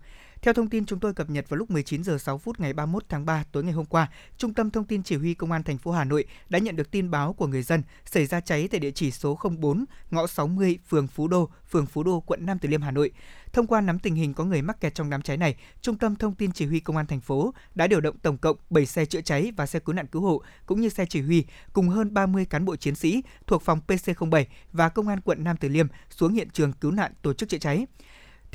Theo 0.47 0.53
thông 0.53 0.69
tin 0.69 0.85
chúng 0.85 0.99
tôi 0.99 1.13
cập 1.13 1.29
nhật 1.29 1.49
vào 1.49 1.57
lúc 1.57 1.71
19 1.71 2.03
giờ 2.03 2.17
6 2.17 2.37
phút 2.37 2.59
ngày 2.59 2.73
31 2.73 3.03
tháng 3.09 3.25
3 3.25 3.43
tối 3.51 3.63
ngày 3.63 3.73
hôm 3.73 3.85
qua, 3.85 4.11
Trung 4.37 4.53
tâm 4.53 4.71
Thông 4.71 4.85
tin 4.85 5.03
Chỉ 5.03 5.15
huy 5.15 5.33
Công 5.33 5.51
an 5.51 5.63
thành 5.63 5.77
phố 5.77 5.91
Hà 5.91 6.03
Nội 6.03 6.25
đã 6.49 6.59
nhận 6.59 6.75
được 6.75 6.91
tin 6.91 7.11
báo 7.11 7.33
của 7.33 7.47
người 7.47 7.63
dân 7.63 7.83
xảy 8.05 8.25
ra 8.25 8.39
cháy 8.39 8.67
tại 8.67 8.79
địa 8.79 8.91
chỉ 8.91 9.11
số 9.11 9.39
04, 9.59 9.85
ngõ 10.11 10.27
60, 10.27 10.79
phường 10.89 11.07
Phú 11.07 11.27
Đô, 11.27 11.49
phường 11.69 11.85
Phú 11.85 12.03
Đô, 12.03 12.19
quận 12.19 12.45
Nam 12.45 12.59
Từ 12.59 12.69
Liêm, 12.69 12.81
Hà 12.81 12.91
Nội. 12.91 13.11
Thông 13.53 13.67
qua 13.67 13.81
nắm 13.81 13.99
tình 13.99 14.15
hình 14.15 14.33
có 14.33 14.43
người 14.43 14.61
mắc 14.61 14.81
kẹt 14.81 14.95
trong 14.95 15.09
đám 15.09 15.21
cháy 15.21 15.37
này, 15.37 15.55
Trung 15.81 15.97
tâm 15.97 16.15
Thông 16.15 16.35
tin 16.35 16.51
Chỉ 16.51 16.65
huy 16.65 16.79
Công 16.79 16.97
an 16.97 17.05
thành 17.05 17.21
phố 17.21 17.53
đã 17.75 17.87
điều 17.87 18.01
động 18.01 18.17
tổng 18.17 18.37
cộng 18.37 18.57
7 18.69 18.85
xe 18.85 19.05
chữa 19.05 19.21
cháy 19.21 19.51
và 19.57 19.65
xe 19.65 19.79
cứu 19.79 19.95
nạn 19.95 20.07
cứu 20.07 20.21
hộ 20.21 20.41
cũng 20.65 20.81
như 20.81 20.89
xe 20.89 21.05
chỉ 21.05 21.21
huy 21.21 21.45
cùng 21.73 21.89
hơn 21.89 22.13
30 22.13 22.45
cán 22.45 22.65
bộ 22.65 22.75
chiến 22.75 22.95
sĩ 22.95 23.23
thuộc 23.47 23.61
phòng 23.61 23.79
PC07 23.87 24.45
và 24.71 24.89
Công 24.89 25.07
an 25.07 25.21
quận 25.21 25.43
Nam 25.43 25.57
Từ 25.57 25.69
Liêm 25.69 25.87
xuống 26.09 26.33
hiện 26.33 26.49
trường 26.49 26.73
cứu 26.73 26.91
nạn 26.91 27.11
tổ 27.21 27.33
chức 27.33 27.49
chữa 27.49 27.57
cháy. 27.57 27.85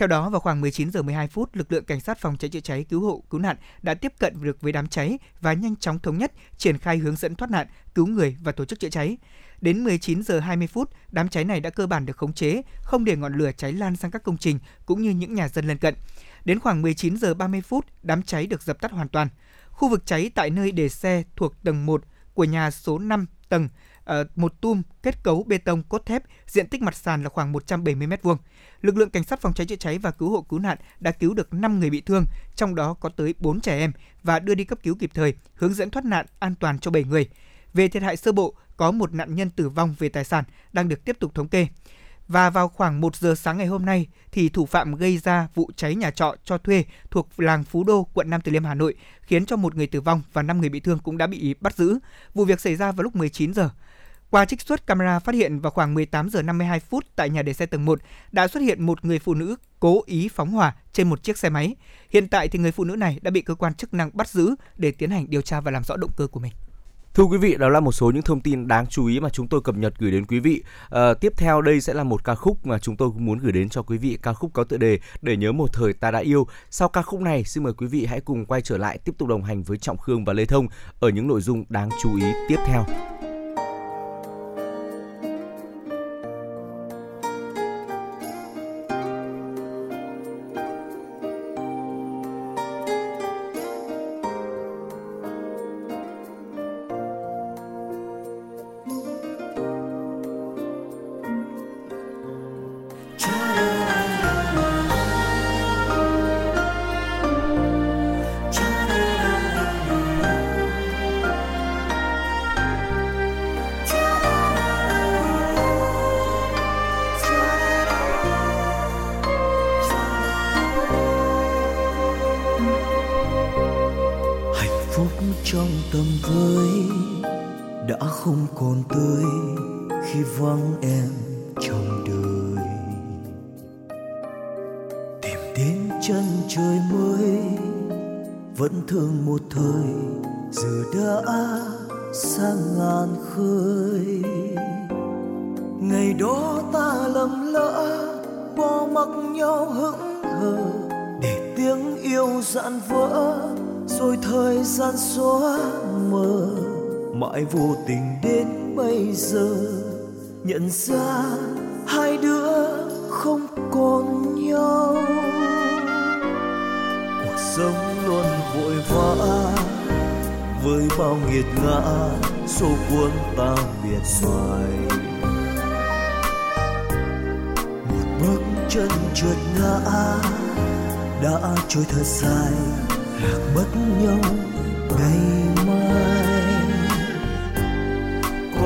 Theo 0.02 0.06
đó, 0.06 0.30
vào 0.30 0.40
khoảng 0.40 0.60
19 0.60 0.90
giờ 0.90 1.02
12 1.02 1.28
phút, 1.28 1.56
lực 1.56 1.72
lượng 1.72 1.84
cảnh 1.84 2.00
sát 2.00 2.18
phòng 2.18 2.36
cháy 2.36 2.50
chữa 2.50 2.60
cháy 2.60 2.84
cứu 2.88 3.00
hộ 3.00 3.22
cứu 3.30 3.40
nạn 3.40 3.56
đã 3.82 3.94
tiếp 3.94 4.12
cận 4.18 4.42
được 4.42 4.60
với 4.60 4.72
đám 4.72 4.88
cháy 4.88 5.18
và 5.40 5.52
nhanh 5.52 5.76
chóng 5.76 5.98
thống 5.98 6.18
nhất 6.18 6.32
triển 6.58 6.78
khai 6.78 6.98
hướng 6.98 7.16
dẫn 7.16 7.34
thoát 7.34 7.50
nạn, 7.50 7.66
cứu 7.94 8.06
người 8.06 8.36
và 8.42 8.52
tổ 8.52 8.64
chức 8.64 8.80
chữa 8.80 8.88
cháy. 8.88 9.16
Đến 9.60 9.84
19 9.84 10.22
giờ 10.22 10.40
20 10.40 10.66
phút, 10.66 10.90
đám 11.10 11.28
cháy 11.28 11.44
này 11.44 11.60
đã 11.60 11.70
cơ 11.70 11.86
bản 11.86 12.06
được 12.06 12.16
khống 12.16 12.32
chế, 12.32 12.62
không 12.82 13.04
để 13.04 13.16
ngọn 13.16 13.34
lửa 13.34 13.50
cháy 13.56 13.72
lan 13.72 13.96
sang 13.96 14.10
các 14.10 14.22
công 14.22 14.36
trình 14.36 14.58
cũng 14.86 15.02
như 15.02 15.10
những 15.10 15.34
nhà 15.34 15.48
dân 15.48 15.66
lân 15.66 15.78
cận. 15.78 15.94
Đến 16.44 16.58
khoảng 16.58 16.82
19 16.82 17.16
giờ 17.16 17.34
30 17.34 17.60
phút, 17.60 17.86
đám 18.02 18.22
cháy 18.22 18.46
được 18.46 18.62
dập 18.62 18.80
tắt 18.80 18.92
hoàn 18.92 19.08
toàn. 19.08 19.28
Khu 19.70 19.88
vực 19.88 20.06
cháy 20.06 20.30
tại 20.34 20.50
nơi 20.50 20.72
để 20.72 20.88
xe 20.88 21.22
thuộc 21.36 21.62
tầng 21.62 21.86
1 21.86 22.02
của 22.34 22.44
nhà 22.44 22.70
số 22.70 22.98
5 22.98 23.26
tầng 23.48 23.68
Ờ, 24.04 24.24
một 24.36 24.60
tum 24.60 24.82
kết 25.02 25.22
cấu 25.22 25.42
bê 25.42 25.58
tông 25.58 25.82
cốt 25.82 26.06
thép, 26.06 26.22
diện 26.46 26.68
tích 26.68 26.82
mặt 26.82 26.94
sàn 26.94 27.22
là 27.22 27.28
khoảng 27.28 27.52
170 27.52 28.06
m2. 28.06 28.36
Lực 28.82 28.96
lượng 28.96 29.10
cảnh 29.10 29.24
sát 29.24 29.40
phòng 29.40 29.54
cháy 29.54 29.66
chữa 29.66 29.76
cháy 29.76 29.98
và 29.98 30.10
cứu 30.10 30.30
hộ 30.30 30.42
cứu 30.42 30.58
nạn 30.58 30.78
đã 31.00 31.10
cứu 31.10 31.34
được 31.34 31.54
5 31.54 31.80
người 31.80 31.90
bị 31.90 32.00
thương, 32.00 32.24
trong 32.56 32.74
đó 32.74 32.94
có 32.94 33.08
tới 33.08 33.34
4 33.38 33.60
trẻ 33.60 33.78
em 33.78 33.92
và 34.22 34.38
đưa 34.38 34.54
đi 34.54 34.64
cấp 34.64 34.78
cứu 34.82 34.94
kịp 34.94 35.10
thời, 35.14 35.34
hướng 35.54 35.74
dẫn 35.74 35.90
thoát 35.90 36.04
nạn 36.04 36.26
an 36.38 36.54
toàn 36.60 36.78
cho 36.78 36.90
7 36.90 37.04
người. 37.04 37.28
Về 37.74 37.88
thiệt 37.88 38.02
hại 38.02 38.16
sơ 38.16 38.32
bộ, 38.32 38.54
có 38.76 38.90
một 38.90 39.12
nạn 39.12 39.34
nhân 39.34 39.50
tử 39.50 39.68
vong 39.68 39.94
về 39.98 40.08
tài 40.08 40.24
sản 40.24 40.44
đang 40.72 40.88
được 40.88 41.04
tiếp 41.04 41.16
tục 41.20 41.34
thống 41.34 41.48
kê. 41.48 41.66
Và 42.28 42.50
vào 42.50 42.68
khoảng 42.68 43.00
1 43.00 43.16
giờ 43.16 43.34
sáng 43.34 43.58
ngày 43.58 43.66
hôm 43.66 43.84
nay 43.84 44.06
thì 44.32 44.48
thủ 44.48 44.66
phạm 44.66 44.94
gây 44.94 45.18
ra 45.18 45.48
vụ 45.54 45.70
cháy 45.76 45.94
nhà 45.94 46.10
trọ 46.10 46.34
cho 46.44 46.58
thuê 46.58 46.84
thuộc 47.10 47.28
làng 47.36 47.64
Phú 47.64 47.84
Đô, 47.84 48.06
quận 48.14 48.30
Nam 48.30 48.40
Từ 48.40 48.52
Liêm, 48.52 48.64
Hà 48.64 48.74
Nội, 48.74 48.94
khiến 49.22 49.46
cho 49.46 49.56
một 49.56 49.74
người 49.74 49.86
tử 49.86 50.00
vong 50.00 50.22
và 50.32 50.42
5 50.42 50.60
người 50.60 50.68
bị 50.68 50.80
thương 50.80 50.98
cũng 50.98 51.18
đã 51.18 51.26
bị 51.26 51.54
bắt 51.60 51.76
giữ. 51.76 51.98
Vụ 52.34 52.44
việc 52.44 52.60
xảy 52.60 52.76
ra 52.76 52.92
vào 52.92 53.02
lúc 53.02 53.16
19 53.16 53.54
giờ. 53.54 53.70
Qua 54.32 54.44
trích 54.44 54.60
xuất 54.60 54.86
camera 54.86 55.18
phát 55.18 55.34
hiện 55.34 55.60
vào 55.60 55.70
khoảng 55.70 55.94
18 55.94 56.28
giờ 56.30 56.42
52 56.42 56.80
phút 56.80 57.04
tại 57.16 57.30
nhà 57.30 57.42
để 57.42 57.52
xe 57.52 57.66
tầng 57.66 57.84
1 57.84 57.98
đã 58.32 58.48
xuất 58.48 58.60
hiện 58.60 58.86
một 58.86 59.04
người 59.04 59.18
phụ 59.18 59.34
nữ 59.34 59.56
cố 59.80 60.02
ý 60.06 60.28
phóng 60.34 60.50
hỏa 60.50 60.74
trên 60.92 61.08
một 61.08 61.22
chiếc 61.22 61.38
xe 61.38 61.50
máy. 61.50 61.76
Hiện 62.10 62.28
tại 62.28 62.48
thì 62.48 62.58
người 62.58 62.72
phụ 62.72 62.84
nữ 62.84 62.96
này 62.96 63.18
đã 63.22 63.30
bị 63.30 63.40
cơ 63.40 63.54
quan 63.54 63.74
chức 63.74 63.94
năng 63.94 64.10
bắt 64.12 64.28
giữ 64.28 64.54
để 64.76 64.90
tiến 64.90 65.10
hành 65.10 65.26
điều 65.30 65.42
tra 65.42 65.60
và 65.60 65.70
làm 65.70 65.84
rõ 65.84 65.96
động 65.96 66.10
cơ 66.16 66.26
của 66.26 66.40
mình. 66.40 66.52
Thưa 67.14 67.24
quý 67.24 67.38
vị, 67.38 67.56
đó 67.58 67.68
là 67.68 67.80
một 67.80 67.92
số 67.92 68.10
những 68.10 68.22
thông 68.22 68.40
tin 68.40 68.68
đáng 68.68 68.86
chú 68.86 69.06
ý 69.06 69.20
mà 69.20 69.28
chúng 69.28 69.48
tôi 69.48 69.60
cập 69.60 69.76
nhật 69.76 69.94
gửi 69.98 70.10
đến 70.10 70.26
quý 70.26 70.38
vị. 70.38 70.62
À, 70.90 71.14
tiếp 71.14 71.32
theo 71.36 71.62
đây 71.62 71.80
sẽ 71.80 71.94
là 71.94 72.04
một 72.04 72.24
ca 72.24 72.34
khúc 72.34 72.66
mà 72.66 72.78
chúng 72.78 72.96
tôi 72.96 73.10
cũng 73.10 73.24
muốn 73.24 73.38
gửi 73.38 73.52
đến 73.52 73.68
cho 73.68 73.82
quý 73.82 73.98
vị, 73.98 74.18
ca 74.22 74.32
khúc 74.32 74.50
có 74.52 74.64
tựa 74.64 74.76
đề 74.76 75.00
Để 75.22 75.36
nhớ 75.36 75.52
một 75.52 75.72
thời 75.72 75.92
ta 75.92 76.10
đã 76.10 76.18
yêu. 76.18 76.46
Sau 76.70 76.88
ca 76.88 77.02
khúc 77.02 77.20
này, 77.20 77.44
xin 77.44 77.64
mời 77.64 77.72
quý 77.72 77.86
vị 77.86 78.06
hãy 78.06 78.20
cùng 78.20 78.46
quay 78.46 78.62
trở 78.62 78.76
lại 78.76 78.98
tiếp 78.98 79.12
tục 79.18 79.28
đồng 79.28 79.44
hành 79.44 79.62
với 79.62 79.78
Trọng 79.78 79.98
Khương 79.98 80.24
và 80.24 80.32
Lê 80.32 80.44
Thông 80.44 80.66
ở 81.00 81.08
những 81.08 81.28
nội 81.28 81.40
dung 81.40 81.64
đáng 81.68 81.88
chú 82.02 82.16
ý 82.16 82.26
tiếp 82.48 82.58
theo. 82.66 82.84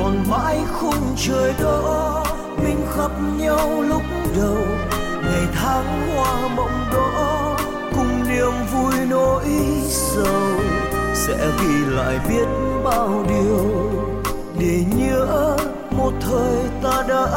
Còn 0.07 0.29
mãi 0.29 0.59
khung 0.73 1.15
trời 1.17 1.53
đó. 1.61 2.23
Mình 2.63 2.85
khắp 2.95 3.11
nhau 3.37 3.81
lúc 3.81 4.01
đầu, 4.37 4.57
ngày 5.23 5.47
tháng 5.53 6.15
hoa 6.15 6.47
mộng 6.55 6.89
đó. 6.93 7.55
Cùng 7.95 8.29
niềm 8.29 8.51
vui 8.73 9.05
nỗi 9.09 9.45
sầu, 9.89 10.59
sẽ 11.13 11.51
ghi 11.61 11.85
lại 11.85 12.19
biết 12.29 12.47
bao 12.83 13.25
điều. 13.29 13.91
Để 14.59 14.83
nhớ 14.97 15.57
một 15.91 16.11
thời 16.21 16.57
ta 16.83 17.03
đã 17.09 17.27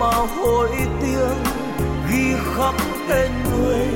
bao 0.00 0.26
hối 0.26 0.70
tiếng 1.00 1.42
ghi 2.10 2.34
khắp 2.56 2.74
tên 3.08 3.30
người 3.50 3.86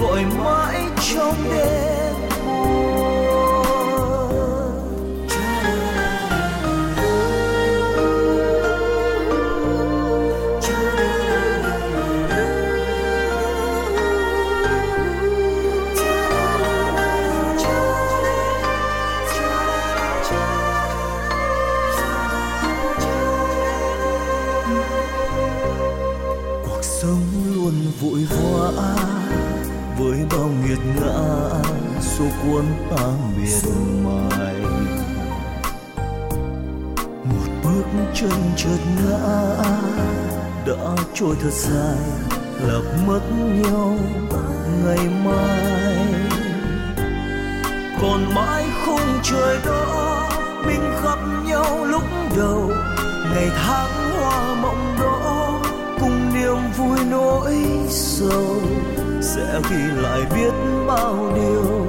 gọi 0.00 0.24
mãi 0.44 0.82
trong 1.14 1.34
đêm. 1.50 1.85
Số 32.18 32.24
cuốn 32.42 32.64
ta 32.90 33.06
miệt 33.36 33.64
mài. 34.04 34.54
Một 37.24 37.48
bước 37.64 37.84
chân 38.14 38.30
trượt 38.56 38.80
ngã, 39.08 39.54
đã 40.66 40.96
trôi 41.14 41.36
thật 41.42 41.50
dài 41.52 41.96
lạc 42.62 42.82
mất 43.06 43.20
nhau 43.62 43.96
ngày 44.84 45.08
mai. 45.24 46.06
Còn 48.00 48.34
mãi 48.34 48.64
khung 48.86 49.20
trời 49.22 49.58
đó 49.66 50.28
mình 50.66 50.92
gặp 51.04 51.18
nhau 51.44 51.84
lúc 51.84 52.02
đầu, 52.36 52.70
ngày 53.34 53.50
tháng 53.56 54.20
hoa 54.20 54.54
mộng 54.62 54.96
đó 55.00 55.60
cùng 56.00 56.34
niềm 56.34 56.56
vui 56.76 56.98
nỗi 57.10 57.56
sầu 57.88 58.56
sẽ 59.26 59.60
ghi 59.70 60.02
lại 60.02 60.20
biết 60.34 60.52
bao 60.86 61.32
điều 61.34 61.86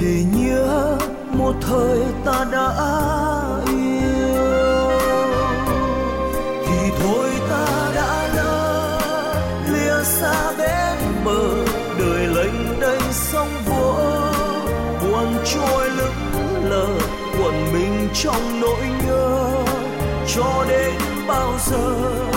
để 0.00 0.24
nhớ 0.36 0.96
một 1.32 1.52
thời 1.60 2.00
ta 2.24 2.46
đã 2.52 2.68
yêu. 3.66 4.90
Thì 6.66 6.90
thôi 7.00 7.30
ta 7.50 7.90
đã 7.94 8.28
lỡ 8.36 8.80
lìa 9.72 10.04
xa 10.04 10.52
bên 10.58 10.98
bờ, 11.24 11.64
đời 11.98 12.26
lênh 12.26 12.80
đênh 12.80 13.12
sóng 13.12 13.52
vỗ 13.66 13.94
buồn 15.02 15.34
trôi 15.44 15.90
lững 15.90 16.70
lờ 16.70 16.88
quẩn 17.38 17.72
mình 17.72 18.08
trong 18.14 18.60
nỗi 18.60 18.86
nhớ. 19.06 19.50
Cho 20.34 20.64
đến 20.68 20.94
bao 21.28 21.52
giờ 21.66 22.31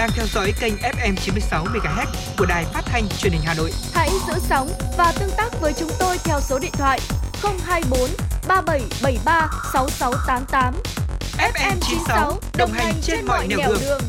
đang 0.00 0.10
theo 0.14 0.26
dõi 0.26 0.52
kênh 0.60 0.74
FM 0.74 1.14
96 1.16 1.64
MHz 1.64 2.06
của 2.38 2.46
đài 2.46 2.64
phát 2.64 2.82
thanh 2.84 3.08
truyền 3.18 3.32
hình 3.32 3.42
Hà 3.44 3.54
Nội. 3.54 3.72
Hãy 3.92 4.10
giữ 4.26 4.34
sóng 4.38 4.68
và 4.98 5.12
tương 5.20 5.30
tác 5.36 5.60
với 5.60 5.72
chúng 5.72 5.90
tôi 5.98 6.18
theo 6.24 6.40
số 6.40 6.58
điện 6.58 6.70
thoại 6.72 7.00
024 7.42 8.00
3773 8.48 9.48
6688. 9.72 10.74
FM 11.38 11.76
96 11.80 12.38
đồng 12.58 12.70
hành 12.72 12.94
trên 13.02 13.26
mọi 13.26 13.46
nẻo 13.48 13.58
đường. 13.80 14.00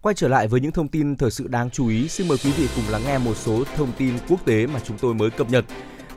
Quay 0.00 0.14
trở 0.14 0.28
lại 0.28 0.48
với 0.48 0.60
những 0.60 0.72
thông 0.72 0.88
tin 0.88 1.16
thời 1.16 1.30
sự 1.30 1.46
đáng 1.48 1.70
chú 1.70 1.88
ý, 1.88 2.08
xin 2.08 2.28
mời 2.28 2.38
quý 2.44 2.52
vị 2.52 2.68
cùng 2.76 2.84
lắng 2.88 3.02
nghe 3.06 3.18
một 3.18 3.36
số 3.36 3.64
thông 3.76 3.92
tin 3.98 4.18
quốc 4.28 4.44
tế 4.44 4.66
mà 4.66 4.80
chúng 4.84 4.98
tôi 4.98 5.14
mới 5.14 5.30
cập 5.30 5.50
nhật. 5.50 5.64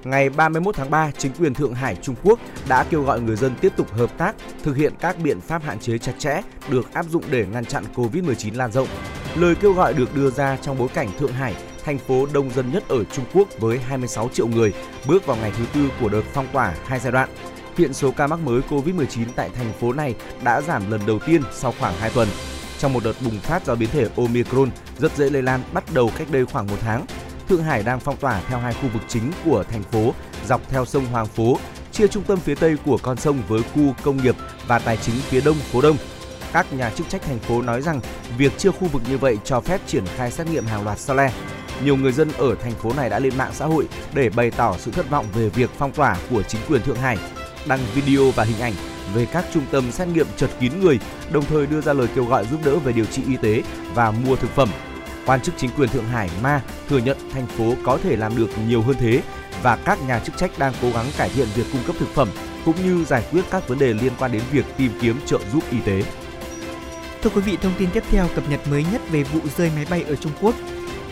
Ngày 0.04 0.30
31 0.30 0.76
tháng 0.76 0.89
3, 0.89 1.12
chính 1.18 1.32
quyền 1.39 1.54
Thượng 1.54 1.74
Hải 1.74 1.95
Trung 1.95 2.16
Quốc 2.24 2.39
đã 2.70 2.84
kêu 2.84 3.04
gọi 3.04 3.22
người 3.22 3.36
dân 3.36 3.56
tiếp 3.62 3.74
tục 3.78 3.93
hợp 3.93 4.18
tác, 4.18 4.36
thực 4.64 4.76
hiện 4.78 4.93
các 5.00 5.20
biện 5.20 5.41
pháp 5.41 5.64
hạn 5.64 5.80
chế 5.80 5.98
chặt 5.98 6.14
chẽ 6.18 6.41
được 6.70 6.93
áp 6.93 7.06
dụng 7.10 7.24
để 7.30 7.45
ngăn 7.52 7.66
chặn 7.66 7.84
Covid-19 7.95 8.58
lan 8.58 8.72
rộng. 8.72 8.88
Lời 9.36 9.56
kêu 9.56 9.74
gọi 9.74 9.93
được 9.93 10.16
đưa 10.16 10.30
ra 10.30 10.58
trong 10.62 10.78
bối 10.78 10.88
cảnh 10.93 11.10
Thượng 11.20 11.32
Hải, 11.32 11.56
thành 11.86 11.98
phố 11.98 12.28
đông 12.34 12.50
dân 12.50 12.72
nhất 12.72 12.84
ở 12.88 13.04
Trung 13.04 13.26
Quốc 13.34 13.48
với 13.60 13.80
26 13.80 14.30
triệu 14.34 14.48
người, 14.48 14.74
bước 15.08 15.26
vào 15.26 15.38
ngày 15.38 15.52
thứ 15.58 15.66
tư 15.74 15.89
của 16.02 16.10
đợt 16.10 16.24
phong 16.34 16.48
tỏa 16.54 16.74
hai 16.86 17.00
giai 17.00 17.12
đoạn. 17.12 17.30
Hiện 17.78 17.93
số 17.93 18.12
ca 18.12 18.28
mắc 18.28 18.39
mới 18.39 18.62
Covid-19 18.70 19.26
tại 19.36 19.50
thành 19.56 19.74
phố 19.80 19.93
này 19.93 20.16
đã 20.43 20.62
giảm 20.62 20.91
lần 20.91 21.02
đầu 21.08 21.20
tiên 21.20 21.41
sau 21.54 21.74
khoảng 21.80 21.93
2 22.00 22.10
tuần. 22.10 22.28
trong 22.80 22.93
một 22.93 23.04
đợt 23.04 23.14
bùng 23.26 23.39
phát 23.39 23.66
do 23.66 23.76
biến 23.76 23.89
thể 23.89 24.08
Omicron 24.18 24.70
rất 24.98 25.18
dễ 25.18 25.30
lây 25.30 25.41
lan 25.41 25.62
bắt 25.74 25.84
đầu 25.93 26.12
cách 26.18 26.28
đây 26.32 26.45
khoảng 26.45 26.68
một 26.68 26.78
tháng. 26.82 27.06
Thượng 27.50 27.64
Hải 27.64 27.84
đang 27.84 28.00
phong 28.00 28.18
tỏa 28.18 28.41
theo 28.48 28.60
hai 28.60 28.74
khu 28.74 28.89
vực 28.93 29.02
chính 29.08 29.32
của 29.45 29.64
thành 29.72 29.84
phố 29.84 30.14
dọc 30.48 30.62
theo 30.70 30.86
sông 30.86 31.06
Hoàng 31.06 31.28
Phố, 31.28 31.58
chia 31.91 32.08
trung 32.08 32.24
tâm 32.24 32.39
phía 32.39 32.56
tây 32.56 32.76
của 32.86 32.98
con 33.02 33.18
sông 33.18 33.41
với 33.48 33.62
khu 33.64 33.82
công 34.04 34.24
nghiệp 34.24 34.36
và 34.68 34.80
tài 34.80 34.98
chính 34.98 35.16
phía 35.16 35.41
đông 35.41 35.58
phố 35.58 35.82
Đông. 35.82 35.98
Các 36.54 36.74
nhà 36.74 36.89
chức 36.89 37.10
trách 37.10 37.22
thành 37.22 37.39
phố 37.39 37.62
nói 37.62 37.82
rằng 37.82 38.02
việc 38.38 38.58
chia 38.58 38.72
khu 38.72 38.88
vực 38.88 39.02
như 39.10 39.18
vậy 39.18 39.38
cho 39.43 39.60
phép 39.60 39.82
triển 39.88 40.06
khai 40.18 40.32
xét 40.32 40.48
nghiệm 40.48 40.66
hàng 40.66 40.84
loạt 40.84 41.00
sau 41.00 41.16
le. 41.16 41.32
Nhiều 41.84 41.98
người 41.98 42.12
dân 42.12 42.32
ở 42.38 42.56
thành 42.64 42.74
phố 42.74 42.93
này 42.93 43.10
đã 43.10 43.20
lên 43.20 43.38
mạng 43.38 43.52
xã 43.54 43.66
hội 43.66 43.88
để 44.14 44.30
bày 44.30 44.52
tỏ 44.52 44.76
sự 44.78 44.91
thất 44.91 45.10
vọng 45.10 45.26
về 45.34 45.50
việc 45.50 45.70
phong 45.78 45.91
tỏa 45.91 46.18
của 46.30 46.43
chính 46.43 46.62
quyền 46.70 46.82
Thượng 46.82 46.98
Hải, 46.98 47.18
đăng 47.68 47.80
video 47.95 48.32
và 48.32 48.43
hình 48.43 48.60
ảnh 48.60 48.74
về 49.14 49.26
các 49.26 49.45
trung 49.54 49.64
tâm 49.72 49.91
xét 49.91 50.08
nghiệm 50.08 50.28
chật 50.38 50.50
kín 50.60 50.72
người, 50.82 51.00
đồng 51.32 51.45
thời 51.45 51.68
đưa 51.68 51.82
ra 51.82 51.93
lời 51.93 52.08
kêu 52.16 52.26
gọi 52.26 52.45
giúp 52.52 52.60
đỡ 52.66 52.80
về 52.80 52.93
điều 52.93 53.06
trị 53.06 53.22
y 53.28 53.38
tế 53.38 53.64
và 53.93 54.12
mua 54.12 54.36
thực 54.36 54.56
phẩm. 54.56 54.70
Quan 55.28 55.42
chức 55.42 55.56
chính 55.58 55.70
quyền 55.78 55.90
Thượng 55.90 56.06
Hải 56.06 56.30
Ma 56.44 56.62
thừa 56.90 56.98
nhận 56.98 57.18
thành 57.32 57.48
phố 57.48 57.74
có 57.84 57.98
thể 58.04 58.16
làm 58.16 58.38
được 58.38 58.50
nhiều 58.68 58.82
hơn 58.82 58.96
thế 59.00 59.22
và 59.64 59.76
các 59.76 60.00
nhà 60.08 60.20
chức 60.20 60.38
trách 60.38 60.52
đang 60.60 60.74
cố 60.82 60.92
gắng 60.94 61.06
cải 61.18 61.30
thiện 61.30 61.48
việc 61.56 61.64
cung 61.72 61.82
cấp 61.88 61.96
thực 62.00 62.10
phẩm 62.10 62.30
cũng 62.66 62.76
như 62.84 63.06
giải 63.06 63.24
quyết 63.32 63.42
các 63.52 63.68
vấn 63.68 63.80
đề 63.80 63.94
liên 63.94 64.14
quan 64.20 64.32
đến 64.32 64.42
việc 64.52 64.66
tìm 64.78 64.92
kiếm 65.02 65.20
trợ 65.26 65.40
giúp 65.54 65.64
y 65.72 65.78
tế. 65.86 66.04
Thưa 67.22 67.30
quý 67.30 67.42
vị, 67.42 67.58
thông 67.62 67.74
tin 67.78 67.90
tiếp 67.94 68.04
theo 68.10 68.28
cập 68.36 68.50
nhật 68.50 68.60
mới 68.72 68.86
nhất 68.92 69.02
về 69.12 69.24
vụ 69.24 69.40
rơi 69.58 69.72
máy 69.76 69.86
bay 69.90 70.04
ở 70.04 70.16
Trung 70.16 70.32
Quốc. 70.42 70.56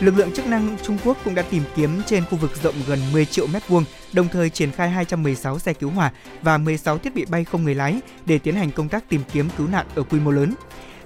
Lực 0.00 0.16
lượng 0.16 0.32
chức 0.32 0.46
năng 0.46 0.76
Trung 0.82 0.98
Quốc 1.04 1.16
cũng 1.24 1.34
đã 1.34 1.42
tìm 1.42 1.62
kiếm 1.76 2.02
trên 2.06 2.24
khu 2.24 2.38
vực 2.38 2.50
rộng 2.62 2.74
gần 2.86 2.98
10 3.12 3.24
triệu 3.24 3.46
mét 3.46 3.68
vuông, 3.68 3.84
đồng 4.12 4.28
thời 4.28 4.50
triển 4.50 4.72
khai 4.72 4.90
216 4.90 5.58
xe 5.58 5.72
cứu 5.72 5.90
hỏa 5.90 6.12
và 6.42 6.58
16 6.58 6.98
thiết 6.98 7.14
bị 7.14 7.24
bay 7.24 7.44
không 7.44 7.64
người 7.64 7.74
lái 7.74 8.00
để 8.26 8.38
tiến 8.38 8.54
hành 8.54 8.70
công 8.70 8.88
tác 8.88 9.08
tìm 9.08 9.20
kiếm 9.32 9.48
cứu 9.58 9.66
nạn 9.66 9.86
ở 9.94 10.02
quy 10.02 10.20
mô 10.20 10.30
lớn. 10.30 10.54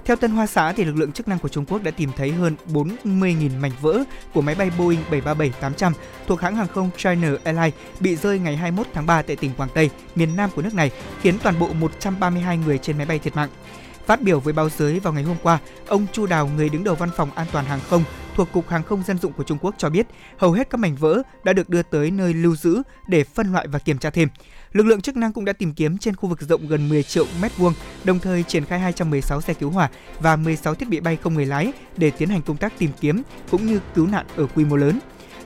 Theo 0.05 0.17
Tân 0.17 0.31
Hoa 0.31 0.47
Xã 0.47 0.73
thì 0.73 0.85
lực 0.85 0.97
lượng 0.97 1.13
chức 1.13 1.29
năng 1.29 1.39
của 1.39 1.49
Trung 1.49 1.65
Quốc 1.65 1.83
đã 1.83 1.91
tìm 1.91 2.11
thấy 2.17 2.33
hơn 2.33 2.57
40.000 2.73 3.61
mảnh 3.61 3.73
vỡ 3.81 4.05
của 4.35 4.41
máy 4.41 4.55
bay 4.55 4.71
Boeing 4.79 5.01
737-800 5.11 5.93
thuộc 6.27 6.41
hãng 6.41 6.57
hàng 6.57 6.69
không 6.69 6.91
China 6.97 7.31
Airlines 7.45 7.75
bị 8.01 8.17
rơi 8.17 8.39
ngày 8.39 8.57
21 8.57 8.87
tháng 8.95 9.07
3 9.07 9.23
tại 9.23 9.37
tỉnh 9.37 9.51
Quảng 9.57 9.69
Tây, 9.75 9.91
miền 10.15 10.37
Nam 10.37 10.51
của 10.55 10.63
nước 10.63 10.75
này, 10.75 10.91
khiến 11.21 11.39
toàn 11.43 11.59
bộ 11.59 11.69
132 11.73 12.59
người 12.59 12.79
trên 12.79 12.97
máy 12.97 13.07
bay 13.07 13.19
thiệt 13.19 13.37
mạng. 13.37 13.49
Phát 14.07 14.23
biểu 14.23 14.41
với 14.41 14.53
báo 14.53 14.69
giới 14.69 15.01
vào 15.01 15.13
ngày 15.13 15.23
hôm 15.23 15.37
qua, 15.43 15.59
ông 15.87 16.07
Chu 16.13 16.27
Đào, 16.27 16.51
người 16.57 16.69
đứng 16.69 16.85
đầu 16.85 16.95
văn 16.95 17.11
phòng 17.17 17.31
an 17.35 17.47
toàn 17.53 17.65
hàng 17.65 17.81
không 17.89 18.05
thuộc 18.35 18.53
Cục 18.53 18.69
Hàng 18.69 18.83
không 18.83 19.03
Dân 19.03 19.19
dụng 19.19 19.33
của 19.33 19.43
Trung 19.43 19.59
Quốc 19.61 19.75
cho 19.79 19.91
biết, 19.91 20.07
hầu 20.37 20.53
hết 20.53 20.71
các 20.71 20.79
mảnh 20.79 20.97
vỡ 20.97 21.23
đã 21.45 21.53
được 21.53 21.69
đưa 21.69 21.83
tới 21.83 22.11
nơi 22.11 22.35
lưu 22.35 22.57
giữ 22.57 22.83
để 23.09 23.25
phân 23.25 23.53
loại 23.53 23.67
và 23.67 23.79
kiểm 23.79 23.99
tra 23.99 24.11
thêm. 24.11 24.29
Lực 24.73 24.87
lượng 24.87 25.01
chức 25.01 25.17
năng 25.17 25.33
cũng 25.33 25.45
đã 25.45 25.53
tìm 25.53 25.75
kiếm 25.75 25.99
trên 25.99 26.17
khu 26.17 26.29
vực 26.29 26.41
rộng 26.41 26.69
gần 26.69 26.89
10 26.89 27.03
triệu 27.03 27.27
mét 27.43 27.57
vuông, 27.57 27.73
đồng 28.05 28.19
thời 28.19 28.43
triển 28.43 28.65
khai 28.65 28.79
216 28.79 29.41
xe 29.41 29.55
cứu 29.55 29.71
hỏa 29.71 29.89
và 30.21 30.37
16 30.37 30.75
thiết 30.75 30.89
bị 30.89 31.01
bay 31.01 31.17
không 31.17 31.35
người 31.35 31.47
lái 31.47 31.73
để 31.97 32.11
tiến 32.11 32.29
hành 32.29 32.43
công 32.43 32.57
tác 32.57 32.73
tìm 32.79 32.91
kiếm 33.01 33.23
cũng 33.51 33.67
như 33.67 33.81
cứu 33.95 34.07
nạn 34.07 34.27
ở 34.37 34.47
quy 34.55 34.65
mô 34.65 34.77
lớn. 34.77 35.01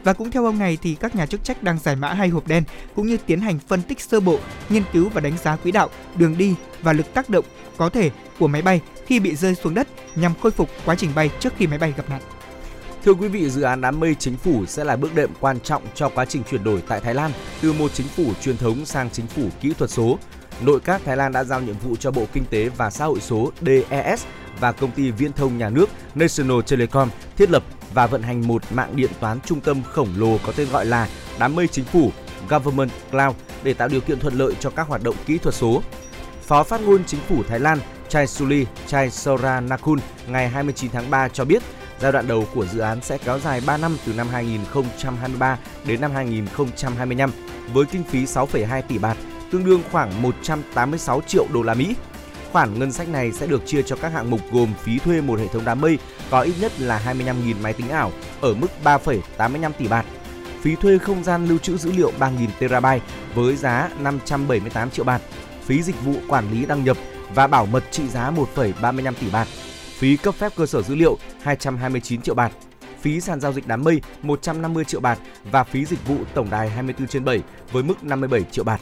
Và 0.05 0.13
cũng 0.13 0.31
theo 0.31 0.45
ông 0.45 0.59
này 0.59 0.79
thì 0.83 0.95
các 0.95 1.15
nhà 1.15 1.27
chức 1.27 1.45
trách 1.45 1.63
đang 1.63 1.79
giải 1.79 1.97
mã 1.97 2.13
hai 2.13 2.29
hộp 2.29 2.49
đen 2.49 2.65
cũng 2.95 3.07
như 3.07 3.17
tiến 3.17 3.41
hành 3.41 3.59
phân 3.59 3.83
tích 3.83 4.01
sơ 4.01 4.21
bộ, 4.21 4.39
nghiên 4.69 4.83
cứu 4.93 5.09
và 5.09 5.21
đánh 5.21 5.39
giá 5.39 5.57
quỹ 5.57 5.73
đạo, 5.73 5.89
đường 6.17 6.39
đi 6.39 6.55
và 6.83 6.93
lực 6.93 7.15
tác 7.15 7.31
động 7.31 7.45
có 7.77 7.89
thể 7.89 8.11
của 8.39 8.49
máy 8.49 8.63
bay 8.63 8.81
khi 9.07 9.21
bị 9.21 9.37
rơi 9.37 9.55
xuống 9.55 9.75
đất 9.75 9.89
nhằm 10.15 10.33
khôi 10.43 10.53
phục 10.53 10.71
quá 10.85 10.95
trình 10.95 11.11
bay 11.15 11.31
trước 11.41 11.53
khi 11.57 11.67
máy 11.67 11.79
bay 11.79 11.95
gặp 11.97 12.11
nạn. 12.11 12.23
Thưa 13.05 13.15
quý 13.15 13.29
vị, 13.29 13.51
dự 13.51 13.63
án 13.63 13.81
đám 13.81 14.01
mây 14.01 14.15
chính 14.15 14.37
phủ 14.37 14.67
sẽ 14.67 14.85
là 14.85 14.97
bước 14.97 15.15
đệm 15.15 15.31
quan 15.41 15.61
trọng 15.61 15.83
cho 15.95 16.09
quá 16.09 16.25
trình 16.25 16.43
chuyển 16.51 16.65
đổi 16.65 16.83
tại 16.89 17.01
Thái 17.01 17.15
Lan 17.15 17.31
từ 17.63 17.73
một 17.73 17.91
chính 17.95 18.07
phủ 18.07 18.25
truyền 18.43 18.57
thống 18.57 18.85
sang 18.85 19.11
chính 19.11 19.27
phủ 19.27 19.43
kỹ 19.61 19.73
thuật 19.79 19.91
số. 19.91 20.19
Nội 20.61 20.81
các 20.81 21.03
Thái 21.05 21.17
Lan 21.17 21.33
đã 21.33 21.45
giao 21.45 21.61
nhiệm 21.61 21.79
vụ 21.79 21.97
cho 21.97 22.11
Bộ 22.11 22.27
Kinh 22.33 22.45
tế 22.45 22.69
và 22.69 22.91
Xã 22.91 23.05
hội 23.05 23.21
số 23.21 23.53
DES 23.61 24.25
và 24.61 24.73
công 24.73 24.91
ty 24.91 25.11
viễn 25.11 25.33
thông 25.33 25.59
nhà 25.59 25.69
nước 25.71 25.91
National 26.15 26.57
Telecom 26.71 27.09
thiết 27.37 27.51
lập 27.51 27.63
và 27.95 28.07
vận 28.07 28.23
hành 28.23 28.47
một 28.47 28.63
mạng 28.73 28.97
điện 28.97 29.11
toán 29.21 29.41
trung 29.41 29.61
tâm 29.61 29.83
khổng 29.83 30.09
lồ 30.17 30.39
có 30.47 30.53
tên 30.57 30.69
gọi 30.73 30.87
là 30.87 31.09
đám 31.39 31.57
mây 31.57 31.69
chính 31.69 31.85
phủ 31.85 32.11
Government 32.49 32.91
Cloud 33.11 33.37
để 33.63 33.75
tạo 33.75 33.89
điều 33.89 34.01
kiện 34.01 34.21
thuận 34.21 34.35
lợi 34.35 34.55
cho 34.61 34.71
các 34.71 34.89
hoạt 34.89 35.03
động 35.03 35.17
kỹ 35.27 35.39
thuật 35.39 35.55
số. 35.55 35.83
Phó 36.43 36.63
phát 36.63 36.81
ngôn 36.81 37.05
chính 37.05 37.21
phủ 37.29 37.43
Thái 37.49 37.61
Lan 37.61 37.79
Chai 38.09 38.27
Suli 38.27 38.67
Chai 38.87 39.11
Soranakul 39.11 39.99
ngày 40.27 40.49
29 40.49 40.91
tháng 40.91 41.11
3 41.11 41.29
cho 41.29 41.45
biết 41.45 41.63
Giai 42.05 42.13
đoạn 42.13 42.29
đầu 42.29 42.47
của 42.55 42.67
dự 42.67 42.79
án 42.79 43.01
sẽ 43.03 43.19
kéo 43.19 43.39
dài 43.39 43.63
3 43.67 43.77
năm 43.77 43.97
từ 44.07 44.13
năm 44.13 44.29
2023 44.29 45.59
đến 45.87 46.01
năm 46.01 46.11
2025 46.11 47.31
với 47.73 47.85
kinh 47.85 48.05
phí 48.05 48.25
6,2 48.25 48.83
tỷ 48.83 48.99
bạt, 48.99 49.17
tương 49.51 49.65
đương 49.65 49.83
khoảng 49.93 50.23
186 50.23 51.21
triệu 51.27 51.47
đô 51.55 51.63
la 51.63 51.75
Mỹ. 51.75 51.95
Khoản 52.53 52.79
ngân 52.79 52.93
sách 52.93 53.09
này 53.09 53.33
sẽ 53.33 53.47
được 53.47 53.67
chia 53.67 53.83
cho 53.83 53.97
các 53.97 54.13
hạng 54.13 54.31
mục 54.31 54.41
gồm 54.53 54.73
phí 54.83 54.99
thuê 54.99 55.21
một 55.21 55.39
hệ 55.39 55.47
thống 55.47 55.65
đám 55.65 55.81
mây 55.81 55.99
có 56.31 56.41
ít 56.41 56.55
nhất 56.61 56.73
là 56.79 57.03
25.000 57.07 57.55
máy 57.63 57.73
tính 57.73 57.89
ảo 57.89 58.13
ở 58.41 58.55
mức 58.55 58.69
3,85 58.85 59.73
tỷ 59.79 59.89
bạt, 59.89 60.05
phí 60.63 60.75
thuê 60.75 60.99
không 60.99 61.25
gian 61.25 61.47
lưu 61.47 61.59
trữ 61.59 61.77
dữ 61.77 61.93
liệu 61.93 62.13
3.000 62.21 62.47
terabyte 62.59 63.05
với 63.35 63.57
giá 63.57 63.91
578 64.01 64.91
triệu 64.91 65.05
bạt, 65.05 65.23
phí 65.65 65.83
dịch 65.83 66.05
vụ 66.05 66.15
quản 66.29 66.51
lý 66.53 66.67
đăng 66.67 66.85
nhập 66.85 66.97
và 67.35 67.47
bảo 67.47 67.67
mật 67.67 67.85
trị 67.91 68.09
giá 68.09 68.33
1,35 68.57 69.13
tỷ 69.21 69.31
bạt, 69.31 69.49
phí 70.05 70.17
cấp 70.17 70.35
phép 70.35 70.53
cơ 70.57 70.67
sở 70.67 70.83
dữ 70.83 70.95
liệu 70.95 71.19
229 71.43 72.23
triệu 72.23 72.35
bạt, 72.35 72.53
phí 73.01 73.21
sàn 73.21 73.41
giao 73.41 73.53
dịch 73.53 73.67
đám 73.67 73.85
mây 73.85 74.01
150 74.23 74.85
triệu 74.85 75.01
bạt 75.01 75.19
và 75.51 75.65
phí 75.65 75.85
dịch 75.85 76.07
vụ 76.07 76.17
tổng 76.35 76.51
đài 76.51 76.71
24 76.71 77.09
trên 77.09 77.25
7 77.25 77.41
với 77.73 77.83
mức 77.83 78.05
57 78.05 78.43
triệu 78.51 78.65
bạt. 78.65 78.81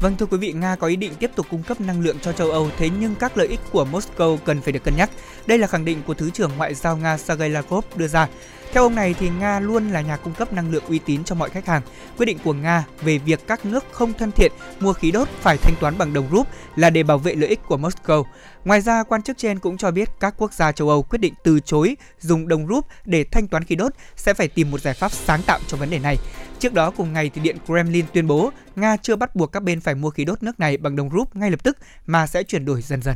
Vâng 0.00 0.16
thưa 0.16 0.26
quý 0.26 0.38
vị, 0.38 0.52
Nga 0.52 0.76
có 0.76 0.86
ý 0.86 0.96
định 0.96 1.12
tiếp 1.18 1.30
tục 1.34 1.46
cung 1.50 1.62
cấp 1.62 1.80
năng 1.80 2.00
lượng 2.00 2.18
cho 2.22 2.32
châu 2.32 2.50
Âu, 2.50 2.70
thế 2.76 2.90
nhưng 3.00 3.14
các 3.14 3.36
lợi 3.36 3.46
ích 3.46 3.60
của 3.72 3.86
Moscow 3.92 4.36
cần 4.36 4.60
phải 4.60 4.72
được 4.72 4.84
cân 4.84 4.96
nhắc. 4.96 5.10
Đây 5.46 5.58
là 5.58 5.66
khẳng 5.66 5.84
định 5.84 6.02
của 6.06 6.14
Thứ 6.14 6.30
trưởng 6.30 6.50
Ngoại 6.56 6.74
giao 6.74 6.96
Nga 6.96 7.18
Sergei 7.18 7.48
Lavrov 7.48 7.84
đưa 7.96 8.08
ra. 8.08 8.28
Theo 8.72 8.82
ông 8.82 8.94
này 8.94 9.14
thì 9.18 9.30
Nga 9.30 9.60
luôn 9.60 9.90
là 9.90 10.00
nhà 10.00 10.16
cung 10.16 10.34
cấp 10.34 10.52
năng 10.52 10.70
lượng 10.70 10.84
uy 10.88 10.98
tín 10.98 11.24
cho 11.24 11.34
mọi 11.34 11.50
khách 11.50 11.66
hàng. 11.66 11.82
Quyết 12.16 12.26
định 12.26 12.38
của 12.44 12.52
Nga 12.52 12.84
về 13.02 13.18
việc 13.18 13.46
các 13.46 13.66
nước 13.66 13.84
không 13.92 14.12
thân 14.12 14.32
thiện 14.32 14.52
mua 14.80 14.92
khí 14.92 15.10
đốt 15.10 15.28
phải 15.28 15.56
thanh 15.56 15.74
toán 15.80 15.98
bằng 15.98 16.12
đồng 16.12 16.28
rúp 16.32 16.46
là 16.76 16.90
để 16.90 17.02
bảo 17.02 17.18
vệ 17.18 17.34
lợi 17.34 17.48
ích 17.48 17.60
của 17.68 17.76
Moscow. 17.76 18.24
Ngoài 18.64 18.80
ra, 18.80 19.02
quan 19.02 19.22
chức 19.22 19.38
trên 19.38 19.58
cũng 19.58 19.76
cho 19.76 19.90
biết 19.90 20.08
các 20.20 20.34
quốc 20.38 20.52
gia 20.52 20.72
châu 20.72 20.88
Âu 20.88 21.02
quyết 21.02 21.18
định 21.18 21.34
từ 21.44 21.60
chối 21.60 21.96
dùng 22.20 22.48
đồng 22.48 22.66
rúp 22.68 22.86
để 23.04 23.24
thanh 23.24 23.48
toán 23.48 23.64
khí 23.64 23.74
đốt 23.74 23.92
sẽ 24.16 24.34
phải 24.34 24.48
tìm 24.48 24.70
một 24.70 24.80
giải 24.80 24.94
pháp 24.94 25.12
sáng 25.12 25.42
tạo 25.42 25.60
cho 25.66 25.76
vấn 25.76 25.90
đề 25.90 25.98
này. 25.98 26.16
Trước 26.58 26.74
đó 26.74 26.90
cùng 26.90 27.12
ngày 27.12 27.30
thì 27.34 27.40
Điện 27.40 27.56
Kremlin 27.66 28.04
tuyên 28.12 28.26
bố 28.26 28.50
Nga 28.76 28.96
chưa 28.96 29.16
bắt 29.16 29.36
buộc 29.36 29.52
các 29.52 29.62
bên 29.62 29.80
phải 29.80 29.94
mua 29.94 30.10
khí 30.10 30.24
đốt 30.24 30.42
nước 30.42 30.60
này 30.60 30.76
bằng 30.76 30.96
đồng 30.96 31.10
rúp 31.10 31.36
ngay 31.36 31.50
lập 31.50 31.62
tức 31.62 31.76
mà 32.06 32.26
sẽ 32.26 32.42
chuyển 32.42 32.64
đổi 32.64 32.82
dần 32.82 33.02
dần. 33.02 33.14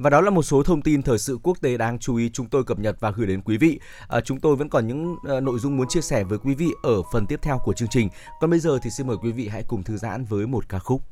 Và 0.00 0.10
đó 0.10 0.20
là 0.20 0.30
một 0.30 0.42
số 0.42 0.62
thông 0.62 0.82
tin 0.82 1.02
thời 1.02 1.18
sự 1.18 1.38
quốc 1.42 1.60
tế 1.60 1.76
đáng 1.76 1.98
chú 1.98 2.16
ý 2.16 2.30
chúng 2.32 2.48
tôi 2.48 2.64
cập 2.64 2.78
nhật 2.78 2.96
và 3.00 3.10
gửi 3.10 3.26
đến 3.26 3.40
quý 3.42 3.56
vị. 3.56 3.80
À, 4.08 4.20
chúng 4.20 4.40
tôi 4.40 4.56
vẫn 4.56 4.68
còn 4.68 4.86
những 4.86 5.16
à, 5.28 5.40
nội 5.40 5.58
dung 5.58 5.76
muốn 5.76 5.88
chia 5.88 6.00
sẻ 6.00 6.24
với 6.24 6.38
quý 6.38 6.54
vị 6.54 6.68
ở 6.82 7.02
phần 7.12 7.26
tiếp 7.26 7.38
theo 7.42 7.58
của 7.64 7.72
chương 7.72 7.88
trình. 7.88 8.08
Còn 8.40 8.50
bây 8.50 8.58
giờ 8.58 8.78
thì 8.82 8.90
xin 8.90 9.06
mời 9.06 9.16
quý 9.22 9.32
vị 9.32 9.48
hãy 9.48 9.64
cùng 9.68 9.82
thư 9.82 9.96
giãn 9.96 10.24
với 10.24 10.46
một 10.46 10.68
ca 10.68 10.78
khúc. 10.78 11.02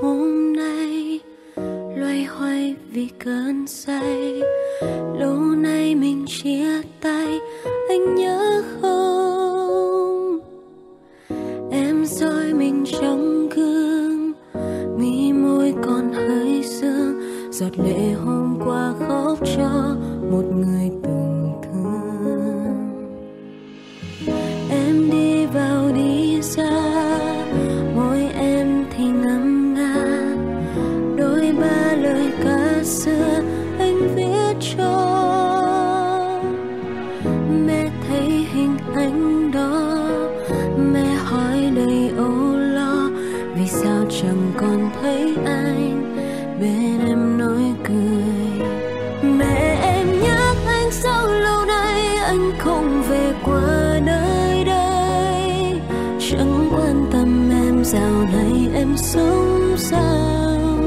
Hôm 0.00 0.52
nay 0.52 1.20
loay 1.96 2.24
hoay 2.24 2.76
vì 2.92 3.08
cơn 3.24 3.66
say. 3.66 4.40
Lâu 5.18 5.36
nay 5.38 5.94
mình 5.94 6.24
chia 6.28 6.82
tay, 7.00 7.38
anh 7.88 8.14
nhớ 8.14 8.62
không? 8.80 10.38
Em 11.70 12.06
soi 12.06 12.54
mình 12.54 12.84
trong 13.00 13.48
gương, 13.48 14.32
mi 14.98 15.32
môi 15.32 15.74
còn 15.82 16.12
hơi 16.12 16.62
sương. 16.62 17.20
Giọt 17.52 17.78
lệ 17.78 18.12
hôm 18.24 18.58
qua 18.64 18.94
khóc 19.08 19.38
cho 19.56 19.96
một 20.30 20.44
người 20.56 20.79
chẳng 56.30 56.70
quan 56.72 57.06
tâm 57.12 57.50
em 57.50 57.84
dạo 57.84 58.26
này 58.32 58.68
em 58.74 58.96
sống 58.96 59.74
sao. 59.76 60.78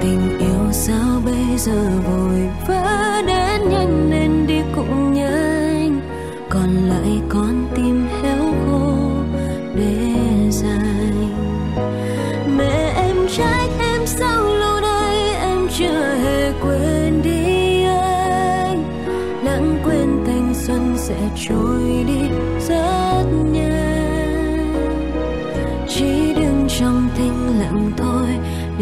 Tình 0.00 0.38
yêu 0.38 0.72
sao 0.72 1.20
bây 1.24 1.58
giờ 1.58 1.90
vội 2.06 2.48
vã 2.68 3.22
đến 3.26 3.70
nhanh 3.70 4.10
nên 4.10 4.46
đi 4.46 4.60
cũng 4.76 5.12
nhanh. 5.12 6.00
Còn 6.48 6.74
lại 6.88 7.20
con 7.28 7.66
tim 7.74 8.06
héo 8.22 8.54
khô 8.66 8.92
để 9.74 9.96
dài. 10.50 11.12
Mẹ 12.56 12.92
em 12.96 13.16
trách 13.36 13.70
em 13.78 14.06
sao 14.06 14.44
lâu 14.54 14.80
nay 14.80 15.34
em 15.40 15.68
chưa 15.78 16.14
hề 16.22 16.52
quên 16.62 17.22
đi 17.22 17.82
anh. 17.84 18.84
Lãng 19.44 19.78
quên 19.84 20.24
thanh 20.26 20.54
xuân 20.54 20.94
sẽ 20.96 21.16
trôi 21.48 22.01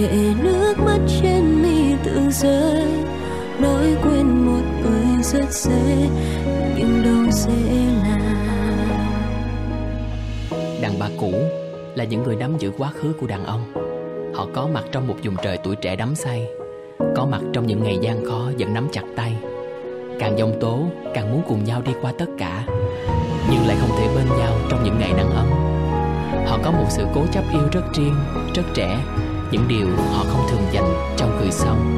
để 0.00 0.34
nước 0.42 0.74
mắt 0.78 0.98
trên 1.22 1.62
mi 1.62 1.94
tự 2.04 2.20
rơi 2.30 2.82
nói 3.60 3.96
quên 4.02 4.46
một 4.46 4.62
người 4.82 5.22
rất 5.22 5.50
dễ 5.50 6.08
nhưng 6.76 7.02
đâu 7.04 7.32
dễ 7.32 7.52
là 8.02 8.16
Đàn 10.82 10.98
bà 10.98 11.08
cũ 11.20 11.32
là 11.94 12.04
những 12.04 12.22
người 12.22 12.36
nắm 12.36 12.58
giữ 12.58 12.72
quá 12.78 12.90
khứ 12.94 13.12
của 13.20 13.26
đàn 13.26 13.44
ông. 13.44 13.72
Họ 14.34 14.46
có 14.54 14.68
mặt 14.74 14.84
trong 14.92 15.08
một 15.08 15.14
vùng 15.24 15.36
trời 15.42 15.58
tuổi 15.64 15.76
trẻ 15.76 15.96
đắm 15.96 16.14
say 16.14 16.48
Có 17.16 17.26
mặt 17.30 17.40
trong 17.52 17.66
những 17.66 17.82
ngày 17.82 17.98
gian 18.02 18.24
khó 18.24 18.50
vẫn 18.58 18.74
nắm 18.74 18.88
chặt 18.92 19.04
tay. 19.16 19.36
Càng 20.18 20.38
giông 20.38 20.60
tố 20.60 20.84
càng 21.14 21.32
muốn 21.32 21.42
cùng 21.48 21.64
nhau 21.64 21.82
đi 21.84 21.92
qua 22.02 22.12
tất 22.18 22.28
cả 22.38 22.66
Nhưng 23.50 23.66
lại 23.66 23.76
không 23.80 23.98
thể 23.98 24.08
bên 24.14 24.38
nhau 24.38 24.52
trong 24.70 24.84
những 24.84 24.98
ngày 24.98 25.12
nắng 25.16 25.30
ấm. 25.30 25.46
Họ 26.46 26.58
có 26.64 26.70
một 26.70 26.86
sự 26.88 27.04
cố 27.14 27.20
chấp 27.32 27.44
yêu 27.52 27.68
rất 27.72 27.84
riêng, 27.94 28.14
rất 28.54 28.64
trẻ 28.74 28.98
những 29.52 29.68
điều 29.68 29.86
họ 30.12 30.24
không 30.28 30.46
thường 30.50 30.66
dành 30.72 31.14
trong 31.16 31.38
người 31.38 31.50
sống 31.50 31.96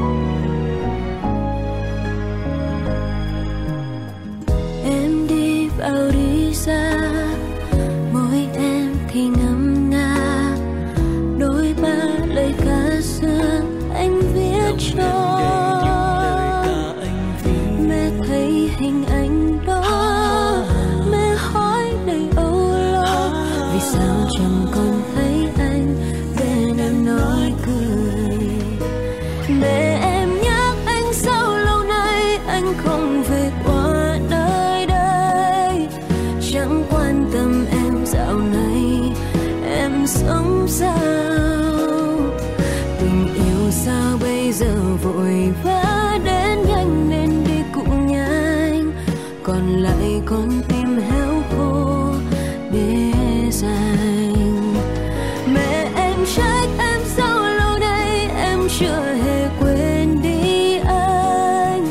em 4.84 5.26
đi 5.28 5.68
vào 5.68 6.10
đi 6.12 6.54
xa, 6.54 6.92
mỗi 8.12 8.48
em 8.54 8.94
thì 9.08 9.20
ngâm 9.20 9.51
sao 43.84 44.18
bây 44.20 44.52
giờ 44.52 44.74
vội 45.02 45.52
vã 45.64 46.18
đến 46.24 46.58
nhanh 46.68 47.10
nên 47.10 47.44
đi 47.44 47.62
cũng 47.74 48.06
nhanh 48.06 48.92
còn 49.42 49.82
lại 49.82 50.22
con 50.26 50.48
tim 50.68 51.00
héo 51.10 51.42
khô 51.50 52.12
để 52.72 53.12
dành. 53.50 54.74
Mẹ 55.54 55.88
em 55.96 56.16
trách 56.36 56.68
em 56.78 57.00
sao 57.16 57.42
lâu 57.42 57.78
nay 57.78 58.28
em 58.36 58.58
chưa 58.78 59.14
hề 59.24 59.48
quên 59.60 60.22
đi 60.22 60.78
anh? 60.86 61.86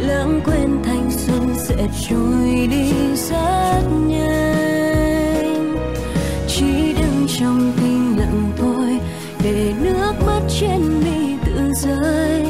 Lãng 0.00 0.40
quên 0.44 0.82
thanh 0.84 1.10
xuân 1.10 1.54
sẽ 1.56 1.88
trôi 2.08 2.68
đi 2.70 2.92
rất 3.14 3.82
nhanh. 4.06 5.76
Chỉ 6.48 6.92
đứng 6.92 7.26
trong 7.38 7.72
tim 7.76 8.16
lặng 8.16 8.52
thôi, 8.58 8.98
để 9.44 9.72
nước 9.82 10.12
mắt 10.26 10.40
trên 10.60 10.93
rơi. 11.84 12.44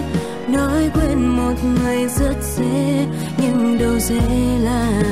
Nói 0.48 0.90
quên 0.94 1.18
một 1.26 1.54
người 1.64 2.08
rất 2.08 2.36
dễ 2.56 3.06
nhưng 3.38 3.78
đâu 3.78 3.98
dễ 3.98 4.58
là 4.62 5.02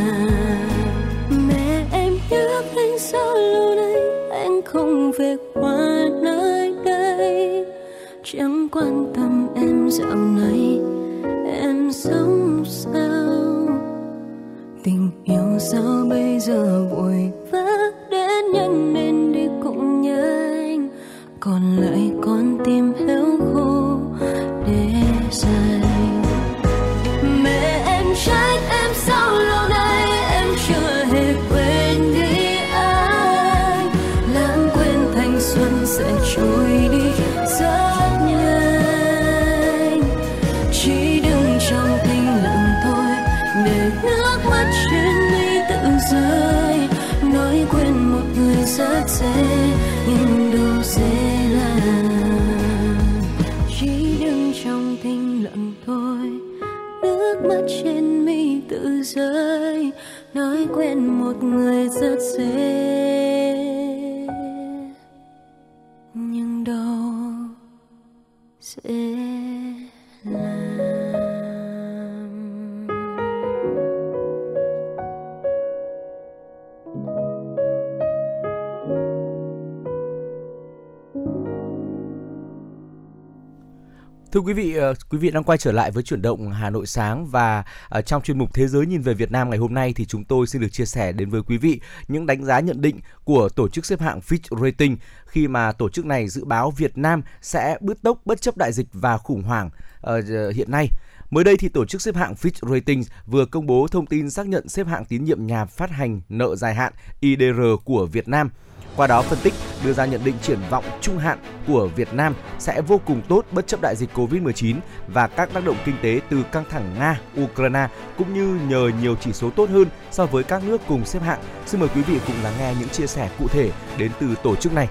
Thưa 84.33 84.41
quý 84.41 84.53
vị, 84.53 84.75
ờ, 84.75 84.95
quý 85.11 85.19
vị 85.19 85.31
đang 85.31 85.45
quay 85.45 85.59
trở 85.59 85.73
lại 85.73 85.91
với 85.91 86.03
chuyển 86.03 86.23
động 86.23 86.51
Hà 86.51 86.71
Nội 86.71 86.87
sáng 86.87 87.27
và 87.27 87.65
ờ, 87.89 88.03
trong 88.03 88.23
chuyên 88.23 88.39
mục 88.39 88.55
Thế 88.55 88.67
giới 88.67 88.87
nhìn 88.87 89.03
về 89.03 89.15
Việt 89.15 89.31
Nam 89.31 89.51
ngày 89.51 89.59
hôm 89.59 89.75
nay 89.75 89.93
thì 89.97 90.05
chúng 90.05 90.25
tôi 90.25 90.47
xin 90.47 90.63
được 90.63 90.69
chia 90.73 90.85
sẻ 90.85 91.13
đến 91.13 91.31
với 91.31 91.43
quý 91.43 91.57
vị 91.57 91.81
những 92.09 92.27
đánh 92.27 92.45
giá 92.45 92.61
nhận 92.61 92.81
định 92.81 93.01
của 93.25 93.49
tổ 93.49 93.69
chức 93.69 93.87
xếp 93.87 94.01
hạng 94.01 94.21
Fitch 94.21 94.63
Rating 94.65 94.97
khi 95.27 95.49
mà 95.49 95.73
tổ 95.73 95.89
chức 95.89 96.07
này 96.07 96.29
dự 96.29 96.45
báo 96.45 96.71
Việt 96.71 96.99
Nam 96.99 97.23
sẽ 97.43 97.79
bứt 97.81 98.03
tốc 98.03 98.19
bất 98.25 98.41
chấp 98.41 98.57
đại 98.57 98.73
dịch 98.73 98.87
và 98.93 99.19
khủng 99.19 99.43
hoảng 99.43 99.71
ờ, 100.01 100.21
hiện 100.55 100.71
nay. 100.71 100.89
Mới 101.33 101.45
đây 101.45 101.57
thì 101.57 101.69
tổ 101.69 101.85
chức 101.85 102.03
xếp 102.03 102.17
hạng 102.17 102.35
Fitch 102.35 102.73
Ratings 102.73 103.09
vừa 103.27 103.45
công 103.45 103.67
bố 103.67 103.87
thông 103.91 104.07
tin 104.07 104.31
xác 104.31 104.47
nhận 104.47 104.69
xếp 104.69 104.87
hạng 104.87 105.05
tín 105.05 105.25
nhiệm 105.25 105.47
nhà 105.47 105.65
phát 105.65 105.91
hành 105.91 106.21
nợ 106.29 106.57
dài 106.57 106.75
hạn 106.75 106.93
IDR 107.21 107.61
của 107.85 108.07
Việt 108.07 108.29
Nam. 108.29 108.51
Qua 108.97 109.07
đó 109.07 109.23
phân 109.23 109.39
tích 109.43 109.55
đưa 109.85 109.93
ra 109.93 110.07
nhận 110.07 110.25
định 110.25 110.35
triển 110.43 110.59
vọng 110.71 110.85
trung 111.01 111.19
hạn 111.19 111.39
của 111.67 111.89
Việt 111.97 112.15
Nam 112.15 112.35
sẽ 112.59 112.81
vô 112.81 113.01
cùng 113.07 113.23
tốt 113.29 113.47
bất 113.53 113.67
chấp 113.67 113.81
đại 113.83 113.97
dịch 113.97 114.11
Covid-19 114.15 114.77
và 115.09 115.27
các 115.27 115.53
tác 115.53 115.65
động 115.65 115.77
kinh 115.85 115.97
tế 116.03 116.21
từ 116.31 116.43
căng 116.53 116.65
thẳng 116.71 116.95
Nga, 116.99 117.21
Ukraine 117.43 117.89
cũng 118.19 118.35
như 118.35 118.59
nhờ 118.69 118.91
nhiều 119.03 119.17
chỉ 119.21 119.33
số 119.33 119.51
tốt 119.51 119.71
hơn 119.71 119.89
so 120.11 120.27
với 120.27 120.45
các 120.45 120.65
nước 120.65 120.81
cùng 120.89 121.05
xếp 121.05 121.21
hạng. 121.21 121.41
Xin 121.67 121.81
mời 121.81 121.89
quý 121.95 122.03
vị 122.03 122.19
cùng 122.27 122.37
lắng 122.43 122.55
nghe 122.59 122.75
những 122.81 122.89
chia 122.89 123.07
sẻ 123.07 123.31
cụ 123.39 123.49
thể 123.49 123.71
đến 123.99 124.11
từ 124.21 124.35
tổ 124.43 124.57
chức 124.57 124.73
này. 124.73 124.89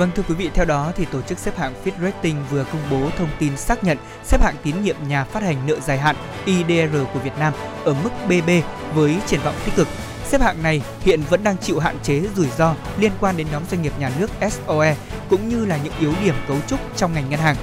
Vâng 0.00 0.10
thưa 0.14 0.22
quý 0.28 0.34
vị, 0.34 0.50
theo 0.54 0.64
đó 0.64 0.92
thì 0.96 1.04
tổ 1.04 1.22
chức 1.22 1.38
xếp 1.38 1.58
hạng 1.58 1.74
Fitch 1.84 2.02
Rating 2.02 2.36
vừa 2.50 2.64
công 2.64 2.82
bố 2.90 3.10
thông 3.18 3.28
tin 3.38 3.56
xác 3.56 3.84
nhận 3.84 3.98
xếp 4.24 4.42
hạng 4.42 4.54
tín 4.62 4.82
nhiệm 4.82 4.96
nhà 5.08 5.24
phát 5.24 5.42
hành 5.42 5.66
nợ 5.66 5.80
dài 5.80 5.98
hạn 5.98 6.16
IDR 6.44 6.96
của 7.14 7.20
Việt 7.20 7.38
Nam 7.38 7.52
ở 7.84 7.94
mức 8.04 8.10
BB 8.26 8.50
với 8.94 9.16
triển 9.26 9.40
vọng 9.44 9.54
tích 9.64 9.74
cực. 9.76 9.88
Xếp 10.24 10.40
hạng 10.40 10.62
này 10.62 10.82
hiện 11.00 11.22
vẫn 11.30 11.44
đang 11.44 11.56
chịu 11.58 11.78
hạn 11.78 11.96
chế 12.02 12.22
rủi 12.36 12.46
ro 12.58 12.74
liên 12.98 13.12
quan 13.20 13.36
đến 13.36 13.46
nhóm 13.52 13.62
doanh 13.70 13.82
nghiệp 13.82 13.92
nhà 13.98 14.10
nước 14.18 14.30
SOE 14.40 14.96
cũng 15.30 15.48
như 15.48 15.64
là 15.64 15.78
những 15.84 15.94
yếu 16.00 16.12
điểm 16.24 16.34
cấu 16.48 16.56
trúc 16.66 16.80
trong 16.96 17.14
ngành 17.14 17.30
ngân 17.30 17.40
hàng. 17.40 17.56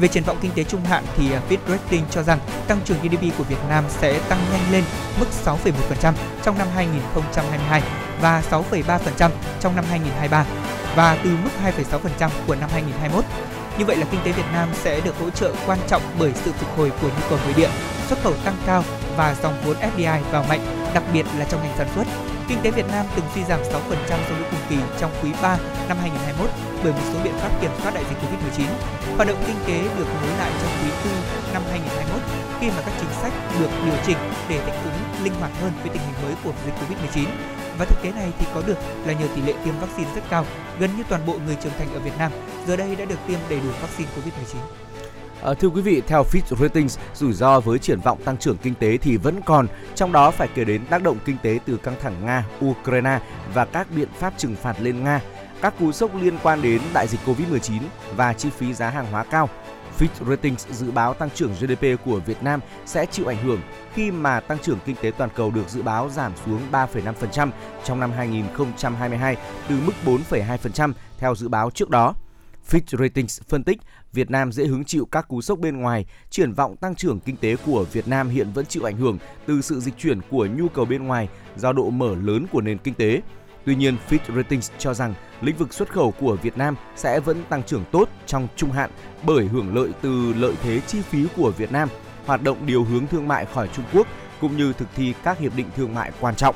Về 0.00 0.08
triển 0.08 0.24
vọng 0.24 0.38
kinh 0.40 0.50
tế 0.54 0.64
trung 0.64 0.84
hạn 0.84 1.04
thì 1.16 1.32
à, 1.32 1.40
Fitch 1.48 1.68
Rating 1.68 2.04
cho 2.10 2.22
rằng 2.22 2.38
tăng 2.68 2.80
trưởng 2.84 2.98
GDP 3.02 3.38
của 3.38 3.44
Việt 3.44 3.56
Nam 3.68 3.84
sẽ 3.88 4.20
tăng 4.28 4.38
nhanh 4.52 4.72
lên 4.72 4.84
mức 5.20 5.26
6,1% 5.44 6.12
trong 6.42 6.58
năm 6.58 6.68
2022 6.74 7.82
và 8.20 8.42
6,3% 8.50 9.30
trong 9.60 9.76
năm 9.76 9.84
2023 9.90 10.44
và 10.96 11.18
từ 11.24 11.30
mức 11.44 11.50
2,6% 11.64 12.30
của 12.46 12.54
năm 12.54 12.70
2021. 12.72 13.24
Như 13.78 13.84
vậy 13.84 13.96
là 13.96 14.06
kinh 14.10 14.20
tế 14.24 14.32
Việt 14.32 14.46
Nam 14.52 14.68
sẽ 14.74 15.00
được 15.00 15.18
hỗ 15.20 15.30
trợ 15.30 15.52
quan 15.66 15.78
trọng 15.88 16.02
bởi 16.18 16.32
sự 16.34 16.52
phục 16.52 16.76
hồi 16.76 16.92
của 17.02 17.08
nhu 17.08 17.28
cầu 17.30 17.38
nội 17.44 17.54
địa, 17.56 17.70
xuất 18.08 18.22
khẩu 18.22 18.34
tăng 18.44 18.56
cao 18.66 18.84
và 19.16 19.36
dòng 19.42 19.62
vốn 19.64 19.76
FDI 19.96 20.22
vào 20.30 20.44
mạnh, 20.48 20.60
đặc 20.94 21.02
biệt 21.12 21.26
là 21.38 21.44
trong 21.44 21.60
ngành 21.60 21.76
sản 21.78 21.88
xuất. 21.94 22.37
Kinh 22.48 22.58
tế 22.62 22.70
Việt 22.70 22.86
Nam 22.92 23.06
từng 23.16 23.24
suy 23.34 23.44
giảm 23.48 23.60
6% 23.60 23.68
so 24.08 24.34
với 24.34 24.44
cùng 24.50 24.60
kỳ 24.68 24.76
trong 25.00 25.10
quý 25.22 25.30
3 25.42 25.58
năm 25.88 25.96
2021 26.00 26.50
bởi 26.84 26.92
một 26.92 27.00
số 27.12 27.18
biện 27.24 27.34
pháp 27.40 27.50
kiểm 27.60 27.70
soát 27.82 27.94
đại 27.94 28.04
dịch 28.08 28.18
Covid-19. 28.22 28.66
Hoạt 29.16 29.28
động 29.28 29.42
kinh 29.46 29.56
tế 29.66 29.82
được 29.98 30.06
nối 30.22 30.38
lại 30.38 30.50
trong 30.62 30.70
quý 30.82 30.90
4 31.04 31.52
năm 31.52 31.62
2021 31.70 32.22
khi 32.60 32.68
mà 32.68 32.82
các 32.86 32.92
chính 33.00 33.12
sách 33.22 33.32
được 33.60 33.70
điều 33.84 33.94
chỉnh 34.06 34.18
để 34.48 34.60
thích 34.66 34.78
ứng 34.84 35.24
linh 35.24 35.34
hoạt 35.34 35.50
hơn 35.60 35.72
với 35.82 35.90
tình 35.92 36.02
hình 36.02 36.22
mới 36.24 36.34
của 36.44 36.52
dịch 36.66 36.74
Covid-19. 36.80 37.24
Và 37.78 37.84
thực 37.84 38.02
tế 38.02 38.12
này 38.12 38.32
thì 38.38 38.46
có 38.54 38.62
được 38.66 38.78
là 39.04 39.12
nhờ 39.12 39.26
tỷ 39.36 39.42
lệ 39.42 39.54
tiêm 39.64 39.74
vaccine 39.80 40.14
rất 40.14 40.22
cao. 40.30 40.44
Gần 40.78 40.90
như 40.96 41.02
toàn 41.08 41.26
bộ 41.26 41.34
người 41.46 41.56
trưởng 41.62 41.72
thành 41.78 41.94
ở 41.94 42.00
Việt 42.00 42.18
Nam 42.18 42.32
giờ 42.66 42.76
đây 42.76 42.96
đã 42.96 43.04
được 43.04 43.18
tiêm 43.26 43.38
đầy 43.48 43.60
đủ 43.60 43.70
vaccine 43.82 44.10
Covid-19. 44.16 44.56
À, 45.42 45.54
thưa 45.54 45.68
quý 45.68 45.82
vị, 45.82 46.02
theo 46.06 46.24
Fitch 46.24 46.56
Ratings, 46.56 46.98
rủi 47.14 47.32
ro 47.32 47.60
với 47.60 47.78
triển 47.78 48.00
vọng 48.00 48.22
tăng 48.24 48.36
trưởng 48.36 48.56
kinh 48.56 48.74
tế 48.74 48.96
thì 48.96 49.16
vẫn 49.16 49.40
còn, 49.44 49.66
trong 49.94 50.12
đó 50.12 50.30
phải 50.30 50.48
kể 50.54 50.64
đến 50.64 50.86
tác 50.86 51.02
động 51.02 51.18
kinh 51.24 51.36
tế 51.42 51.58
từ 51.66 51.76
căng 51.76 51.94
thẳng 52.02 52.24
Nga, 52.24 52.44
Ukraine 52.64 53.20
và 53.54 53.64
các 53.64 53.86
biện 53.96 54.08
pháp 54.18 54.34
trừng 54.36 54.56
phạt 54.56 54.76
lên 54.80 55.04
Nga, 55.04 55.20
các 55.62 55.74
cú 55.78 55.92
sốc 55.92 56.10
liên 56.22 56.38
quan 56.42 56.62
đến 56.62 56.80
đại 56.94 57.06
dịch 57.08 57.20
Covid-19 57.26 57.80
và 58.16 58.32
chi 58.32 58.50
phí 58.50 58.74
giá 58.74 58.90
hàng 58.90 59.06
hóa 59.10 59.24
cao. 59.24 59.48
Fitch 59.98 60.28
Ratings 60.28 60.66
dự 60.68 60.90
báo 60.90 61.14
tăng 61.14 61.30
trưởng 61.30 61.54
GDP 61.60 62.04
của 62.04 62.20
Việt 62.26 62.42
Nam 62.42 62.60
sẽ 62.86 63.06
chịu 63.06 63.26
ảnh 63.26 63.42
hưởng 63.44 63.60
khi 63.94 64.10
mà 64.10 64.40
tăng 64.40 64.58
trưởng 64.58 64.78
kinh 64.84 64.96
tế 65.02 65.10
toàn 65.18 65.30
cầu 65.34 65.50
được 65.50 65.68
dự 65.68 65.82
báo 65.82 66.10
giảm 66.10 66.32
xuống 66.46 66.60
3,5% 66.72 67.50
trong 67.84 68.00
năm 68.00 68.12
2022 68.12 69.36
từ 69.68 69.76
mức 69.86 69.92
4,2% 70.30 70.92
theo 71.18 71.34
dự 71.34 71.48
báo 71.48 71.70
trước 71.70 71.90
đó. 71.90 72.14
Fitch 72.70 72.98
Ratings 72.98 73.40
phân 73.48 73.64
tích 73.64 73.78
Việt 74.12 74.30
Nam 74.30 74.52
dễ 74.52 74.64
hứng 74.66 74.84
chịu 74.84 75.08
các 75.12 75.28
cú 75.28 75.40
sốc 75.40 75.58
bên 75.58 75.76
ngoài, 75.76 76.06
triển 76.30 76.52
vọng 76.52 76.76
tăng 76.76 76.94
trưởng 76.94 77.20
kinh 77.20 77.36
tế 77.36 77.56
của 77.66 77.84
Việt 77.92 78.08
Nam 78.08 78.28
hiện 78.28 78.52
vẫn 78.52 78.66
chịu 78.66 78.84
ảnh 78.84 78.96
hưởng 78.96 79.18
từ 79.46 79.60
sự 79.60 79.80
dịch 79.80 79.94
chuyển 79.98 80.20
của 80.30 80.46
nhu 80.46 80.68
cầu 80.68 80.84
bên 80.84 81.06
ngoài 81.06 81.28
do 81.56 81.72
độ 81.72 81.90
mở 81.90 82.14
lớn 82.22 82.46
của 82.52 82.60
nền 82.60 82.78
kinh 82.78 82.94
tế. 82.94 83.20
Tuy 83.64 83.74
nhiên, 83.76 83.96
Fitch 84.08 84.36
Ratings 84.36 84.70
cho 84.78 84.94
rằng 84.94 85.14
lĩnh 85.40 85.56
vực 85.56 85.74
xuất 85.74 85.88
khẩu 85.92 86.10
của 86.10 86.36
Việt 86.42 86.58
Nam 86.58 86.76
sẽ 86.96 87.20
vẫn 87.20 87.42
tăng 87.48 87.62
trưởng 87.62 87.84
tốt 87.92 88.08
trong 88.26 88.48
trung 88.56 88.72
hạn 88.72 88.90
bởi 89.26 89.46
hưởng 89.46 89.74
lợi 89.74 89.90
từ 90.02 90.32
lợi 90.32 90.54
thế 90.62 90.80
chi 90.80 91.00
phí 91.02 91.26
của 91.36 91.50
Việt 91.50 91.72
Nam, 91.72 91.88
hoạt 92.26 92.42
động 92.42 92.66
điều 92.66 92.84
hướng 92.84 93.06
thương 93.06 93.28
mại 93.28 93.46
khỏi 93.46 93.68
Trung 93.72 93.84
Quốc 93.92 94.06
cũng 94.40 94.56
như 94.56 94.72
thực 94.72 94.88
thi 94.94 95.14
các 95.24 95.38
hiệp 95.38 95.56
định 95.56 95.66
thương 95.76 95.94
mại 95.94 96.12
quan 96.20 96.36
trọng. 96.36 96.54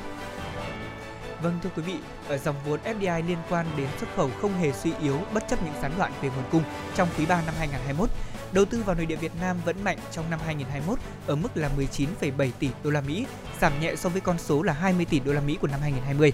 Vâng 1.43 1.59
thưa 1.63 1.69
quý 1.75 1.83
vị, 1.83 1.95
ở 2.33 2.37
dòng 2.37 2.55
vốn 2.65 2.79
FDI 2.85 3.27
liên 3.27 3.37
quan 3.49 3.65
đến 3.77 3.87
xuất 3.99 4.07
khẩu 4.15 4.29
không 4.41 4.53
hề 4.53 4.71
suy 4.71 4.91
yếu 5.01 5.19
bất 5.33 5.43
chấp 5.49 5.63
những 5.63 5.73
gián 5.81 5.91
đoạn 5.97 6.11
về 6.21 6.29
nguồn 6.29 6.43
cung 6.51 6.63
trong 6.95 7.07
quý 7.17 7.25
3 7.25 7.41
năm 7.45 7.55
2021. 7.57 8.09
Đầu 8.51 8.65
tư 8.65 8.83
vào 8.85 8.95
nội 8.95 9.05
địa 9.05 9.15
Việt 9.15 9.31
Nam 9.41 9.57
vẫn 9.65 9.83
mạnh 9.83 9.97
trong 10.11 10.29
năm 10.29 10.39
2021 10.45 10.99
ở 11.27 11.35
mức 11.35 11.57
là 11.57 11.69
19,7 11.77 12.49
tỷ 12.59 12.69
đô 12.83 12.89
la 12.89 13.01
Mỹ, 13.01 13.25
giảm 13.61 13.79
nhẹ 13.79 13.95
so 13.95 14.09
với 14.09 14.21
con 14.21 14.37
số 14.39 14.63
là 14.63 14.73
20 14.73 15.05
tỷ 15.05 15.19
đô 15.19 15.33
la 15.33 15.41
Mỹ 15.41 15.57
của 15.61 15.67
năm 15.67 15.79
2020. 15.81 16.31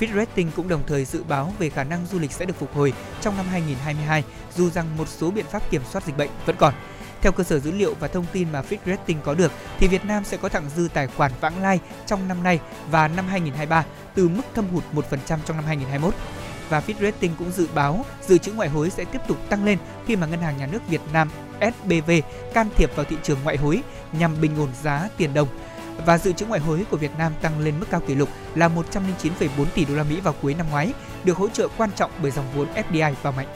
Fitch 0.00 0.16
Ratings 0.16 0.56
cũng 0.56 0.68
đồng 0.68 0.82
thời 0.86 1.04
dự 1.04 1.22
báo 1.22 1.52
về 1.58 1.70
khả 1.70 1.84
năng 1.84 2.06
du 2.06 2.18
lịch 2.18 2.32
sẽ 2.32 2.44
được 2.44 2.58
phục 2.58 2.74
hồi 2.74 2.92
trong 3.20 3.36
năm 3.36 3.46
2022, 3.50 4.24
dù 4.56 4.70
rằng 4.70 4.96
một 4.96 5.08
số 5.08 5.30
biện 5.30 5.44
pháp 5.50 5.70
kiểm 5.70 5.82
soát 5.90 6.04
dịch 6.06 6.16
bệnh 6.16 6.30
vẫn 6.46 6.56
còn. 6.58 6.74
Theo 7.22 7.32
cơ 7.32 7.44
sở 7.44 7.58
dữ 7.58 7.70
liệu 7.70 7.94
và 8.00 8.08
thông 8.08 8.26
tin 8.32 8.52
mà 8.52 8.62
Fitch 8.62 8.78
Rating 8.86 9.18
có 9.24 9.34
được, 9.34 9.52
thì 9.78 9.88
Việt 9.88 10.04
Nam 10.04 10.24
sẽ 10.24 10.36
có 10.36 10.48
thặng 10.48 10.70
dư 10.76 10.88
tài 10.94 11.06
khoản 11.06 11.32
vãng 11.40 11.62
lai 11.62 11.80
trong 12.06 12.28
năm 12.28 12.42
nay 12.42 12.60
và 12.90 13.08
năm 13.08 13.28
2023 13.28 13.84
từ 14.14 14.28
mức 14.28 14.42
thâm 14.54 14.64
hụt 14.72 14.84
1% 14.94 15.02
trong 15.26 15.56
năm 15.56 15.64
2021 15.64 16.14
và 16.68 16.80
Fitch 16.80 17.02
Rating 17.02 17.32
cũng 17.38 17.52
dự 17.52 17.68
báo 17.74 18.04
dự 18.26 18.38
trữ 18.38 18.52
ngoại 18.52 18.68
hối 18.68 18.90
sẽ 18.90 19.04
tiếp 19.04 19.20
tục 19.28 19.36
tăng 19.48 19.64
lên 19.64 19.78
khi 20.06 20.16
mà 20.16 20.26
Ngân 20.26 20.40
hàng 20.40 20.56
Nhà 20.56 20.66
nước 20.66 20.88
Việt 20.88 21.00
Nam 21.12 21.30
SBV 21.60 22.10
can 22.54 22.68
thiệp 22.76 22.96
vào 22.96 23.04
thị 23.04 23.16
trường 23.22 23.38
ngoại 23.44 23.56
hối 23.56 23.82
nhằm 24.12 24.40
bình 24.40 24.56
ổn 24.58 24.68
giá 24.82 25.08
tiền 25.16 25.34
đồng 25.34 25.48
và 26.06 26.18
dự 26.18 26.32
trữ 26.32 26.46
ngoại 26.46 26.60
hối 26.60 26.86
của 26.90 26.96
Việt 26.96 27.10
Nam 27.18 27.32
tăng 27.42 27.60
lên 27.60 27.74
mức 27.80 27.86
cao 27.90 28.00
kỷ 28.00 28.14
lục 28.14 28.28
là 28.54 28.68
109,4 28.68 29.64
tỷ 29.74 29.84
đô 29.84 29.94
la 29.94 30.02
Mỹ 30.02 30.20
vào 30.20 30.34
cuối 30.42 30.54
năm 30.54 30.66
ngoái, 30.70 30.92
được 31.24 31.36
hỗ 31.36 31.48
trợ 31.48 31.68
quan 31.76 31.90
trọng 31.96 32.10
bởi 32.22 32.30
dòng 32.30 32.44
vốn 32.54 32.68
FDI 32.74 33.14
vào 33.22 33.32
mạnh. 33.32 33.46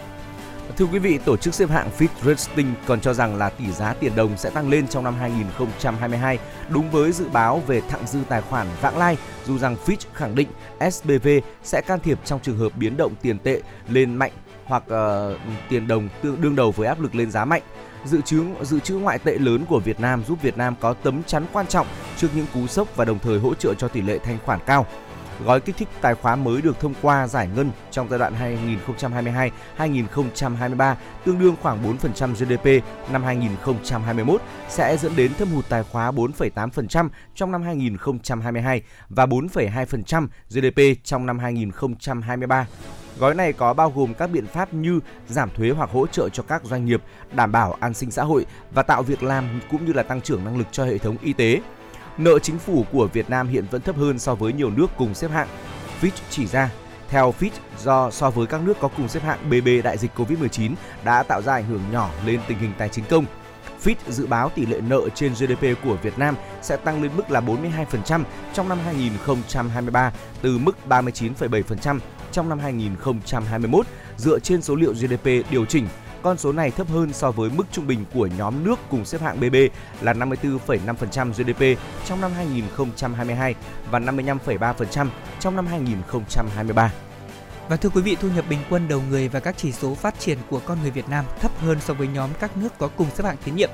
Thưa 0.76 0.84
quý 0.84 0.98
vị, 0.98 1.18
tổ 1.24 1.36
chức 1.36 1.54
xếp 1.54 1.70
hạng 1.70 1.90
Fitch 1.98 2.08
Ratings 2.24 2.76
còn 2.86 3.00
cho 3.00 3.14
rằng 3.14 3.36
là 3.36 3.48
tỷ 3.48 3.72
giá 3.72 3.94
tiền 3.94 4.14
đồng 4.16 4.36
sẽ 4.36 4.50
tăng 4.50 4.68
lên 4.68 4.88
trong 4.88 5.04
năm 5.04 5.14
2022 5.20 6.38
đúng 6.68 6.90
với 6.90 7.12
dự 7.12 7.28
báo 7.32 7.62
về 7.66 7.80
thặng 7.80 8.06
dư 8.06 8.18
tài 8.28 8.42
khoản 8.42 8.66
vãng 8.80 8.98
lai, 8.98 9.16
dù 9.46 9.58
rằng 9.58 9.76
Fitch 9.86 10.06
khẳng 10.14 10.34
định 10.34 10.48
SBV 10.92 11.28
sẽ 11.62 11.80
can 11.80 12.00
thiệp 12.00 12.18
trong 12.24 12.40
trường 12.40 12.58
hợp 12.58 12.72
biến 12.76 12.96
động 12.96 13.14
tiền 13.22 13.38
tệ 13.38 13.60
lên 13.88 14.14
mạnh 14.14 14.32
hoặc 14.64 14.82
uh, 14.86 15.38
tiền 15.68 15.88
đồng 15.88 16.08
tương 16.22 16.40
đương 16.40 16.56
đầu 16.56 16.70
với 16.70 16.88
áp 16.88 17.00
lực 17.00 17.14
lên 17.14 17.30
giá 17.30 17.44
mạnh. 17.44 17.62
Dự 18.04 18.20
trữ 18.20 18.44
dự 18.62 18.80
trữ 18.80 18.94
ngoại 18.94 19.18
tệ 19.18 19.38
lớn 19.38 19.64
của 19.68 19.78
Việt 19.78 20.00
Nam 20.00 20.24
giúp 20.28 20.42
Việt 20.42 20.58
Nam 20.58 20.74
có 20.80 20.94
tấm 20.94 21.22
chắn 21.26 21.46
quan 21.52 21.66
trọng 21.66 21.86
trước 22.16 22.28
những 22.34 22.46
cú 22.54 22.66
sốc 22.66 22.96
và 22.96 23.04
đồng 23.04 23.18
thời 23.18 23.38
hỗ 23.38 23.54
trợ 23.54 23.74
cho 23.74 23.88
tỷ 23.88 24.02
lệ 24.02 24.18
thanh 24.18 24.38
khoản 24.44 24.60
cao. 24.66 24.86
Gói 25.44 25.60
kích 25.60 25.76
thích 25.76 25.88
tài 26.00 26.14
khóa 26.14 26.36
mới 26.36 26.62
được 26.62 26.80
thông 26.80 26.94
qua 27.02 27.26
giải 27.26 27.48
ngân 27.56 27.70
trong 27.90 28.08
giai 28.10 28.18
đoạn 28.18 28.58
2022-2023 29.78 30.94
tương 31.24 31.38
đương 31.38 31.56
khoảng 31.62 31.96
4% 32.02 32.34
GDP 32.34 32.84
năm 33.12 33.22
2021 33.22 34.42
sẽ 34.68 34.96
dẫn 34.96 35.12
đến 35.16 35.32
thâm 35.38 35.48
hụt 35.48 35.64
tài 35.68 35.82
khóa 35.82 36.10
4,8% 36.10 37.08
trong 37.34 37.52
năm 37.52 37.62
2022 37.62 38.82
và 39.08 39.26
4,2% 39.26 40.26
GDP 40.50 41.04
trong 41.04 41.26
năm 41.26 41.38
2023. 41.38 42.66
Gói 43.18 43.34
này 43.34 43.52
có 43.52 43.74
bao 43.74 43.92
gồm 43.96 44.14
các 44.14 44.26
biện 44.26 44.46
pháp 44.46 44.74
như 44.74 45.00
giảm 45.28 45.50
thuế 45.56 45.70
hoặc 45.70 45.90
hỗ 45.90 46.06
trợ 46.06 46.28
cho 46.28 46.42
các 46.42 46.64
doanh 46.64 46.84
nghiệp, 46.84 47.02
đảm 47.32 47.52
bảo 47.52 47.76
an 47.80 47.94
sinh 47.94 48.10
xã 48.10 48.24
hội 48.24 48.46
và 48.74 48.82
tạo 48.82 49.02
việc 49.02 49.22
làm 49.22 49.60
cũng 49.70 49.84
như 49.84 49.92
là 49.92 50.02
tăng 50.02 50.20
trưởng 50.20 50.44
năng 50.44 50.58
lực 50.58 50.66
cho 50.72 50.84
hệ 50.84 50.98
thống 50.98 51.16
y 51.22 51.32
tế. 51.32 51.60
Nợ 52.18 52.38
chính 52.38 52.58
phủ 52.58 52.84
của 52.92 53.06
Việt 53.12 53.30
Nam 53.30 53.48
hiện 53.48 53.64
vẫn 53.70 53.82
thấp 53.82 53.96
hơn 53.96 54.18
so 54.18 54.34
với 54.34 54.52
nhiều 54.52 54.70
nước 54.70 54.86
cùng 54.96 55.14
xếp 55.14 55.30
hạng. 55.30 55.48
Fitch 56.00 56.20
chỉ 56.30 56.46
ra, 56.46 56.70
theo 57.08 57.34
Fitch, 57.40 57.50
do 57.82 58.10
so 58.10 58.30
với 58.30 58.46
các 58.46 58.60
nước 58.62 58.74
có 58.80 58.88
cùng 58.96 59.08
xếp 59.08 59.20
hạng 59.22 59.50
BB 59.50 59.68
đại 59.84 59.98
dịch 59.98 60.10
Covid-19 60.16 60.74
đã 61.04 61.22
tạo 61.22 61.42
ra 61.42 61.52
ảnh 61.52 61.64
hưởng 61.64 61.82
nhỏ 61.92 62.10
lên 62.26 62.40
tình 62.48 62.58
hình 62.58 62.72
tài 62.78 62.88
chính 62.88 63.04
công. 63.10 63.24
Fitch 63.84 63.94
dự 64.08 64.26
báo 64.26 64.48
tỷ 64.54 64.66
lệ 64.66 64.80
nợ 64.80 65.00
trên 65.14 65.32
GDP 65.32 65.84
của 65.84 65.96
Việt 66.02 66.18
Nam 66.18 66.36
sẽ 66.62 66.76
tăng 66.76 67.02
lên 67.02 67.10
mức 67.16 67.30
là 67.30 67.40
42% 67.40 68.22
trong 68.54 68.68
năm 68.68 68.78
2023 68.84 70.12
từ 70.42 70.58
mức 70.58 70.76
39,7% 70.88 71.98
trong 72.32 72.48
năm 72.48 72.58
2021 72.58 73.86
dựa 74.16 74.38
trên 74.38 74.62
số 74.62 74.74
liệu 74.74 74.92
GDP 74.92 75.50
điều 75.50 75.64
chỉnh 75.64 75.86
con 76.22 76.38
số 76.38 76.52
này 76.52 76.70
thấp 76.70 76.88
hơn 76.88 77.12
so 77.12 77.30
với 77.30 77.50
mức 77.50 77.64
trung 77.72 77.86
bình 77.86 78.04
của 78.14 78.28
nhóm 78.38 78.64
nước 78.64 78.78
cùng 78.90 79.04
xếp 79.04 79.20
hạng 79.20 79.40
BB 79.40 79.56
là 80.00 80.12
54,5% 80.12 81.32
GDP 81.32 81.80
trong 82.06 82.20
năm 82.20 82.30
2022 82.36 83.54
và 83.90 83.98
55,3% 83.98 85.06
trong 85.40 85.56
năm 85.56 85.66
2023. 85.66 86.92
Và 87.68 87.76
thưa 87.76 87.88
quý 87.88 88.02
vị, 88.02 88.16
thu 88.20 88.28
nhập 88.34 88.44
bình 88.48 88.58
quân 88.70 88.88
đầu 88.88 89.02
người 89.10 89.28
và 89.28 89.40
các 89.40 89.54
chỉ 89.58 89.72
số 89.72 89.94
phát 89.94 90.18
triển 90.18 90.38
của 90.50 90.60
con 90.64 90.78
người 90.82 90.90
Việt 90.90 91.08
Nam 91.08 91.24
thấp 91.40 91.58
hơn 91.58 91.78
so 91.80 91.94
với 91.94 92.08
nhóm 92.08 92.30
các 92.40 92.56
nước 92.56 92.78
có 92.78 92.88
cùng 92.96 93.10
xếp 93.14 93.24
hạng 93.24 93.36
tín 93.44 93.56
nhiệm. 93.56 93.70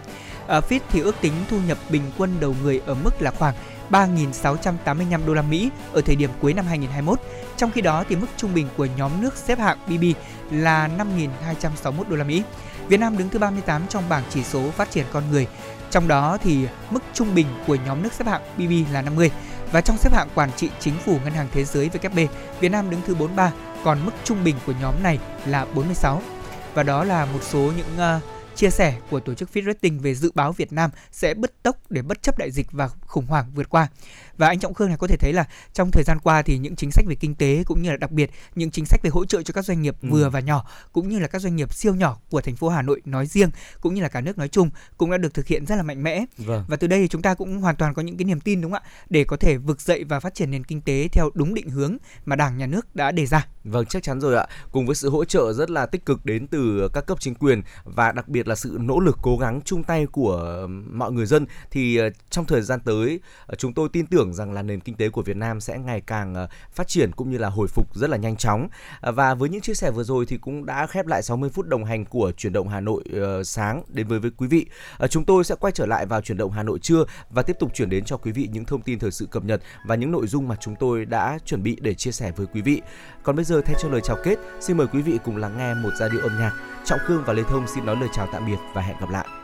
Ờ, 0.46 0.60
ở 0.60 0.60
FIT 0.68 0.80
thì 0.88 1.00
ước 1.00 1.14
tính 1.20 1.32
thu 1.50 1.56
nhập 1.66 1.78
bình 1.90 2.02
quân 2.18 2.30
đầu 2.40 2.54
người 2.62 2.80
ở 2.86 2.94
mức 2.94 3.22
là 3.22 3.30
khoảng 3.30 3.54
3.685 3.90 5.26
đô 5.26 5.34
la 5.34 5.42
Mỹ 5.42 5.70
ở 5.92 6.00
thời 6.00 6.16
điểm 6.16 6.30
cuối 6.40 6.54
năm 6.54 6.66
2021. 6.66 7.20
Trong 7.56 7.70
khi 7.70 7.80
đó 7.80 8.04
thì 8.08 8.16
mức 8.16 8.26
trung 8.36 8.54
bình 8.54 8.68
của 8.76 8.86
nhóm 8.96 9.20
nước 9.20 9.36
xếp 9.36 9.58
hạng 9.58 9.78
BB 9.86 10.04
là 10.50 10.88
5.261 10.98 12.04
đô 12.08 12.16
la 12.16 12.24
Mỹ. 12.24 12.42
Việt 12.88 13.00
Nam 13.00 13.18
đứng 13.18 13.28
thứ 13.28 13.38
38 13.38 13.82
trong 13.88 14.08
bảng 14.08 14.22
chỉ 14.30 14.44
số 14.44 14.70
phát 14.70 14.90
triển 14.90 15.06
con 15.12 15.30
người. 15.30 15.46
Trong 15.90 16.08
đó 16.08 16.38
thì 16.42 16.66
mức 16.90 17.02
trung 17.14 17.34
bình 17.34 17.46
của 17.66 17.76
nhóm 17.86 18.02
nước 18.02 18.12
xếp 18.12 18.26
hạng 18.26 18.42
BB 18.56 18.92
là 18.92 19.02
50 19.02 19.30
và 19.72 19.80
trong 19.80 19.96
xếp 19.96 20.12
hạng 20.14 20.28
quản 20.34 20.50
trị 20.56 20.70
chính 20.80 20.94
phủ 21.04 21.18
Ngân 21.24 21.32
hàng 21.32 21.48
Thế 21.52 21.64
giới 21.64 21.90
WB, 21.92 22.26
Việt 22.60 22.68
Nam 22.68 22.90
đứng 22.90 23.00
thứ 23.06 23.14
43, 23.14 23.52
còn 23.84 24.04
mức 24.04 24.12
trung 24.24 24.44
bình 24.44 24.56
của 24.66 24.72
nhóm 24.80 24.94
này 25.02 25.18
là 25.46 25.66
46. 25.74 26.22
Và 26.74 26.82
đó 26.82 27.04
là 27.04 27.24
một 27.24 27.40
số 27.42 27.72
những 27.76 28.16
uh, 28.16 28.22
chia 28.58 28.70
sẻ 28.70 28.94
của 29.10 29.20
tổ 29.20 29.34
chức 29.34 29.48
Fitch 29.52 29.66
Rating 29.66 29.98
về 29.98 30.14
dự 30.14 30.30
báo 30.34 30.52
Việt 30.52 30.72
Nam 30.72 30.90
sẽ 31.12 31.34
bứt 31.34 31.62
tốc 31.62 31.76
để 31.90 32.02
bất 32.02 32.22
chấp 32.22 32.38
đại 32.38 32.50
dịch 32.50 32.72
và 32.72 32.88
khủng 33.00 33.26
hoảng 33.26 33.46
vượt 33.54 33.70
qua. 33.70 33.88
Và 34.36 34.46
anh 34.48 34.58
Trọng 34.58 34.74
Khương 34.74 34.88
này 34.88 34.96
có 34.96 35.06
thể 35.06 35.16
thấy 35.16 35.32
là 35.32 35.44
trong 35.72 35.90
thời 35.90 36.02
gian 36.04 36.18
qua 36.22 36.42
thì 36.42 36.58
những 36.58 36.76
chính 36.76 36.90
sách 36.90 37.04
về 37.08 37.14
kinh 37.14 37.34
tế 37.34 37.62
cũng 37.66 37.82
như 37.82 37.90
là 37.90 37.96
đặc 37.96 38.10
biệt 38.10 38.30
những 38.54 38.70
chính 38.70 38.86
sách 38.86 39.00
về 39.02 39.10
hỗ 39.10 39.24
trợ 39.24 39.42
cho 39.42 39.52
các 39.52 39.64
doanh 39.64 39.82
nghiệp 39.82 39.96
ừ. 40.02 40.08
vừa 40.10 40.30
và 40.30 40.40
nhỏ 40.40 40.68
cũng 40.92 41.08
như 41.08 41.18
là 41.18 41.28
các 41.28 41.38
doanh 41.38 41.56
nghiệp 41.56 41.74
siêu 41.74 41.94
nhỏ 41.94 42.18
của 42.30 42.40
thành 42.40 42.56
phố 42.56 42.68
Hà 42.68 42.82
Nội 42.82 43.02
nói 43.04 43.26
riêng 43.26 43.50
cũng 43.80 43.94
như 43.94 44.02
là 44.02 44.08
cả 44.08 44.20
nước 44.20 44.38
nói 44.38 44.48
chung 44.48 44.70
cũng 44.96 45.10
đã 45.10 45.16
được 45.16 45.34
thực 45.34 45.46
hiện 45.46 45.66
rất 45.66 45.76
là 45.76 45.82
mạnh 45.82 46.02
mẽ. 46.02 46.24
Vâng. 46.38 46.64
Và 46.68 46.76
từ 46.76 46.86
đây 46.86 47.00
thì 47.00 47.08
chúng 47.08 47.22
ta 47.22 47.34
cũng 47.34 47.60
hoàn 47.60 47.76
toàn 47.76 47.94
có 47.94 48.02
những 48.02 48.16
cái 48.16 48.24
niềm 48.24 48.40
tin 48.40 48.60
đúng 48.60 48.72
không 48.72 48.82
ạ 48.82 48.90
để 49.10 49.24
có 49.24 49.36
thể 49.36 49.56
vực 49.56 49.80
dậy 49.80 50.04
và 50.04 50.20
phát 50.20 50.34
triển 50.34 50.50
nền 50.50 50.64
kinh 50.64 50.80
tế 50.80 51.08
theo 51.12 51.30
đúng 51.34 51.54
định 51.54 51.70
hướng 51.70 51.96
mà 52.24 52.36
Đảng 52.36 52.58
nhà 52.58 52.66
nước 52.66 52.96
đã 52.96 53.10
đề 53.10 53.26
ra. 53.26 53.46
Vâng, 53.64 53.86
chắc 53.86 54.02
chắn 54.02 54.20
rồi 54.20 54.36
ạ. 54.36 54.46
Cùng 54.72 54.86
với 54.86 54.94
sự 54.94 55.10
hỗ 55.10 55.24
trợ 55.24 55.52
rất 55.52 55.70
là 55.70 55.86
tích 55.86 56.06
cực 56.06 56.24
đến 56.24 56.46
từ 56.46 56.88
các 56.92 57.06
cấp 57.06 57.20
chính 57.20 57.34
quyền 57.34 57.62
và 57.84 58.12
đặc 58.12 58.28
biệt 58.28 58.47
biệt 58.47 58.47
là 58.48 58.54
sự 58.54 58.78
nỗ 58.80 59.00
lực 59.00 59.18
cố 59.22 59.36
gắng 59.36 59.60
chung 59.64 59.82
tay 59.82 60.06
của 60.06 60.66
mọi 60.90 61.12
người 61.12 61.26
dân 61.26 61.46
thì 61.70 61.96
ờ, 61.96 62.10
trong 62.30 62.44
thời 62.44 62.62
gian 62.62 62.80
tới 62.80 63.20
ờ, 63.46 63.54
chúng 63.54 63.74
tôi 63.74 63.88
tin 63.92 64.06
tưởng 64.06 64.34
rằng 64.34 64.52
là 64.52 64.62
nền 64.62 64.80
kinh 64.80 64.94
tế 64.94 65.08
của 65.08 65.22
Việt 65.22 65.36
Nam 65.36 65.60
sẽ 65.60 65.78
ngày 65.78 66.00
càng 66.00 66.34
ờ, 66.34 66.48
phát 66.72 66.88
triển 66.88 67.12
cũng 67.12 67.30
như 67.30 67.38
là 67.38 67.48
hồi 67.48 67.68
phục 67.68 67.96
rất 67.96 68.10
là 68.10 68.16
nhanh 68.16 68.36
chóng. 68.36 68.68
Và 69.02 69.34
với 69.34 69.48
những 69.48 69.60
chia 69.60 69.74
sẻ 69.74 69.90
vừa 69.90 70.04
rồi 70.04 70.26
thì 70.26 70.36
cũng 70.36 70.66
đã 70.66 70.86
khép 70.86 71.06
lại 71.06 71.22
60 71.22 71.50
phút 71.50 71.66
đồng 71.66 71.84
hành 71.84 72.04
của 72.04 72.32
chuyển 72.32 72.52
động 72.52 72.68
Hà 72.68 72.80
Nội 72.80 73.04
sáng 73.44 73.82
đến 73.88 74.06
với 74.06 74.18
với 74.18 74.30
quý 74.36 74.46
vị. 74.46 74.66
Chúng 75.10 75.24
tôi 75.24 75.44
sẽ 75.44 75.54
quay 75.60 75.72
trở 75.72 75.86
lại 75.86 76.06
vào 76.06 76.20
chuyển 76.20 76.38
động 76.38 76.52
Hà 76.52 76.62
Nội 76.62 76.78
trưa 76.78 77.04
và 77.30 77.42
tiếp 77.42 77.56
tục 77.58 77.74
chuyển 77.74 77.90
đến 77.90 78.04
cho 78.04 78.16
quý 78.16 78.32
vị 78.32 78.48
những 78.52 78.64
thông 78.64 78.82
tin 78.82 78.98
thời 78.98 79.10
sự 79.10 79.26
cập 79.26 79.44
nhật 79.44 79.62
và 79.84 79.94
những 79.94 80.12
nội 80.12 80.26
dung 80.26 80.48
mà 80.48 80.56
chúng 80.60 80.74
tôi 80.76 81.04
đã 81.04 81.38
chuẩn 81.44 81.62
bị 81.62 81.76
để 81.80 81.94
chia 81.94 82.12
sẻ 82.12 82.32
với 82.36 82.46
quý 82.46 82.62
vị. 82.62 82.82
Còn 83.22 83.36
bây 83.36 83.44
giờ 83.44 83.60
thay 83.64 83.76
cho 83.82 83.88
lời 83.88 84.00
chào 84.04 84.16
kết, 84.24 84.38
xin 84.60 84.76
mời 84.76 84.86
quý 84.86 85.02
vị 85.02 85.18
cùng 85.24 85.36
lắng 85.36 85.58
nghe 85.58 85.74
một 85.74 85.90
giai 85.98 86.08
điệu 86.12 86.22
âm 86.22 86.38
nhạc. 86.38 86.52
Trọng 86.84 86.98
Khương 87.06 87.22
và 87.26 87.32
Lê 87.32 87.42
Thông 87.42 87.66
xin 87.66 87.86
nói 87.86 87.96
lời 88.00 88.08
chào 88.12 88.28
tạm 88.32 88.37
tạm 88.38 88.46
biệt 88.46 88.58
và 88.72 88.82
hẹn 88.82 88.96
gặp 89.00 89.10
lại. 89.10 89.37